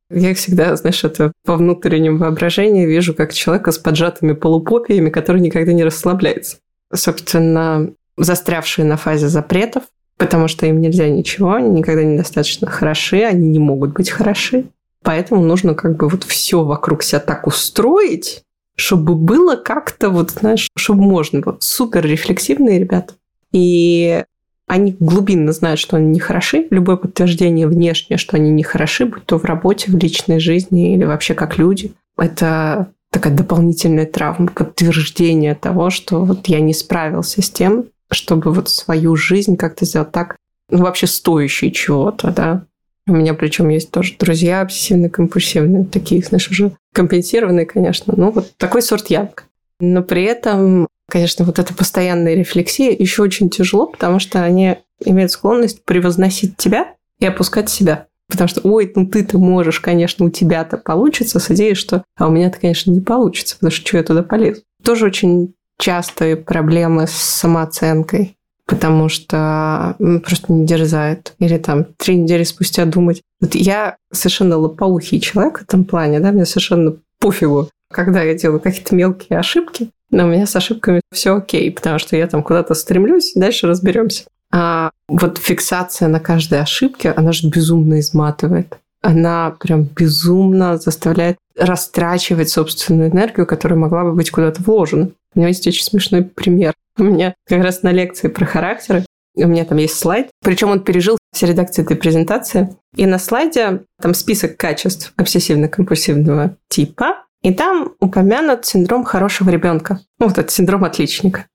Я 0.09 0.33
всегда, 0.35 0.75
знаешь, 0.75 1.03
это 1.03 1.31
по 1.45 1.55
внутреннему 1.55 2.17
воображению 2.17 2.87
вижу 2.87 3.13
как 3.13 3.33
человека 3.33 3.71
с 3.71 3.77
поджатыми 3.77 4.33
полупопиями, 4.33 5.09
который 5.09 5.41
никогда 5.41 5.73
не 5.73 5.83
расслабляется. 5.83 6.57
Собственно, 6.93 7.91
застрявшие 8.15 8.85
на 8.85 8.97
фазе 8.97 9.27
запретов, 9.27 9.83
потому 10.17 10.47
что 10.47 10.65
им 10.65 10.81
нельзя 10.81 11.09
ничего, 11.09 11.53
они 11.53 11.69
никогда 11.79 12.03
недостаточно 12.03 12.67
хороши, 12.67 13.23
они 13.23 13.49
не 13.49 13.59
могут 13.59 13.93
быть 13.93 14.09
хороши. 14.09 14.65
Поэтому 15.03 15.41
нужно 15.43 15.75
как 15.75 15.97
бы 15.97 16.09
вот 16.09 16.23
все 16.23 16.63
вокруг 16.63 17.03
себя 17.03 17.19
так 17.19 17.47
устроить, 17.47 18.43
чтобы 18.77 19.15
было 19.15 19.55
как-то 19.55 20.09
вот, 20.09 20.31
знаешь, 20.31 20.69
чтобы 20.75 21.03
можно 21.03 21.41
было. 21.41 21.57
Супер 21.59 22.05
рефлексивные 22.05 22.79
ребята. 22.79 23.15
И 23.51 24.23
они 24.67 24.95
глубинно 24.99 25.51
знают, 25.51 25.79
что 25.79 25.97
они 25.97 26.07
не 26.07 26.19
хороши. 26.19 26.67
Любое 26.69 26.97
подтверждение 26.97 27.67
внешнее, 27.67 28.17
что 28.17 28.37
они 28.37 28.51
не 28.51 28.63
хороши, 28.63 29.05
будь 29.05 29.25
то 29.25 29.39
в 29.39 29.45
работе, 29.45 29.91
в 29.91 29.97
личной 29.97 30.39
жизни 30.39 30.93
или 30.93 31.05
вообще 31.05 31.33
как 31.33 31.57
люди, 31.57 31.93
это 32.17 32.91
такая 33.11 33.33
дополнительная 33.33 34.05
травма, 34.05 34.47
подтверждение 34.47 35.55
того, 35.55 35.89
что 35.89 36.23
вот 36.25 36.47
я 36.47 36.59
не 36.59 36.73
справился 36.73 37.41
с 37.41 37.49
тем, 37.49 37.85
чтобы 38.11 38.51
вот 38.51 38.69
свою 38.69 39.15
жизнь 39.15 39.55
как-то 39.55 39.85
сделать 39.85 40.11
так, 40.11 40.35
ну, 40.69 40.79
вообще 40.79 41.07
стоящей 41.07 41.71
чего-то, 41.71 42.31
да. 42.31 42.65
У 43.07 43.13
меня 43.13 43.33
причем 43.33 43.69
есть 43.69 43.91
тоже 43.91 44.15
друзья 44.19 44.61
обсессивно-компульсивные, 44.61 45.85
такие, 45.85 46.21
знаешь, 46.21 46.49
уже 46.49 46.73
компенсированные, 46.93 47.65
конечно. 47.65 48.13
Ну, 48.17 48.31
вот 48.31 48.55
такой 48.57 48.81
сорт 48.81 49.07
яблок. 49.07 49.45
Но 49.79 50.03
при 50.03 50.23
этом 50.23 50.87
Конечно, 51.09 51.45
вот 51.45 51.57
эта 51.57 51.73
постоянная 51.73 52.35
рефлексия 52.35 52.91
еще 52.91 53.23
очень 53.23 53.49
тяжело, 53.49 53.87
потому 53.87 54.19
что 54.19 54.43
они 54.43 54.77
имеют 55.03 55.31
склонность 55.31 55.85
превозносить 55.85 56.57
тебя 56.57 56.95
и 57.19 57.25
опускать 57.25 57.69
себя. 57.69 58.07
Потому 58.27 58.49
что, 58.49 58.61
ой, 58.61 58.91
ну 58.93 59.07
ты-то 59.07 59.37
можешь, 59.37 59.79
конечно, 59.79 60.25
у 60.25 60.29
тебя-то 60.29 60.75
получится 60.77 61.39
с 61.39 61.49
идеей, 61.51 61.75
что 61.75 62.03
а 62.17 62.27
у 62.27 62.31
меня-то, 62.31 62.59
конечно, 62.59 62.91
не 62.91 62.99
получится, 62.99 63.55
потому 63.55 63.71
что 63.71 63.87
что 63.87 63.97
я 63.97 64.03
туда 64.03 64.21
полезу. 64.21 64.63
Тоже 64.83 65.05
очень 65.05 65.53
частые 65.79 66.35
проблемы 66.35 67.07
с 67.07 67.13
самооценкой, 67.13 68.35
потому 68.67 69.09
что 69.09 69.95
просто 69.97 70.53
не 70.53 70.65
дерзает. 70.65 71.33
Или 71.39 71.57
там 71.57 71.85
три 71.97 72.17
недели 72.17 72.43
спустя 72.43 72.85
думать. 72.85 73.21
Вот 73.41 73.55
я 73.55 73.95
совершенно 74.11 74.57
лопоухий 74.57 75.19
человек 75.19 75.59
в 75.59 75.63
этом 75.63 75.85
плане, 75.85 76.19
да, 76.19 76.31
мне 76.31 76.45
совершенно 76.45 76.97
пофигу, 77.19 77.69
когда 77.91 78.21
я 78.21 78.35
делаю 78.35 78.59
какие-то 78.59 78.93
мелкие 78.93 79.39
ошибки, 79.39 79.89
но 80.11 80.25
у 80.25 80.27
меня 80.27 80.45
с 80.45 80.55
ошибками 80.55 81.01
все 81.11 81.35
окей, 81.35 81.71
потому 81.71 81.97
что 81.97 82.15
я 82.15 82.27
там 82.27 82.43
куда-то 82.43 82.73
стремлюсь, 82.73 83.33
дальше 83.35 83.67
разберемся. 83.67 84.25
А 84.51 84.91
вот 85.07 85.37
фиксация 85.39 86.07
на 86.07 86.19
каждой 86.19 86.61
ошибке, 86.61 87.11
она 87.11 87.31
же 87.31 87.49
безумно 87.49 87.99
изматывает. 87.99 88.77
Она 89.01 89.55
прям 89.59 89.83
безумно 89.83 90.77
заставляет 90.77 91.37
растрачивать 91.57 92.49
собственную 92.49 93.09
энергию, 93.11 93.45
которая 93.45 93.77
могла 93.77 94.03
бы 94.03 94.13
быть 94.13 94.31
куда-то 94.31 94.61
вложена. 94.63 95.11
У 95.33 95.39
меня 95.39 95.49
есть 95.49 95.67
очень 95.67 95.83
смешной 95.83 96.23
пример. 96.23 96.73
У 96.97 97.03
меня 97.03 97.35
как 97.47 97.63
раз 97.63 97.83
на 97.83 97.91
лекции 97.91 98.27
про 98.27 98.45
характеры 98.45 99.03
у 99.43 99.47
меня 99.47 99.65
там 99.65 99.77
есть 99.77 99.97
слайд, 99.97 100.29
причем 100.41 100.69
он 100.69 100.83
пережил 100.83 101.17
все 101.33 101.47
редакции 101.47 101.83
этой 101.83 101.95
презентации. 101.95 102.75
И 102.95 103.05
на 103.05 103.19
слайде 103.19 103.83
там 104.01 104.13
список 104.13 104.57
качеств 104.57 105.13
обсессивно-компульсивного 105.17 106.55
типа, 106.69 107.25
и 107.43 107.53
там 107.53 107.93
упомянут 107.99 108.65
синдром 108.65 109.03
хорошего 109.03 109.49
ребенка. 109.49 109.99
Ну, 110.19 110.27
вот 110.27 110.37
этот 110.37 110.51
синдром 110.51 110.83
отличника. 110.83 111.45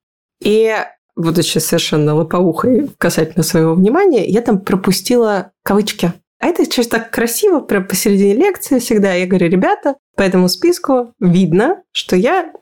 И 0.41 0.75
будучи 1.17 1.59
совершенно 1.59 2.15
лопоухой 2.15 2.91
касательно 2.99 3.43
своего 3.43 3.75
внимания, 3.75 4.27
я 4.27 4.41
там 4.43 4.61
пропустила 4.61 5.51
кавычки. 5.65 6.13
А 6.41 6.47
это 6.47 6.65
сейчас 6.65 6.89
так 6.89 7.11
красиво, 7.11 7.61
прям 7.61 7.87
посередине 7.87 8.35
лекции 8.35 8.79
всегда. 8.79 9.13
Я 9.15 9.27
говорю, 9.27 9.49
ребята, 9.49 9.97
по 10.17 10.23
этому 10.23 10.49
списку 10.49 11.13
видно, 11.21 11.83
что 11.93 12.17
я 12.17 12.53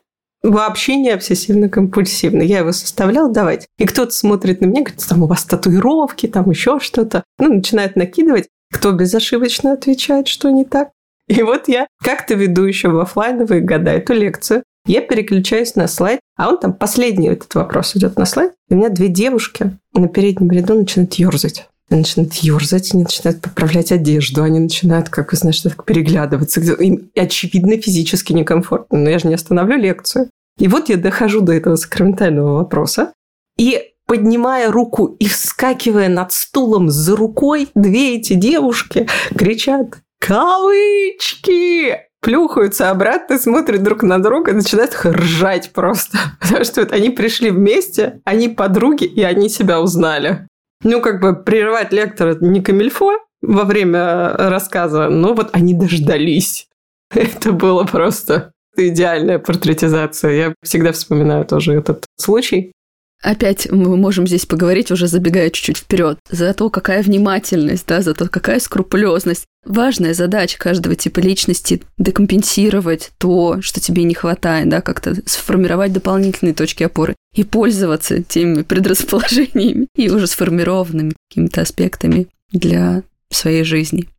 вообще 0.43 0.95
не 0.95 1.11
обсессивно-компульсивно. 1.11 2.41
Я 2.41 2.59
его 2.59 2.71
составлял 2.71 3.31
давать. 3.31 3.67
И 3.77 3.85
кто-то 3.85 4.11
смотрит 4.11 4.61
на 4.61 4.65
меня, 4.65 4.81
говорит, 4.81 5.05
там 5.07 5.23
у 5.23 5.27
вас 5.27 5.43
татуировки, 5.43 6.27
там 6.27 6.49
еще 6.49 6.79
что-то. 6.79 7.23
Ну, 7.37 7.53
начинает 7.53 7.95
накидывать. 7.95 8.47
Кто 8.71 8.91
безошибочно 8.91 9.73
отвечает, 9.73 10.27
что 10.27 10.49
не 10.49 10.65
так. 10.65 10.91
И 11.27 11.43
вот 11.43 11.67
я 11.67 11.87
как-то 12.03 12.33
веду 12.33 12.63
еще 12.63 12.89
в 12.89 12.99
офлайновые 12.99 13.61
года 13.61 13.91
эту 13.91 14.13
лекцию. 14.13 14.63
Я 14.85 15.01
переключаюсь 15.01 15.75
на 15.75 15.87
слайд, 15.87 16.19
а 16.35 16.49
он 16.49 16.59
там 16.59 16.73
последний 16.73 17.27
этот 17.27 17.53
вопрос 17.53 17.95
идет 17.95 18.17
на 18.17 18.25
слайд. 18.25 18.53
И 18.69 18.73
у 18.73 18.77
меня 18.77 18.89
две 18.89 19.07
девушки 19.07 19.77
на 19.93 20.07
переднем 20.07 20.49
ряду 20.51 20.73
начинают 20.73 21.13
ерзать. 21.15 21.69
Они 21.91 21.99
начинают 21.99 22.33
ерзать, 22.35 22.93
они 22.93 23.03
начинают 23.03 23.41
поправлять 23.41 23.91
одежду, 23.91 24.43
они 24.43 24.59
начинают, 24.59 25.09
как 25.09 25.33
вы 25.33 25.37
знаете, 25.37 25.69
так 25.69 25.83
переглядываться. 25.83 26.61
Им 26.61 27.11
очевидно 27.17 27.75
физически 27.81 28.31
некомфортно, 28.31 28.97
но 28.97 29.09
я 29.09 29.19
же 29.19 29.27
не 29.27 29.33
остановлю 29.33 29.75
лекцию. 29.75 30.29
И 30.57 30.69
вот 30.69 30.87
я 30.87 30.95
дохожу 30.95 31.41
до 31.41 31.51
этого 31.51 31.75
сакраментального 31.75 32.59
вопроса, 32.59 33.11
и 33.57 33.81
поднимая 34.07 34.71
руку 34.71 35.17
и 35.19 35.27
вскакивая 35.27 36.07
над 36.07 36.31
стулом 36.31 36.89
за 36.89 37.15
рукой, 37.15 37.67
две 37.75 38.15
эти 38.15 38.33
девушки 38.33 39.07
кричат 39.37 39.99
«Кавычки!» 40.19 42.07
плюхаются 42.21 42.89
обратно, 42.89 43.37
смотрят 43.37 43.83
друг 43.83 44.03
на 44.03 44.19
друга 44.19 44.51
и 44.51 44.55
начинают 44.55 44.97
ржать 45.03 45.71
просто. 45.73 46.17
Потому 46.39 46.63
что 46.63 46.81
вот 46.81 46.93
они 46.93 47.09
пришли 47.09 47.51
вместе, 47.51 48.21
они 48.23 48.47
подруги, 48.47 49.03
и 49.03 49.23
они 49.23 49.49
себя 49.49 49.81
узнали. 49.81 50.47
Ну, 50.83 51.01
как 51.01 51.21
бы 51.21 51.35
прерывать 51.35 51.91
лектора 51.91 52.37
не 52.39 52.61
камильфо 52.61 53.19
во 53.41 53.63
время 53.63 54.33
рассказа, 54.37 55.09
но 55.09 55.33
вот 55.33 55.49
они 55.53 55.73
дождались. 55.73 56.67
Это 57.13 57.51
было 57.51 57.83
просто 57.83 58.51
идеальная 58.75 59.39
портретизация. 59.39 60.31
Я 60.31 60.55
всегда 60.63 60.91
вспоминаю 60.91 61.45
тоже 61.45 61.73
этот 61.73 62.05
случай. 62.17 62.71
Опять 63.21 63.69
мы 63.69 63.97
можем 63.97 64.25
здесь 64.25 64.47
поговорить, 64.47 64.91
уже 64.91 65.07
забегая 65.07 65.51
чуть-чуть 65.51 65.77
вперед, 65.77 66.17
за 66.29 66.53
то, 66.53 66.69
какая 66.71 67.03
внимательность, 67.03 67.85
да, 67.87 68.01
за 68.01 68.15
то, 68.15 68.27
какая 68.27 68.59
скрупулезность. 68.59 69.45
Важная 69.63 70.15
задача 70.15 70.57
каждого 70.57 70.95
типа 70.95 71.19
личности– 71.19 71.83
декомпенсировать 71.99 73.11
то, 73.19 73.61
что 73.61 73.79
тебе 73.79 74.05
не 74.05 74.15
хватает, 74.15 74.69
да, 74.69 74.81
как-то 74.81 75.15
сформировать 75.27 75.93
дополнительные 75.93 76.55
точки 76.55 76.83
опоры 76.83 77.15
и 77.35 77.43
пользоваться 77.43 78.23
теми 78.23 78.63
предрасположениями 78.63 79.87
и 79.95 80.09
уже 80.09 80.25
сформированными 80.25 81.13
какими-то 81.29 81.61
аспектами 81.61 82.27
для 82.51 83.03
своей 83.29 83.63
жизни. 83.63 84.09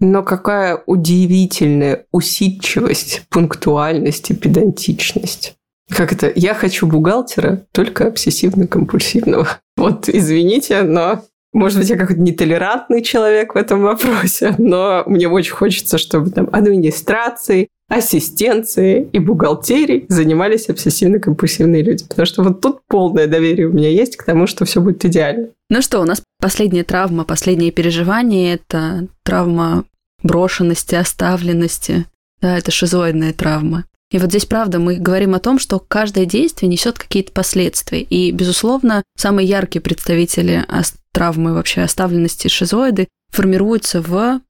Но 0.00 0.24
какая 0.24 0.82
удивительная 0.86 2.06
усидчивость, 2.10 3.22
пунктуальность 3.28 4.30
и 4.30 4.34
педантичность. 4.34 5.54
Как 5.90 6.12
это? 6.12 6.32
Я 6.34 6.54
хочу 6.54 6.86
бухгалтера, 6.86 7.64
только 7.72 8.06
обсессивно-компульсивного. 8.08 9.46
Вот, 9.76 10.10
извините, 10.10 10.82
но 10.82 11.22
может 11.52 11.78
быть, 11.78 11.88
я 11.88 11.96
какой-то 11.96 12.20
нетолерантный 12.20 13.02
человек 13.02 13.54
в 13.54 13.58
этом 13.58 13.80
вопросе, 13.80 14.54
но 14.58 15.02
мне 15.06 15.26
очень 15.26 15.52
хочется, 15.52 15.98
чтобы 15.98 16.30
там 16.30 16.48
администрацией, 16.52 17.68
ассистенцией 17.88 19.08
и 19.12 19.18
бухгалтерией 19.18 20.06
занимались 20.08 20.68
обсессивно-компульсивные 20.68 21.82
люди. 21.82 22.04
Потому 22.06 22.26
что 22.26 22.42
вот 22.44 22.60
тут 22.60 22.80
полное 22.86 23.26
доверие 23.26 23.66
у 23.66 23.72
меня 23.72 23.88
есть 23.88 24.16
к 24.16 24.22
тому, 24.22 24.46
что 24.46 24.64
все 24.64 24.80
будет 24.80 25.04
идеально. 25.04 25.48
Ну 25.70 25.82
что, 25.82 26.00
у 26.00 26.04
нас 26.04 26.22
последняя 26.40 26.84
травма, 26.84 27.24
последнее 27.24 27.72
переживание– 27.72 28.54
это 28.54 29.08
травма 29.24 29.84
брошенности, 30.22 30.94
оставленности. 30.94 32.06
Да, 32.40 32.56
это 32.56 32.70
шизоидная 32.70 33.32
травма. 33.32 33.84
И 34.10 34.18
вот 34.18 34.30
здесь, 34.30 34.44
правда, 34.44 34.78
мы 34.78 34.96
говорим 34.96 35.34
о 35.34 35.40
том, 35.40 35.58
что 35.58 35.78
каждое 35.78 36.26
действие 36.26 36.68
несет 36.68 36.98
какие-то 36.98 37.32
последствия. 37.32 38.02
И, 38.02 38.32
безусловно, 38.32 39.04
самые 39.16 39.46
яркие 39.46 39.80
представители 39.80 40.64
травмы 41.12 41.54
вообще 41.54 41.82
оставленности 41.82 42.48
шизоиды 42.48 43.08
формируются 43.30 44.00
в 44.02 44.40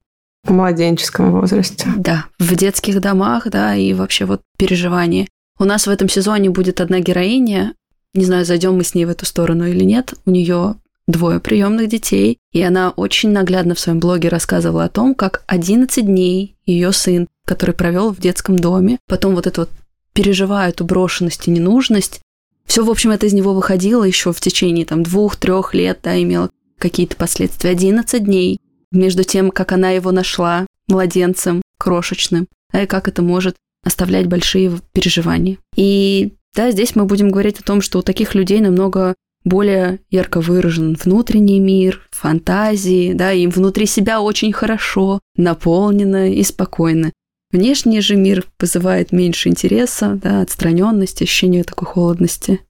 в 0.42 0.52
младенческом 0.52 1.32
возрасте. 1.32 1.86
Да, 1.98 2.24
в 2.38 2.54
детских 2.56 3.00
домах, 3.02 3.48
да, 3.50 3.74
и 3.74 3.92
вообще 3.92 4.24
вот 4.24 4.40
переживания. 4.56 5.28
У 5.58 5.64
нас 5.64 5.86
в 5.86 5.90
этом 5.90 6.08
сезоне 6.08 6.48
будет 6.48 6.80
одна 6.80 7.00
героиня, 7.00 7.74
не 8.14 8.24
знаю, 8.24 8.46
зайдем 8.46 8.74
мы 8.74 8.84
с 8.84 8.94
ней 8.94 9.04
в 9.04 9.10
эту 9.10 9.26
сторону 9.26 9.66
или 9.66 9.84
нет, 9.84 10.14
у 10.24 10.30
нее 10.30 10.76
двое 11.06 11.40
приемных 11.40 11.88
детей, 11.88 12.38
и 12.52 12.62
она 12.62 12.90
очень 12.90 13.30
наглядно 13.30 13.74
в 13.74 13.80
своем 13.80 14.00
блоге 14.00 14.30
рассказывала 14.30 14.84
о 14.84 14.88
том, 14.88 15.14
как 15.14 15.42
11 15.46 16.06
дней 16.06 16.56
ее 16.64 16.92
сын 16.92 17.28
который 17.50 17.74
провел 17.74 18.12
в 18.12 18.20
детском 18.20 18.56
доме. 18.56 19.00
Потом 19.08 19.34
вот 19.34 19.48
это 19.48 19.62
вот 19.62 19.70
переживая 20.12 20.68
эту 20.68 20.84
брошенность 20.84 21.48
и 21.48 21.50
ненужность. 21.50 22.20
Все, 22.64 22.84
в 22.84 22.90
общем, 22.90 23.10
это 23.10 23.26
из 23.26 23.32
него 23.32 23.54
выходило 23.54 24.04
еще 24.04 24.32
в 24.32 24.40
течение 24.40 24.86
там 24.86 25.02
двух-трех 25.02 25.74
лет, 25.74 25.98
да, 26.04 26.16
имело 26.22 26.48
какие-то 26.78 27.16
последствия. 27.16 27.70
11 27.70 28.22
дней 28.22 28.60
между 28.92 29.24
тем, 29.24 29.50
как 29.50 29.72
она 29.72 29.90
его 29.90 30.12
нашла 30.12 30.64
младенцем 30.86 31.60
крошечным, 31.76 32.46
да, 32.72 32.84
и 32.84 32.86
как 32.86 33.08
это 33.08 33.20
может 33.20 33.56
оставлять 33.84 34.28
большие 34.28 34.78
переживания. 34.92 35.58
И 35.74 36.34
да, 36.54 36.70
здесь 36.70 36.94
мы 36.94 37.04
будем 37.04 37.30
говорить 37.30 37.58
о 37.58 37.64
том, 37.64 37.82
что 37.82 37.98
у 37.98 38.02
таких 38.02 38.36
людей 38.36 38.60
намного 38.60 39.16
более 39.44 39.98
ярко 40.08 40.40
выражен 40.40 40.96
внутренний 41.02 41.58
мир, 41.58 42.06
фантазии, 42.12 43.12
да, 43.12 43.32
им 43.32 43.50
внутри 43.50 43.86
себя 43.86 44.20
очень 44.20 44.52
хорошо, 44.52 45.18
наполнено 45.34 46.30
и 46.30 46.44
спокойно. 46.44 47.10
Внешний 47.52 48.00
же 48.00 48.16
мир 48.16 48.46
вызывает 48.58 49.12
меньше 49.12 49.48
интереса, 49.48 50.18
да, 50.22 50.40
отстраненности, 50.40 51.24
ощущение 51.24 51.64
такой 51.64 51.88
холодности. 51.88 52.60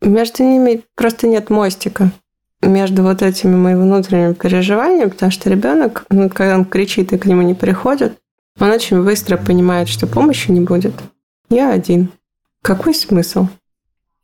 Между 0.00 0.42
ними 0.42 0.82
просто 0.94 1.26
нет 1.26 1.50
мостика 1.50 2.10
между 2.66 3.02
вот 3.02 3.22
этими 3.22 3.54
моими 3.54 3.82
внутренними 3.82 4.32
переживаниями, 4.32 5.10
потому 5.10 5.32
что 5.32 5.50
ребенок, 5.50 6.04
ну, 6.10 6.28
когда 6.28 6.54
он 6.54 6.64
кричит 6.64 7.12
и 7.12 7.18
к 7.18 7.26
нему 7.26 7.42
не 7.42 7.54
приходит, 7.54 8.18
он 8.58 8.70
очень 8.70 9.02
быстро 9.02 9.36
понимает, 9.36 9.88
что 9.88 10.06
помощи 10.06 10.50
не 10.50 10.60
будет. 10.60 10.94
Я 11.50 11.72
один. 11.72 12.10
Какой 12.62 12.94
смысл? 12.94 13.48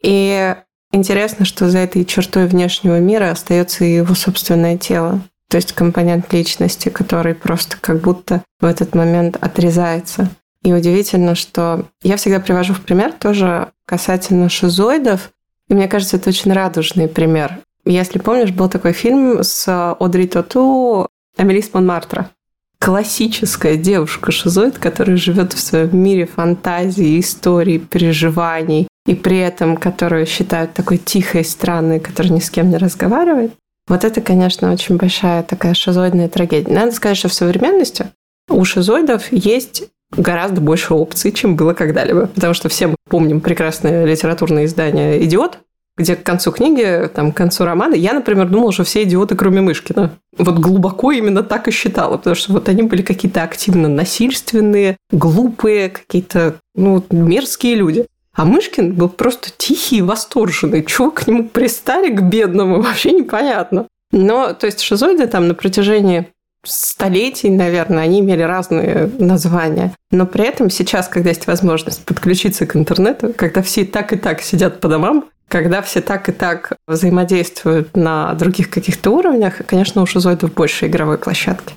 И 0.02 0.54
интересно, 0.92 1.44
что 1.44 1.68
за 1.68 1.78
этой 1.78 2.04
чертой 2.04 2.46
внешнего 2.46 2.98
мира 2.98 3.30
остается 3.30 3.84
и 3.84 3.96
его 3.96 4.14
собственное 4.14 4.78
тело 4.78 5.20
то 5.50 5.56
есть 5.56 5.72
компонент 5.72 6.32
личности, 6.32 6.90
который 6.90 7.34
просто 7.34 7.76
как 7.80 8.00
будто 8.00 8.42
в 8.60 8.64
этот 8.64 8.94
момент 8.94 9.36
отрезается. 9.40 10.30
И 10.62 10.72
удивительно, 10.72 11.34
что 11.34 11.86
я 12.02 12.16
всегда 12.16 12.38
привожу 12.38 12.72
в 12.72 12.82
пример 12.82 13.12
тоже 13.12 13.72
касательно 13.84 14.48
шизоидов, 14.48 15.32
и 15.68 15.74
мне 15.74 15.88
кажется, 15.88 16.18
это 16.18 16.28
очень 16.28 16.52
радужный 16.52 17.08
пример. 17.08 17.58
Если 17.84 18.20
помнишь, 18.20 18.52
был 18.52 18.68
такой 18.68 18.92
фильм 18.92 19.42
с 19.42 19.66
Одри 19.98 20.28
Тоту 20.28 21.08
«Амелис 21.36 21.74
Монмартра». 21.74 22.30
Классическая 22.78 23.76
девушка-шизоид, 23.76 24.78
которая 24.78 25.16
живет 25.16 25.52
в 25.52 25.60
своем 25.60 25.98
мире 25.98 26.26
фантазии, 26.26 27.18
истории, 27.18 27.78
переживаний, 27.78 28.86
и 29.06 29.16
при 29.16 29.38
этом 29.38 29.76
которую 29.76 30.26
считают 30.26 30.74
такой 30.74 30.98
тихой, 30.98 31.44
странной, 31.44 31.98
которая 31.98 32.34
ни 32.34 32.40
с 32.40 32.50
кем 32.50 32.70
не 32.70 32.76
разговаривает. 32.76 33.52
Вот 33.88 34.04
это, 34.04 34.20
конечно, 34.20 34.72
очень 34.72 34.96
большая 34.96 35.42
такая 35.42 35.74
шизоидная 35.74 36.28
трагедия. 36.28 36.72
Надо 36.72 36.92
сказать, 36.92 37.16
что 37.16 37.28
в 37.28 37.34
современности 37.34 38.06
у 38.48 38.64
шизоидов 38.64 39.32
есть 39.32 39.84
гораздо 40.16 40.60
больше 40.60 40.94
опций, 40.94 41.32
чем 41.32 41.56
было 41.56 41.72
когда-либо. 41.72 42.26
Потому 42.26 42.54
что 42.54 42.68
все 42.68 42.88
мы 42.88 42.96
помним 43.08 43.40
прекрасное 43.40 44.04
литературное 44.04 44.64
издание 44.64 45.24
«Идиот», 45.24 45.58
где 45.96 46.16
к 46.16 46.22
концу 46.22 46.50
книги, 46.50 47.10
там, 47.14 47.32
к 47.32 47.36
концу 47.36 47.64
романа, 47.64 47.94
я, 47.94 48.14
например, 48.14 48.48
думала, 48.48 48.72
что 48.72 48.84
все 48.84 49.02
идиоты, 49.02 49.36
кроме 49.36 49.60
Мышкина. 49.60 50.12
Вот 50.38 50.58
глубоко 50.58 51.12
именно 51.12 51.42
так 51.42 51.68
и 51.68 51.72
считала, 51.72 52.16
потому 52.16 52.36
что 52.36 52.54
вот 52.54 52.68
они 52.68 52.82
были 52.82 53.02
какие-то 53.02 53.42
активно 53.42 53.88
насильственные, 53.88 54.96
глупые, 55.10 55.90
какие-то, 55.90 56.56
ну, 56.74 57.04
мерзкие 57.10 57.74
люди. 57.74 58.06
А 58.34 58.44
Мышкин 58.44 58.94
был 58.94 59.08
просто 59.08 59.50
тихий 59.56 59.98
и 59.98 60.02
восторженный. 60.02 60.84
Чего 60.84 61.10
к 61.10 61.26
нему 61.26 61.48
пристали, 61.48 62.14
к 62.14 62.22
бедному, 62.22 62.80
вообще 62.82 63.12
непонятно. 63.12 63.86
Но, 64.12 64.52
то 64.54 64.66
есть, 64.66 64.80
шизоиды 64.80 65.26
там 65.26 65.48
на 65.48 65.54
протяжении 65.54 66.28
столетий, 66.64 67.48
наверное, 67.48 68.02
они 68.02 68.20
имели 68.20 68.42
разные 68.42 69.10
названия. 69.18 69.94
Но 70.10 70.26
при 70.26 70.44
этом 70.44 70.68
сейчас, 70.68 71.08
когда 71.08 71.30
есть 71.30 71.46
возможность 71.46 72.04
подключиться 72.04 72.66
к 72.66 72.76
интернету, 72.76 73.32
когда 73.34 73.62
все 73.62 73.84
так 73.84 74.12
и 74.12 74.16
так 74.16 74.42
сидят 74.42 74.80
по 74.80 74.88
домам, 74.88 75.26
когда 75.48 75.82
все 75.82 76.00
так 76.00 76.28
и 76.28 76.32
так 76.32 76.74
взаимодействуют 76.86 77.96
на 77.96 78.34
других 78.34 78.70
каких-то 78.70 79.10
уровнях, 79.10 79.62
конечно, 79.66 80.02
у 80.02 80.06
шизоидов 80.06 80.54
больше 80.54 80.86
игровой 80.86 81.18
площадки. 81.18 81.74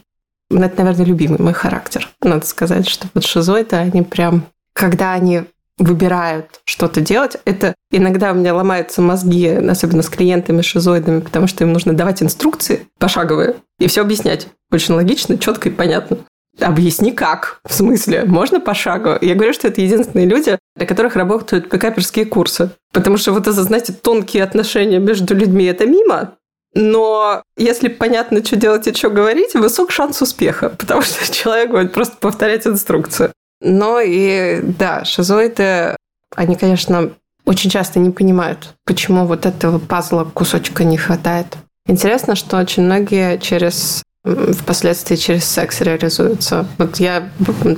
Это, 0.52 0.84
наверное, 0.84 1.06
любимый 1.06 1.42
мой 1.42 1.54
характер. 1.54 2.08
Надо 2.22 2.46
сказать, 2.46 2.88
что 2.88 3.08
вот 3.14 3.26
шизоиды, 3.26 3.76
они 3.76 4.04
прям, 4.04 4.46
когда 4.74 5.14
они 5.14 5.46
выбирают 5.78 6.62
что-то 6.66 7.02
делать. 7.02 7.38
Это 7.46 7.76
иногда 7.92 8.32
у 8.32 8.36
меня 8.36 8.54
ломаются 8.54 9.02
мозги, 9.02 9.48
особенно 9.48 10.04
с 10.04 10.10
клиентами 10.10 10.62
шизоидами, 10.62 11.20
потому 11.20 11.48
что 11.48 11.64
им 11.64 11.74
нужно 11.74 11.94
давать 11.94 12.22
инструкции 12.22 12.88
пошаговые 13.00 13.56
и 13.80 13.88
все 13.88 14.02
объяснять. 14.02 14.48
Очень 14.72 14.96
логично, 14.96 15.38
четко 15.38 15.70
и 15.70 15.72
понятно. 15.72 16.18
Объясни 16.60 17.12
как. 17.12 17.60
В 17.68 17.74
смысле? 17.74 18.26
Можно 18.26 18.60
пошагово? 18.60 19.18
Я 19.22 19.34
говорю, 19.34 19.54
что 19.54 19.68
это 19.68 19.82
единственные 19.82 20.28
люди, 20.28 20.60
для 20.76 20.86
которых 20.86 21.16
работают 21.16 21.70
пикаперские 21.70 22.26
курсы. 22.26 22.72
Потому 22.92 23.18
что 23.18 23.32
вот 23.32 23.48
это, 23.48 23.64
знаете, 23.64 23.92
тонкие 23.92 24.44
отношения 24.44 25.00
между 25.00 25.34
людьми– 25.34 25.66
это 25.66 25.88
мимо, 25.88 26.36
но 26.76 27.44
если 27.56 27.88
понятно, 27.88 28.44
что 28.44 28.56
делать 28.56 28.88
и 28.88 28.94
что 28.94 29.10
говорить, 29.10 29.54
высок 29.54 29.92
шанс 29.92 30.22
успеха, 30.22 30.70
потому 30.70 31.02
что 31.02 31.32
человек 31.32 31.72
будет 31.72 31.94
просто 31.94 32.16
повторять 32.18 32.66
инструкцию. 32.66 33.32
Но 33.64 34.00
и 34.02 34.60
да, 34.62 35.06
шизоиды, 35.06 35.96
они, 36.36 36.56
конечно, 36.56 37.12
очень 37.46 37.70
часто 37.70 38.00
не 38.00 38.12
понимают, 38.12 38.76
почему 38.86 39.26
вот 39.26 39.46
этого 39.46 39.80
пазла 39.80 40.26
кусочка 40.26 40.84
не 40.84 40.98
хватает. 40.98 41.58
Интересно, 41.88 42.36
что 42.36 42.58
очень 42.58 42.84
многие 42.84 43.38
через 43.38 44.04
впоследствии 44.24 45.16
через 45.16 45.46
секс 45.46 45.82
реализуются. 45.82 46.66
Вот 46.78 46.98
я 46.98 47.30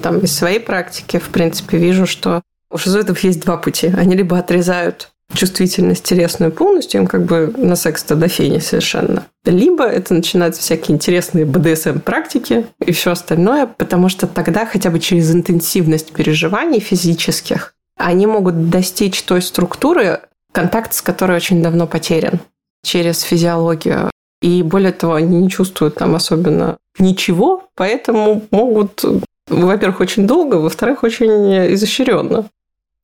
там 0.02 0.20
из 0.20 0.36
своей 0.36 0.60
практики, 0.60 1.18
в 1.18 1.30
принципе, 1.30 1.78
вижу, 1.78 2.06
что 2.06 2.42
у 2.70 2.78
шизоидов 2.78 3.20
есть 3.22 3.42
два 3.42 3.58
пути. 3.58 3.88
Они 3.88 4.16
либо 4.16 4.38
отрезают 4.38 5.12
чувствительность 5.34 6.04
телесную 6.04 6.52
полностью, 6.52 7.02
им 7.02 7.08
как 7.08 7.26
бы 7.26 7.54
на 7.58 7.76
секс-то 7.76 8.16
до 8.16 8.28
фени 8.28 8.60
совершенно. 8.60 9.26
Либо 9.46 9.86
это 9.86 10.14
начинаются 10.14 10.62
всякие 10.62 10.96
интересные 10.96 11.46
БДСМ-практики 11.46 12.68
и 12.80 12.92
все 12.92 13.12
остальное, 13.12 13.66
потому 13.66 14.10
что 14.10 14.28
тогда 14.28 14.66
хотя 14.66 14.90
бы 14.90 15.00
через 15.00 15.34
интенсивность 15.34 16.14
переживаний 16.14 16.80
физических 16.80 17.76
они 17.98 18.28
могут 18.28 18.70
достичь 18.70 19.24
той 19.24 19.42
структуры, 19.42 20.22
контакт 20.52 20.94
с 20.94 21.02
которой 21.02 21.38
очень 21.38 21.64
давно 21.64 21.88
потерян 21.88 22.40
через 22.84 23.22
физиологию. 23.22 24.12
И 24.42 24.64
более 24.64 24.92
того, 24.92 25.14
они 25.14 25.42
не 25.42 25.50
чувствуют 25.50 25.96
там 25.96 26.16
особенно 26.16 26.78
ничего, 27.00 27.64
поэтому 27.76 28.44
могут, 28.52 29.04
во-первых, 29.48 30.02
очень 30.02 30.28
долго, 30.28 30.56
во-вторых, 30.56 31.04
очень 31.04 31.74
изощренно. 31.74 32.50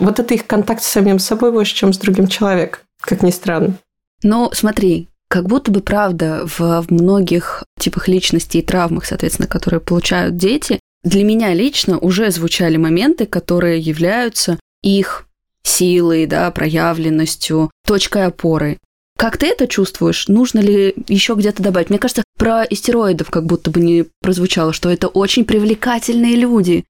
Вот 0.01 0.19
это 0.19 0.33
их 0.33 0.47
контакт 0.47 0.83
с 0.83 0.87
самим 0.87 1.19
собой 1.19 1.51
больше, 1.51 1.75
чем 1.75 1.93
с 1.93 1.97
другим 1.97 2.27
человеком, 2.27 2.81
как 2.99 3.21
ни 3.21 3.29
странно. 3.29 3.75
Но 4.23 4.51
смотри, 4.51 5.07
как 5.29 5.45
будто 5.45 5.71
бы 5.71 5.81
правда 5.81 6.41
в 6.45 6.85
многих 6.89 7.63
типах 7.79 8.07
личности 8.07 8.57
и 8.57 8.61
травмах, 8.63 9.05
соответственно, 9.05 9.47
которые 9.47 9.79
получают 9.79 10.37
дети, 10.37 10.79
для 11.03 11.23
меня 11.23 11.53
лично 11.53 11.99
уже 11.99 12.31
звучали 12.31 12.77
моменты, 12.77 13.27
которые 13.27 13.79
являются 13.79 14.59
их 14.81 15.27
силой, 15.63 16.25
да, 16.25 16.49
проявленностью, 16.49 17.69
точкой 17.85 18.25
опоры. 18.25 18.79
Как 19.17 19.37
ты 19.37 19.47
это 19.47 19.67
чувствуешь? 19.67 20.27
Нужно 20.27 20.59
ли 20.59 20.95
еще 21.07 21.35
где-то 21.35 21.61
добавить? 21.61 21.91
Мне 21.91 21.99
кажется, 21.99 22.23
про 22.39 22.63
истероидов 22.63 23.29
как 23.29 23.45
будто 23.45 23.69
бы 23.69 23.79
не 23.79 24.05
прозвучало, 24.19 24.73
что 24.73 24.89
это 24.89 25.07
очень 25.07 25.45
привлекательные 25.45 26.35
люди. 26.35 26.85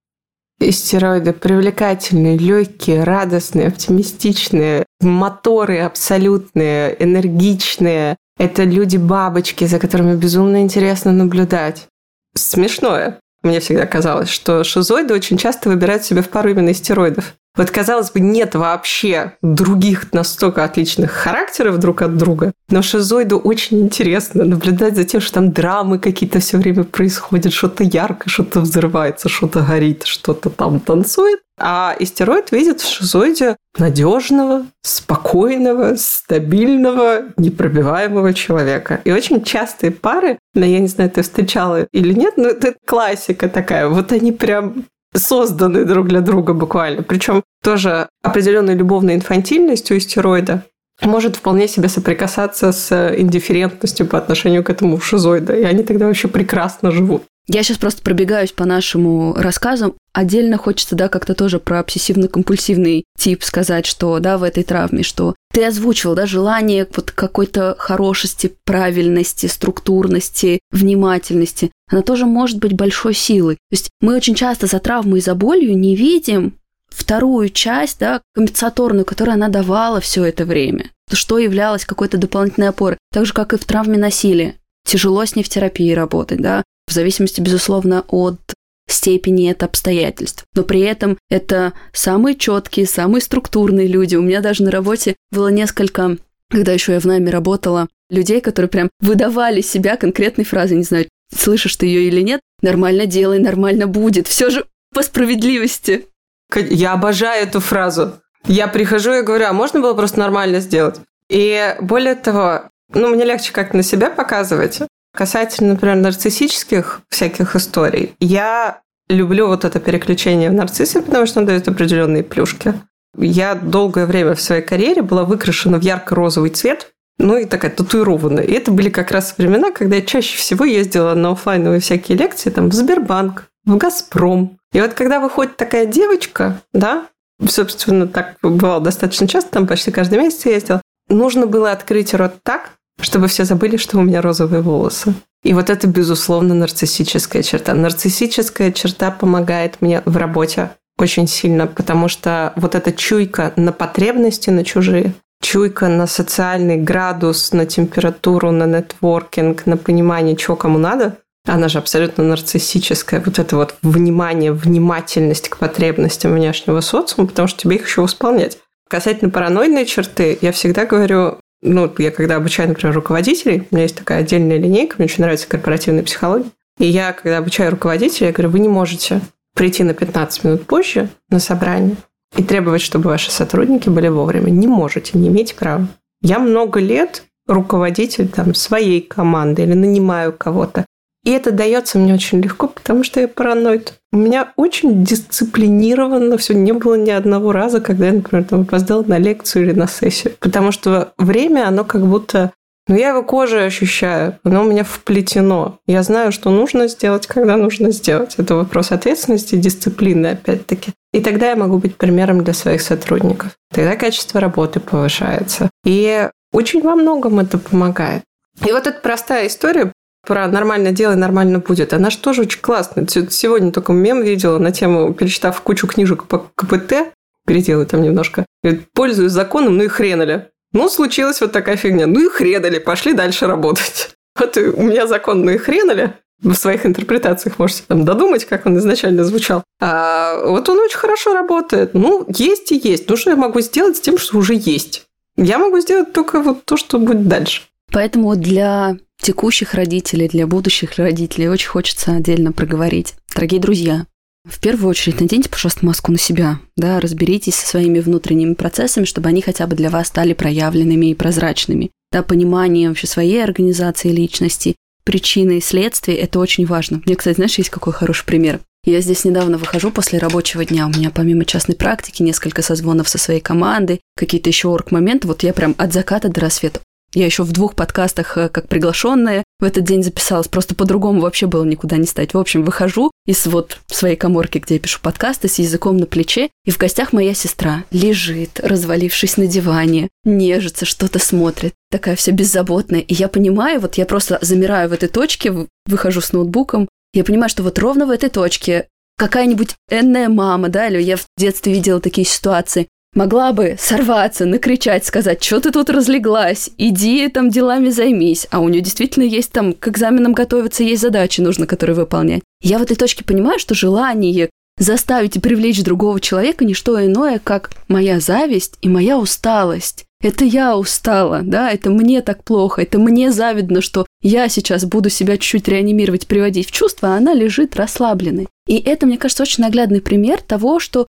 Истероиды 0.63 1.33
привлекательные, 1.33 2.37
легкие, 2.37 3.03
радостные, 3.03 3.67
оптимистичные, 3.67 4.85
моторы 5.01 5.79
абсолютные, 5.79 6.95
энергичные. 7.03 8.15
Это 8.37 8.63
люди-бабочки, 8.63 9.65
за 9.65 9.79
которыми 9.79 10.15
безумно 10.15 10.61
интересно 10.61 11.11
наблюдать. 11.11 11.87
Смешное. 12.35 13.19
Мне 13.41 13.59
всегда 13.59 13.87
казалось, 13.87 14.29
что 14.29 14.63
шизоиды 14.63 15.15
очень 15.15 15.37
часто 15.37 15.69
выбирают 15.69 16.03
себе 16.03 16.21
в 16.21 16.29
пару 16.29 16.51
именно 16.51 16.71
истероидов. 16.71 17.33
Вот, 17.55 17.69
казалось 17.69 18.11
бы, 18.11 18.21
нет 18.21 18.55
вообще 18.55 19.33
других 19.41 20.13
настолько 20.13 20.63
отличных 20.63 21.11
характеров 21.11 21.79
друг 21.79 22.01
от 22.01 22.15
друга, 22.15 22.53
но 22.69 22.81
шизоиду 22.81 23.37
очень 23.37 23.81
интересно 23.81 24.45
наблюдать 24.45 24.95
за 24.95 25.03
тем, 25.03 25.19
что 25.19 25.33
там 25.33 25.51
драмы 25.51 25.99
какие-то 25.99 26.39
все 26.39 26.57
время 26.57 26.85
происходят, 26.85 27.51
что-то 27.51 27.83
ярко, 27.83 28.29
что-то 28.29 28.61
взрывается, 28.61 29.27
что-то 29.27 29.61
горит, 29.61 30.03
что-то 30.05 30.49
там 30.49 30.79
танцует. 30.79 31.39
А 31.63 31.95
истероид 31.99 32.51
видит 32.51 32.81
в 32.81 32.91
шизоиде 32.91 33.55
надежного, 33.77 34.65
спокойного, 34.81 35.95
стабильного, 35.95 37.25
непробиваемого 37.37 38.33
человека. 38.33 39.01
И 39.03 39.11
очень 39.11 39.43
частые 39.43 39.91
пары, 39.91 40.39
но 40.55 40.65
я 40.65 40.79
не 40.79 40.87
знаю, 40.87 41.11
ты 41.11 41.21
встречала 41.21 41.85
или 41.91 42.13
нет, 42.13 42.35
но 42.37 42.47
это 42.47 42.73
классика 42.85 43.47
такая. 43.47 43.87
Вот 43.89 44.11
они 44.11 44.31
прям 44.31 44.85
созданы 45.15 45.85
друг 45.85 46.07
для 46.07 46.21
друга 46.21 46.53
буквально. 46.53 47.03
Причем 47.03 47.43
тоже 47.63 48.09
определенной 48.23 48.75
любовной 48.75 49.15
инфантильностью 49.15 49.97
истероида 49.97 50.63
может 51.01 51.35
вполне 51.35 51.67
себе 51.67 51.89
соприкасаться 51.89 52.71
с 52.71 53.15
индифферентностью 53.17 54.05
по 54.05 54.17
отношению 54.17 54.63
к 54.63 54.69
этому 54.69 54.99
шизоида. 54.99 55.53
И 55.53 55.63
они 55.63 55.83
тогда 55.83 56.05
вообще 56.05 56.27
прекрасно 56.27 56.91
живут. 56.91 57.23
Я 57.47 57.63
сейчас 57.63 57.77
просто 57.77 58.01
пробегаюсь 58.01 58.51
по 58.51 58.65
нашему 58.65 59.33
рассказу. 59.33 59.95
Отдельно 60.13 60.57
хочется, 60.57 60.95
да, 60.95 61.09
как-то 61.09 61.33
тоже 61.33 61.59
про 61.59 61.79
обсессивно-компульсивный 61.79 63.03
тип 63.17 63.43
сказать, 63.43 63.85
что, 63.85 64.19
да, 64.19 64.37
в 64.37 64.43
этой 64.43 64.63
травме, 64.63 65.03
что 65.03 65.35
ты 65.51 65.65
озвучивал, 65.65 66.15
да, 66.15 66.25
желание 66.25 66.87
вот 66.95 67.11
какой-то 67.11 67.75
хорошести, 67.77 68.55
правильности, 68.63 69.47
структурности, 69.47 70.59
внимательности. 70.71 71.71
Она 71.89 72.03
тоже 72.03 72.25
может 72.25 72.59
быть 72.59 72.73
большой 72.73 73.13
силой. 73.13 73.55
То 73.55 73.73
есть 73.73 73.89
мы 74.01 74.15
очень 74.15 74.35
часто 74.35 74.67
за 74.67 74.79
травмой 74.79 75.19
и 75.19 75.23
за 75.23 75.35
болью 75.35 75.77
не 75.77 75.95
видим 75.95 76.55
вторую 76.89 77.49
часть, 77.49 77.99
да, 77.99 78.21
компенсаторную, 78.33 79.05
которую 79.05 79.33
она 79.35 79.47
давала 79.47 79.99
все 79.99 80.25
это 80.25 80.45
время. 80.45 80.91
Что 81.11 81.39
являлось 81.39 81.85
какой-то 81.85 82.17
дополнительной 82.17 82.69
опорой. 82.69 82.97
Так 83.11 83.25
же, 83.25 83.33
как 83.33 83.53
и 83.53 83.57
в 83.57 83.65
травме 83.65 83.97
насилия. 83.97 84.55
Тяжело 84.85 85.25
с 85.25 85.35
ней 85.35 85.43
в 85.43 85.49
терапии 85.49 85.93
работать, 85.93 86.41
да, 86.41 86.63
в 86.87 86.93
зависимости, 86.93 87.41
безусловно, 87.41 88.03
от 88.07 88.39
степени 88.87 89.49
это 89.49 89.65
обстоятельств. 89.65 90.43
Но 90.53 90.63
при 90.63 90.81
этом 90.81 91.17
это 91.29 91.73
самые 91.93 92.35
четкие, 92.35 92.85
самые 92.85 93.21
структурные 93.21 93.87
люди. 93.87 94.15
У 94.15 94.21
меня 94.21 94.41
даже 94.41 94.63
на 94.63 94.71
работе 94.71 95.15
было 95.31 95.47
несколько, 95.47 96.17
когда 96.49 96.73
еще 96.73 96.93
я 96.93 96.99
в 96.99 97.05
нами 97.05 97.29
работала, 97.29 97.87
людей, 98.09 98.41
которые 98.41 98.69
прям 98.69 98.89
выдавали 98.99 99.61
себя 99.61 99.95
конкретной 99.95 100.45
фразой, 100.45 100.77
не 100.77 100.83
знаю, 100.83 101.07
слышишь 101.33 101.77
ты 101.77 101.85
ее 101.85 102.03
или 102.03 102.21
нет, 102.21 102.41
нормально 102.61 103.05
делай, 103.05 103.39
нормально 103.39 103.87
будет. 103.87 104.27
Все 104.27 104.49
же 104.49 104.65
по 104.93 105.01
справедливости. 105.01 106.07
Я 106.53 106.93
обожаю 106.93 107.47
эту 107.47 107.61
фразу. 107.61 108.19
Я 108.45 108.67
прихожу 108.67 109.13
и 109.13 109.21
говорю, 109.21 109.45
а 109.45 109.53
можно 109.53 109.79
было 109.79 109.93
просто 109.93 110.19
нормально 110.19 110.59
сделать? 110.59 110.99
И 111.29 111.75
более 111.79 112.15
того, 112.15 112.63
ну, 112.93 113.07
мне 113.09 113.23
легче 113.23 113.53
как-то 113.53 113.77
на 113.77 113.83
себя 113.83 114.09
показывать. 114.09 114.79
Касательно, 115.13 115.73
например, 115.73 115.97
нарциссических 115.97 117.01
всяких 117.09 117.55
историй, 117.55 118.15
я 118.19 118.81
люблю 119.09 119.47
вот 119.47 119.65
это 119.65 119.79
переключение 119.79 120.49
в 120.49 120.53
нарциссе, 120.53 121.01
потому 121.01 121.25
что 121.25 121.39
он 121.39 121.45
дает 121.45 121.67
определенные 121.67 122.23
плюшки. 122.23 122.73
Я 123.17 123.55
долгое 123.55 124.05
время 124.05 124.35
в 124.35 124.41
своей 124.41 124.61
карьере 124.61 125.01
была 125.01 125.25
выкрашена 125.25 125.77
в 125.77 125.81
ярко-розовый 125.81 126.49
цвет, 126.51 126.93
ну 127.17 127.37
и 127.37 127.45
такая 127.45 127.71
татуированная. 127.71 128.43
И 128.43 128.53
это 128.53 128.71
были 128.71 128.89
как 128.89 129.11
раз 129.11 129.35
времена, 129.37 129.71
когда 129.71 129.97
я 129.97 130.01
чаще 130.01 130.37
всего 130.37 130.63
ездила 130.63 131.13
на 131.13 131.31
офлайновые 131.31 131.81
всякие 131.81 132.17
лекции, 132.17 132.49
там, 132.49 132.69
в 132.69 132.73
Сбербанк, 132.73 133.47
в 133.65 133.77
Газпром. 133.77 134.57
И 134.73 134.79
вот 134.79 134.93
когда 134.93 135.19
выходит 135.19 135.57
такая 135.57 135.85
девочка, 135.85 136.61
да, 136.73 137.05
собственно, 137.45 138.07
так 138.07 138.37
бывало 138.41 138.81
достаточно 138.81 139.27
часто, 139.27 139.51
там 139.51 139.67
почти 139.67 139.91
каждый 139.91 140.19
месяц 140.19 140.45
ездила, 140.45 140.81
нужно 141.09 141.45
было 141.47 141.71
открыть 141.71 142.13
рот 142.13 142.35
так, 142.43 142.71
чтобы 142.99 143.27
все 143.27 143.45
забыли, 143.45 143.77
что 143.77 143.97
у 143.97 144.01
меня 144.01 144.21
розовые 144.21 144.61
волосы. 144.61 145.13
И 145.43 145.53
вот 145.53 145.69
это, 145.69 145.87
безусловно, 145.87 146.53
нарциссическая 146.53 147.41
черта. 147.41 147.73
Нарциссическая 147.73 148.71
черта 148.71 149.11
помогает 149.11 149.81
мне 149.81 150.01
в 150.05 150.17
работе 150.17 150.71
очень 150.97 151.27
сильно, 151.27 151.65
потому 151.67 152.07
что 152.07 152.53
вот 152.55 152.75
эта 152.75 152.93
чуйка 152.93 153.53
на 153.55 153.71
потребности, 153.71 154.51
на 154.51 154.63
чужие, 154.63 155.13
чуйка 155.41 155.87
на 155.87 156.05
социальный 156.05 156.77
градус, 156.77 157.51
на 157.53 157.65
температуру, 157.65 158.51
на 158.51 158.65
нетворкинг, 158.65 159.65
на 159.65 159.77
понимание, 159.77 160.35
чего 160.35 160.55
кому 160.55 160.77
надо, 160.77 161.17
она 161.47 161.69
же 161.69 161.79
абсолютно 161.79 162.23
нарциссическая. 162.23 163.21
Вот 163.25 163.39
это 163.39 163.55
вот 163.55 163.75
внимание, 163.81 164.53
внимательность 164.53 165.49
к 165.49 165.57
потребностям 165.57 166.33
внешнего 166.33 166.81
социума, 166.81 167.27
потому 167.27 167.47
что 167.47 167.59
тебе 167.61 167.77
их 167.77 167.87
еще 167.87 168.01
восполнять. 168.01 168.59
Касательно 168.87 169.31
параноидной 169.31 169.85
черты, 169.85 170.37
я 170.41 170.51
всегда 170.51 170.85
говорю, 170.85 171.39
ну, 171.61 171.91
я 171.97 172.11
когда 172.11 172.37
обучаю, 172.37 172.69
например, 172.69 172.95
руководителей, 172.95 173.67
у 173.69 173.75
меня 173.75 173.83
есть 173.83 173.95
такая 173.95 174.21
отдельная 174.21 174.57
линейка, 174.57 174.95
мне 174.97 175.05
очень 175.05 175.23
нравится 175.23 175.47
корпоративная 175.47 176.03
психология. 176.03 176.49
И 176.79 176.85
я, 176.85 177.13
когда 177.13 177.37
обучаю 177.37 177.71
руководителей, 177.71 178.27
я 178.27 178.33
говорю, 178.33 178.49
вы 178.49 178.59
не 178.59 178.67
можете 178.67 179.21
прийти 179.53 179.83
на 179.83 179.93
15 179.93 180.43
минут 180.43 180.65
позже 180.65 181.09
на 181.29 181.39
собрание 181.39 181.95
и 182.35 182.43
требовать, 182.43 182.81
чтобы 182.81 183.09
ваши 183.09 183.29
сотрудники 183.31 183.89
были 183.89 184.07
вовремя. 184.07 184.49
Не 184.49 184.67
можете, 184.67 185.17
не 185.17 185.27
имеете 185.27 185.55
права. 185.55 185.87
Я 186.21 186.39
много 186.39 186.79
лет 186.79 187.23
руководитель 187.47 188.27
там, 188.27 188.55
своей 188.55 189.01
команды 189.01 189.63
или 189.63 189.73
нанимаю 189.73 190.33
кого-то. 190.33 190.85
И 191.23 191.31
это 191.31 191.51
дается 191.51 191.99
мне 191.99 192.13
очень 192.13 192.41
легко, 192.41 192.67
потому 192.67 193.03
что 193.03 193.19
я 193.19 193.27
параноид. 193.27 193.93
У 194.11 194.17
меня 194.17 194.53
очень 194.55 195.03
дисциплинированно 195.03 196.37
все. 196.37 196.53
Не 196.55 196.73
было 196.73 196.95
ни 196.95 197.11
одного 197.11 197.51
раза, 197.51 197.79
когда 197.79 198.07
я, 198.07 198.13
например, 198.13 198.45
там 198.45 198.61
опоздала 198.61 199.03
на 199.03 199.19
лекцию 199.19 199.65
или 199.65 199.73
на 199.73 199.87
сессию. 199.87 200.33
Потому 200.39 200.71
что 200.71 201.13
время, 201.17 201.67
оно 201.67 201.83
как 201.83 202.05
будто... 202.05 202.51
Ну, 202.87 202.95
я 202.95 203.09
его 203.09 203.23
кожей 203.23 203.67
ощущаю, 203.67 204.39
оно 204.43 204.61
у 204.61 204.65
меня 204.65 204.83
вплетено. 204.83 205.77
Я 205.85 206.01
знаю, 206.01 206.31
что 206.31 206.49
нужно 206.49 206.87
сделать, 206.87 207.27
когда 207.27 207.55
нужно 207.55 207.91
сделать. 207.91 208.33
Это 208.37 208.55
вопрос 208.55 208.91
ответственности 208.91 209.55
дисциплины, 209.55 210.27
опять-таки. 210.27 210.91
И 211.13 211.21
тогда 211.21 211.51
я 211.51 211.55
могу 211.55 211.77
быть 211.77 211.95
примером 211.95 212.43
для 212.43 212.53
своих 212.53 212.81
сотрудников. 212.81 213.51
Тогда 213.71 213.95
качество 213.95 214.41
работы 214.41 214.79
повышается. 214.79 215.69
И 215.85 216.27
очень 216.51 216.81
во 216.81 216.95
многом 216.95 217.39
это 217.39 217.59
помогает. 217.59 218.23
И 218.65 218.71
вот 218.71 218.87
эта 218.87 218.99
простая 218.99 219.47
история 219.47 219.93
про 220.25 220.47
«нормально 220.47 220.91
делай, 220.91 221.15
нормально 221.15 221.59
будет». 221.59 221.93
Она 221.93 222.09
же 222.09 222.17
тоже 222.17 222.41
очень 222.41 222.61
классная. 222.61 223.07
Сегодня 223.07 223.71
только 223.71 223.93
мем 223.93 224.21
видела 224.21 224.57
на 224.59 224.71
тему, 224.71 225.13
перечитав 225.13 225.61
кучу 225.61 225.87
книжек 225.87 226.25
по 226.25 226.49
КПТ, 226.55 227.13
переделаю 227.45 227.85
там 227.85 228.01
немножко, 228.01 228.45
пользуюсь 228.93 229.31
законом, 229.31 229.77
ну 229.77 229.83
и 229.83 229.87
хрен 229.87 230.21
ли. 230.21 230.45
Ну, 230.73 230.89
случилась 230.89 231.41
вот 231.41 231.51
такая 231.51 231.75
фигня. 231.75 232.07
Ну 232.07 232.25
и 232.25 232.29
хренали, 232.29 232.79
пошли 232.79 233.13
дальше 233.13 233.47
работать. 233.47 234.11
Вот 234.39 234.55
у 234.55 234.81
меня 234.83 235.07
закон 235.07 235.43
«ну 235.43 235.51
и 235.51 235.57
хренали», 235.57 236.13
в 236.41 236.53
своих 236.53 236.85
интерпретациях 236.85 237.59
можете 237.59 237.83
там 237.87 238.05
додумать, 238.05 238.45
как 238.45 238.65
он 238.65 238.77
изначально 238.77 239.23
звучал. 239.23 239.63
А 239.79 240.43
вот 240.45 240.69
он 240.69 240.79
очень 240.79 240.97
хорошо 240.97 241.33
работает. 241.33 241.93
Ну, 241.93 242.25
есть 242.29 242.71
и 242.71 242.81
есть. 242.81 243.09
Ну, 243.09 243.17
что 243.17 243.31
я 243.31 243.35
могу 243.35 243.59
сделать 243.61 243.97
с 243.97 244.01
тем, 244.01 244.17
что 244.17 244.37
уже 244.37 244.53
есть? 244.55 245.05
Я 245.37 245.59
могу 245.59 245.79
сделать 245.79 246.13
только 246.13 246.39
вот 246.41 246.65
то, 246.65 246.77
что 246.77 246.97
будет 246.97 247.27
дальше. 247.27 247.63
Поэтому 247.91 248.35
для 248.35 248.97
текущих 249.21 249.73
родителей, 249.73 250.27
для 250.27 250.47
будущих 250.47 250.97
родителей 250.97 251.49
очень 251.49 251.69
хочется 251.69 252.15
отдельно 252.15 252.51
проговорить. 252.51 253.15
Дорогие 253.33 253.61
друзья, 253.61 254.05
в 254.43 254.59
первую 254.59 254.89
очередь 254.89 255.21
наденьте, 255.21 255.49
пожалуйста, 255.49 255.85
маску 255.85 256.11
на 256.11 256.17
себя, 256.17 256.59
да, 256.75 256.99
разберитесь 256.99 257.55
со 257.55 257.67
своими 257.67 257.99
внутренними 257.99 258.55
процессами, 258.55 259.05
чтобы 259.05 259.29
они 259.29 259.41
хотя 259.41 259.67
бы 259.67 259.75
для 259.75 259.89
вас 259.89 260.07
стали 260.07 260.33
проявленными 260.33 261.07
и 261.07 261.15
прозрачными. 261.15 261.91
Да, 262.11 262.23
понимание 262.23 262.89
вообще 262.89 263.07
своей 263.07 263.43
организации 263.43 264.09
личности, 264.09 264.75
причины 265.03 265.59
и 265.59 265.61
следствия– 265.61 266.15
это 266.17 266.39
очень 266.39 266.65
важно. 266.65 267.01
Мне, 267.05 267.15
кстати, 267.15 267.35
знаешь, 267.35 267.57
есть 267.57 267.69
какой 267.69 267.93
хороший 267.93 268.25
пример. 268.25 268.59
Я 268.83 268.99
здесь 269.01 269.25
недавно 269.25 269.59
выхожу 269.59 269.91
после 269.91 270.17
рабочего 270.17 270.65
дня. 270.65 270.87
У 270.87 270.89
меня 270.89 271.11
помимо 271.11 271.45
частной 271.45 271.75
практики 271.75 272.23
несколько 272.23 272.63
созвонов 272.63 273.07
со 273.09 273.19
своей 273.19 273.39
командой, 273.39 274.01
какие-то 274.15 274.49
еще 274.49 274.69
орг-моменты. 274.69 275.27
Вот 275.27 275.43
я 275.43 275.53
прям 275.53 275.75
от 275.77 275.93
заката 275.93 276.29
до 276.29 276.41
рассвета. 276.41 276.79
Я 277.13 277.25
еще 277.25 277.43
в 277.43 277.51
двух 277.51 277.75
подкастах 277.75 278.37
э, 278.37 278.47
как 278.49 278.67
приглашенная 278.67 279.43
в 279.59 279.65
этот 279.65 279.83
день 279.83 280.01
записалась. 280.01 280.47
Просто 280.47 280.75
по-другому 280.75 281.21
вообще 281.21 281.45
было 281.45 281.65
никуда 281.65 281.97
не 281.97 282.05
стать. 282.05 282.33
В 282.33 282.37
общем, 282.37 282.63
выхожу 282.63 283.11
из 283.25 283.45
вот 283.47 283.79
своей 283.87 284.15
коморки, 284.15 284.59
где 284.59 284.75
я 284.75 284.79
пишу 284.79 284.99
подкасты, 285.01 285.47
с 285.49 285.59
языком 285.59 285.97
на 285.97 286.05
плече, 286.05 286.49
и 286.65 286.71
в 286.71 286.77
гостях 286.77 287.11
моя 287.11 287.33
сестра 287.33 287.83
лежит, 287.91 288.59
развалившись 288.61 289.37
на 289.37 289.47
диване, 289.47 290.07
нежится, 290.23 290.85
что-то 290.85 291.19
смотрит. 291.19 291.73
Такая 291.89 292.15
вся 292.15 292.31
беззаботная. 292.31 293.01
И 293.01 293.13
я 293.13 293.27
понимаю, 293.27 293.81
вот 293.81 293.95
я 293.95 294.05
просто 294.05 294.39
замираю 294.41 294.89
в 294.89 294.93
этой 294.93 295.09
точке, 295.09 295.67
выхожу 295.85 296.21
с 296.21 296.31
ноутбуком, 296.31 296.87
я 297.13 297.25
понимаю, 297.25 297.49
что 297.49 297.63
вот 297.63 297.77
ровно 297.77 298.05
в 298.05 298.09
этой 298.09 298.29
точке 298.29 298.87
какая-нибудь 299.17 299.75
энная 299.89 300.29
мама, 300.29 300.69
да, 300.69 300.87
или 300.87 301.01
я 301.01 301.17
в 301.17 301.25
детстве 301.37 301.73
видела 301.73 301.99
такие 301.99 302.25
ситуации, 302.25 302.87
Могла 303.13 303.51
бы 303.51 303.75
сорваться, 303.77 304.45
накричать, 304.45 305.05
сказать, 305.05 305.43
что 305.43 305.59
ты 305.59 305.71
тут 305.71 305.89
разлеглась, 305.89 306.69
иди 306.77 307.27
там 307.27 307.49
делами 307.49 307.89
займись. 307.89 308.47
А 308.51 308.61
у 308.61 308.69
нее 308.69 308.81
действительно 308.81 309.23
есть 309.23 309.51
там 309.51 309.73
к 309.73 309.89
экзаменам 309.89 310.31
готовиться, 310.31 310.83
есть 310.83 311.01
задачи 311.01 311.41
нужно, 311.41 311.67
которые 311.67 311.95
выполнять. 311.95 312.41
Я 312.61 312.77
в 312.77 312.83
этой 312.83 312.95
точке 312.95 313.25
понимаю, 313.25 313.59
что 313.59 313.75
желание 313.75 314.49
заставить 314.77 315.35
и 315.35 315.41
привлечь 315.41 315.83
другого 315.83 316.21
человека 316.21 316.63
не 316.63 316.73
что 316.73 317.05
иное, 317.05 317.39
как 317.43 317.71
моя 317.89 318.21
зависть 318.21 318.77
и 318.81 318.87
моя 318.87 319.17
усталость. 319.17 320.05
Это 320.23 320.45
я 320.45 320.77
устала, 320.77 321.41
да, 321.43 321.71
это 321.71 321.89
мне 321.89 322.21
так 322.21 322.43
плохо, 322.43 322.83
это 322.83 322.99
мне 322.99 323.31
завидно, 323.31 323.81
что 323.81 324.05
я 324.21 324.49
сейчас 324.49 324.85
буду 324.85 325.09
себя 325.09 325.37
чуть-чуть 325.37 325.67
реанимировать, 325.67 326.27
приводить 326.27 326.67
в 326.67 326.71
чувство, 326.71 327.09
а 327.09 327.17
она 327.17 327.33
лежит 327.33 327.75
расслабленной. 327.75 328.47
И 328.67 328.77
это, 328.77 329.07
мне 329.07 329.17
кажется, 329.17 329.43
очень 329.43 329.63
наглядный 329.63 329.99
пример 329.99 330.39
того, 330.41 330.79
что 330.79 331.07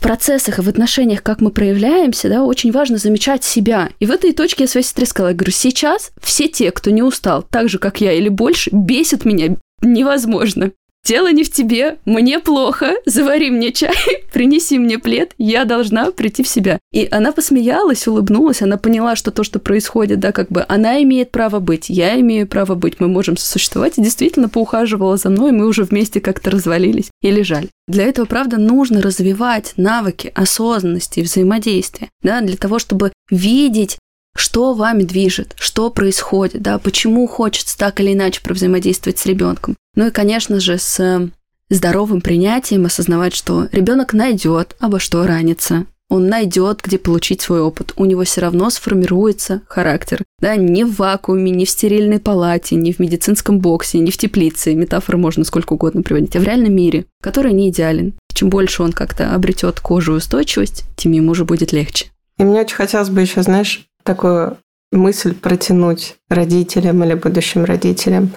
в 0.00 0.02
процессах 0.02 0.58
и 0.58 0.62
в 0.62 0.68
отношениях, 0.68 1.22
как 1.22 1.42
мы 1.42 1.50
проявляемся, 1.50 2.30
да, 2.30 2.42
очень 2.42 2.72
важно 2.72 2.96
замечать 2.96 3.44
себя. 3.44 3.90
И 3.98 4.06
в 4.06 4.10
этой 4.10 4.32
точке 4.32 4.64
я 4.64 4.68
своей 4.68 4.84
сестре 4.84 5.04
сказала, 5.04 5.28
я 5.28 5.36
говорю, 5.36 5.52
сейчас 5.52 6.10
все 6.22 6.48
те, 6.48 6.70
кто 6.70 6.90
не 6.90 7.02
устал, 7.02 7.42
так 7.42 7.68
же, 7.68 7.78
как 7.78 8.00
я 8.00 8.14
или 8.14 8.30
больше, 8.30 8.70
бесит 8.72 9.26
меня 9.26 9.56
невозможно. 9.82 10.72
Дело 11.04 11.32
не 11.32 11.44
в 11.44 11.50
тебе, 11.50 11.98
мне 12.04 12.40
плохо, 12.40 12.92
завари 13.06 13.50
мне 13.50 13.72
чай, 13.72 13.94
принеси 14.32 14.78
мне 14.78 14.98
плед, 14.98 15.32
я 15.38 15.64
должна 15.64 16.10
прийти 16.12 16.42
в 16.42 16.48
себя. 16.48 16.78
И 16.92 17.08
она 17.10 17.32
посмеялась, 17.32 18.06
улыбнулась, 18.06 18.62
она 18.62 18.76
поняла, 18.76 19.16
что 19.16 19.30
то, 19.30 19.42
что 19.42 19.58
происходит, 19.58 20.20
да, 20.20 20.32
как 20.32 20.48
бы 20.48 20.64
она 20.68 21.02
имеет 21.02 21.30
право 21.30 21.58
быть, 21.58 21.88
я 21.88 22.20
имею 22.20 22.46
право 22.46 22.74
быть, 22.74 23.00
мы 23.00 23.08
можем 23.08 23.36
сосуществовать, 23.36 23.98
и 23.98 24.02
действительно 24.02 24.48
поухаживала 24.48 25.16
за 25.16 25.30
мной, 25.30 25.52
мы 25.52 25.66
уже 25.66 25.84
вместе 25.84 26.20
как-то 26.20 26.50
развалились 26.50 27.10
и 27.22 27.30
лежали. 27.30 27.70
Для 27.88 28.04
этого, 28.04 28.26
правда, 28.26 28.58
нужно 28.58 29.00
развивать 29.00 29.72
навыки 29.76 30.30
осознанности 30.34 31.20
и 31.20 31.24
взаимодействия, 31.24 32.10
да, 32.22 32.40
для 32.40 32.56
того, 32.56 32.78
чтобы 32.78 33.12
видеть 33.30 33.98
что 34.36 34.74
вами 34.74 35.02
движет, 35.02 35.54
что 35.58 35.90
происходит, 35.90 36.62
да, 36.62 36.78
почему 36.78 37.26
хочется 37.26 37.76
так 37.76 38.00
или 38.00 38.12
иначе 38.12 38.40
взаимодействовать 38.44 39.18
с 39.18 39.26
ребенком. 39.26 39.76
Ну 40.00 40.06
и, 40.06 40.10
конечно 40.10 40.60
же, 40.60 40.78
с 40.78 41.30
здоровым 41.68 42.22
принятием 42.22 42.86
осознавать, 42.86 43.34
что 43.34 43.68
ребенок 43.70 44.14
найдет 44.14 44.74
обо 44.80 44.98
что 44.98 45.26
раниться, 45.26 45.84
он 46.08 46.26
найдет, 46.26 46.80
где 46.82 46.96
получить 46.96 47.42
свой 47.42 47.60
опыт. 47.60 47.92
У 47.96 48.06
него 48.06 48.24
все 48.24 48.40
равно 48.40 48.70
сформируется 48.70 49.60
характер. 49.68 50.22
Да, 50.38 50.56
не 50.56 50.84
в 50.84 50.96
вакууме, 50.96 51.50
не 51.50 51.66
в 51.66 51.68
стерильной 51.68 52.18
палате, 52.18 52.76
не 52.76 52.94
в 52.94 52.98
медицинском 52.98 53.58
боксе, 53.58 53.98
не 53.98 54.10
в 54.10 54.16
теплице. 54.16 54.74
Метафоры 54.74 55.18
можно 55.18 55.44
сколько 55.44 55.74
угодно 55.74 56.00
приводить, 56.00 56.34
а 56.34 56.40
в 56.40 56.44
реальном 56.44 56.74
мире, 56.74 57.04
который 57.22 57.52
не 57.52 57.68
идеален. 57.68 58.14
Чем 58.32 58.48
больше 58.48 58.82
он 58.82 58.92
как-то 58.92 59.34
обретет 59.34 59.80
кожу 59.80 60.14
и 60.14 60.16
устойчивость, 60.16 60.84
тем 60.96 61.12
ему 61.12 61.32
уже 61.32 61.44
будет 61.44 61.72
легче. 61.72 62.06
И 62.38 62.42
мне 62.42 62.62
очень 62.62 62.76
хотелось 62.76 63.10
бы 63.10 63.20
еще, 63.20 63.42
знаешь, 63.42 63.84
такую 64.02 64.56
мысль 64.92 65.34
протянуть 65.34 66.16
родителям 66.30 67.04
или 67.04 67.12
будущим 67.12 67.66
родителям. 67.66 68.30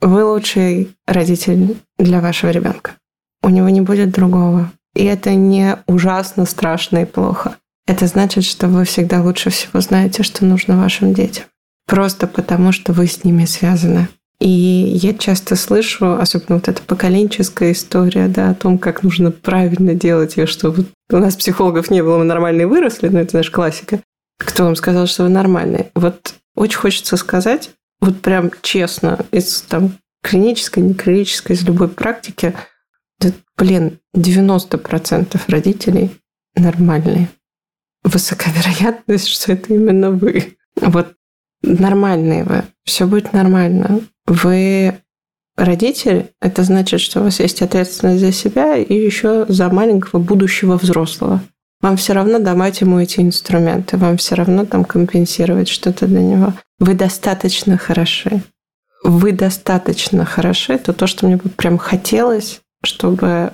Вы 0.00 0.24
лучший 0.24 0.94
родитель 1.06 1.76
для 1.98 2.20
вашего 2.20 2.50
ребенка. 2.50 2.92
У 3.42 3.48
него 3.48 3.68
не 3.68 3.80
будет 3.80 4.10
другого. 4.10 4.70
И 4.94 5.04
это 5.04 5.34
не 5.34 5.76
ужасно 5.86 6.46
страшно 6.46 6.98
и 6.98 7.04
плохо. 7.04 7.56
Это 7.86 8.06
значит, 8.06 8.44
что 8.44 8.68
вы 8.68 8.84
всегда 8.84 9.22
лучше 9.22 9.50
всего 9.50 9.80
знаете, 9.80 10.22
что 10.22 10.44
нужно 10.44 10.78
вашим 10.78 11.12
детям. 11.12 11.44
Просто 11.86 12.26
потому, 12.26 12.72
что 12.72 12.92
вы 12.92 13.06
с 13.06 13.24
ними 13.24 13.44
связаны. 13.44 14.08
И 14.40 14.48
я 14.48 15.14
часто 15.14 15.56
слышу, 15.56 16.14
особенно 16.14 16.56
вот 16.56 16.68
эта 16.68 16.82
поколенческая 16.82 17.72
история, 17.72 18.28
да, 18.28 18.50
о 18.50 18.54
том, 18.54 18.78
как 18.78 19.02
нужно 19.02 19.30
правильно 19.30 19.94
делать, 19.94 20.36
и 20.36 20.46
что 20.46 20.74
у 21.10 21.16
нас 21.16 21.36
психологов 21.36 21.90
не 21.90 22.02
было, 22.02 22.18
мы 22.18 22.24
нормальные 22.24 22.66
выросли, 22.66 23.08
но 23.08 23.20
это 23.20 23.36
наша 23.36 23.52
классика. 23.52 24.00
Кто 24.38 24.64
вам 24.64 24.76
сказал, 24.76 25.06
что 25.06 25.24
вы 25.24 25.28
нормальные? 25.28 25.90
Вот 25.94 26.34
очень 26.56 26.78
хочется 26.78 27.16
сказать, 27.16 27.70
вот 28.00 28.20
прям 28.20 28.50
честно, 28.62 29.24
из 29.30 29.62
там 29.62 29.98
клинической, 30.22 30.82
не 30.82 30.94
клинической, 30.94 31.56
из 31.56 31.62
любой 31.64 31.88
практики, 31.88 32.54
да, 33.20 33.30
блин, 33.56 33.98
90% 34.16 35.40
родителей 35.48 36.10
нормальные. 36.56 37.28
Высока 38.02 38.50
вероятность, 38.50 39.28
что 39.28 39.52
это 39.52 39.72
именно 39.72 40.10
вы. 40.10 40.56
Вот 40.80 41.14
нормальные 41.62 42.44
вы. 42.44 42.64
Все 42.84 43.06
будет 43.06 43.32
нормально. 43.32 44.00
Вы 44.26 44.98
родитель, 45.56 46.32
это 46.40 46.62
значит, 46.64 47.00
что 47.00 47.20
у 47.20 47.24
вас 47.24 47.40
есть 47.40 47.62
ответственность 47.62 48.20
за 48.20 48.32
себя 48.32 48.76
и 48.76 48.94
еще 48.94 49.46
за 49.48 49.68
маленького 49.70 50.20
будущего 50.20 50.76
взрослого. 50.76 51.40
Вам 51.80 51.96
все 51.96 52.14
равно 52.14 52.38
давать 52.38 52.80
ему 52.80 52.98
эти 52.98 53.20
инструменты, 53.20 53.96
вам 53.96 54.16
все 54.16 54.34
равно 54.34 54.64
там 54.64 54.84
компенсировать 54.84 55.68
что-то 55.68 56.06
для 56.06 56.22
него. 56.22 56.54
Вы 56.78 56.94
достаточно 56.94 57.76
хороши. 57.78 58.42
Вы 59.02 59.32
достаточно 59.32 60.24
хороши. 60.24 60.74
Это 60.74 60.92
то, 60.92 61.06
что 61.06 61.26
мне 61.26 61.36
бы 61.36 61.48
прям 61.50 61.78
хотелось, 61.78 62.60
чтобы 62.82 63.52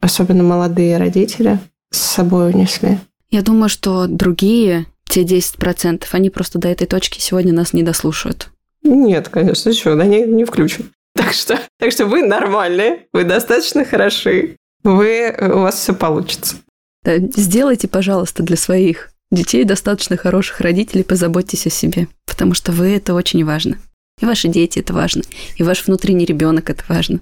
особенно 0.00 0.42
молодые 0.42 0.96
родители 0.98 1.58
с 1.90 1.98
собой 1.98 2.50
унесли. 2.50 2.98
Я 3.30 3.42
думаю, 3.42 3.68
что 3.68 4.06
другие, 4.06 4.86
те 5.08 5.24
10%, 5.24 6.04
они 6.12 6.30
просто 6.30 6.58
до 6.58 6.68
этой 6.68 6.86
точки 6.86 7.20
сегодня 7.20 7.52
нас 7.52 7.72
не 7.72 7.82
дослушают. 7.82 8.50
Нет, 8.82 9.28
конечно, 9.28 9.72
что, 9.72 9.92
они 9.92 10.22
не 10.22 10.44
включат. 10.44 10.86
Так 11.14 11.32
что, 11.32 11.58
так 11.78 11.92
что 11.92 12.06
вы 12.06 12.22
нормальные, 12.22 13.06
вы 13.12 13.24
достаточно 13.24 13.84
хороши, 13.84 14.56
вы, 14.84 15.34
у 15.40 15.58
вас 15.60 15.76
все 15.76 15.94
получится. 15.94 16.56
Да, 17.02 17.18
сделайте, 17.18 17.88
пожалуйста, 17.88 18.42
для 18.42 18.56
своих 18.56 19.10
детей 19.30 19.64
достаточно 19.64 20.16
хороших 20.16 20.60
родителей, 20.60 21.04
позаботьтесь 21.04 21.66
о 21.66 21.70
себе, 21.70 22.08
потому 22.26 22.54
что 22.54 22.72
вы 22.72 22.88
это 22.88 23.14
очень 23.14 23.44
важно. 23.44 23.76
И 24.20 24.24
ваши 24.24 24.48
дети 24.48 24.80
это 24.80 24.92
важно, 24.94 25.22
и 25.56 25.62
ваш 25.62 25.86
внутренний 25.86 26.24
ребенок 26.24 26.70
это 26.70 26.82
важно. 26.88 27.20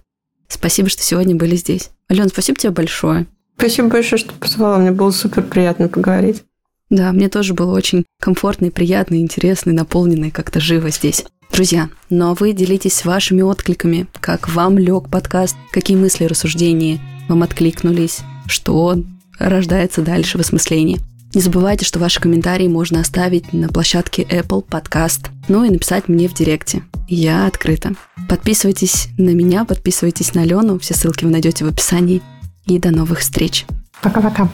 Спасибо, 0.48 0.88
что 0.88 1.02
сегодня 1.02 1.34
были 1.34 1.56
здесь. 1.56 1.90
Ален, 2.10 2.28
спасибо 2.28 2.58
тебе 2.58 2.70
большое. 2.70 3.26
Спасибо 3.58 3.88
большое, 3.88 4.20
что 4.20 4.32
позвала. 4.34 4.78
Мне 4.78 4.92
было 4.92 5.10
супер 5.10 5.42
приятно 5.42 5.88
поговорить. 5.88 6.44
Да, 6.88 7.12
мне 7.12 7.28
тоже 7.28 7.52
было 7.52 7.74
очень 7.74 8.04
комфортно 8.20 8.66
и 8.66 8.70
приятно, 8.70 9.16
и 9.16 9.20
интересно, 9.20 9.70
и 9.70 9.74
наполнено, 9.74 10.26
и 10.26 10.30
как-то 10.30 10.60
живо 10.60 10.90
здесь. 10.90 11.24
Друзья, 11.52 11.88
ну 12.10 12.30
а 12.30 12.34
вы 12.34 12.52
делитесь 12.52 13.04
вашими 13.04 13.42
откликами, 13.42 14.06
как 14.20 14.48
вам 14.48 14.78
лег 14.78 15.08
подкаст, 15.10 15.56
какие 15.72 15.96
мысли, 15.96 16.24
рассуждения 16.24 17.00
вам 17.28 17.42
откликнулись, 17.42 18.20
что 18.46 18.96
рождается 19.38 20.02
дальше 20.02 20.38
в 20.38 20.42
осмыслении. 20.42 21.00
Не 21.34 21.40
забывайте, 21.40 21.84
что 21.84 21.98
ваши 21.98 22.20
комментарии 22.20 22.68
можно 22.68 23.00
оставить 23.00 23.52
на 23.52 23.68
площадке 23.68 24.22
Apple 24.22 24.66
Podcast, 24.66 25.28
ну 25.48 25.64
и 25.64 25.70
написать 25.70 26.08
мне 26.08 26.28
в 26.28 26.34
директе. 26.34 26.82
Я 27.08 27.46
открыта. 27.46 27.94
Подписывайтесь 28.28 29.08
на 29.18 29.30
меня, 29.30 29.64
подписывайтесь 29.64 30.34
на 30.34 30.44
Лену, 30.44 30.78
все 30.78 30.94
ссылки 30.94 31.24
вы 31.24 31.30
найдете 31.30 31.64
в 31.64 31.68
описании. 31.68 32.22
И 32.66 32.78
до 32.78 32.90
новых 32.90 33.20
встреч. 33.20 33.64
Пока-пока. 34.02 34.48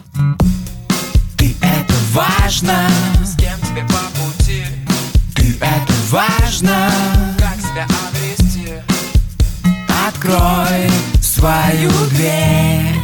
Ты 1.38 1.54
это 1.60 1.94
важно, 2.12 2.88
с 3.24 3.36
кем 3.36 3.58
тебе 3.60 3.84
папа 3.88 4.32
Ты 5.34 5.56
это 5.60 5.92
важно 6.10 6.90
Как 7.38 7.56
себя 7.56 7.86
обрести 8.08 8.68
Открой 10.06 10.90
свою 11.20 11.90
дверь 12.10 13.01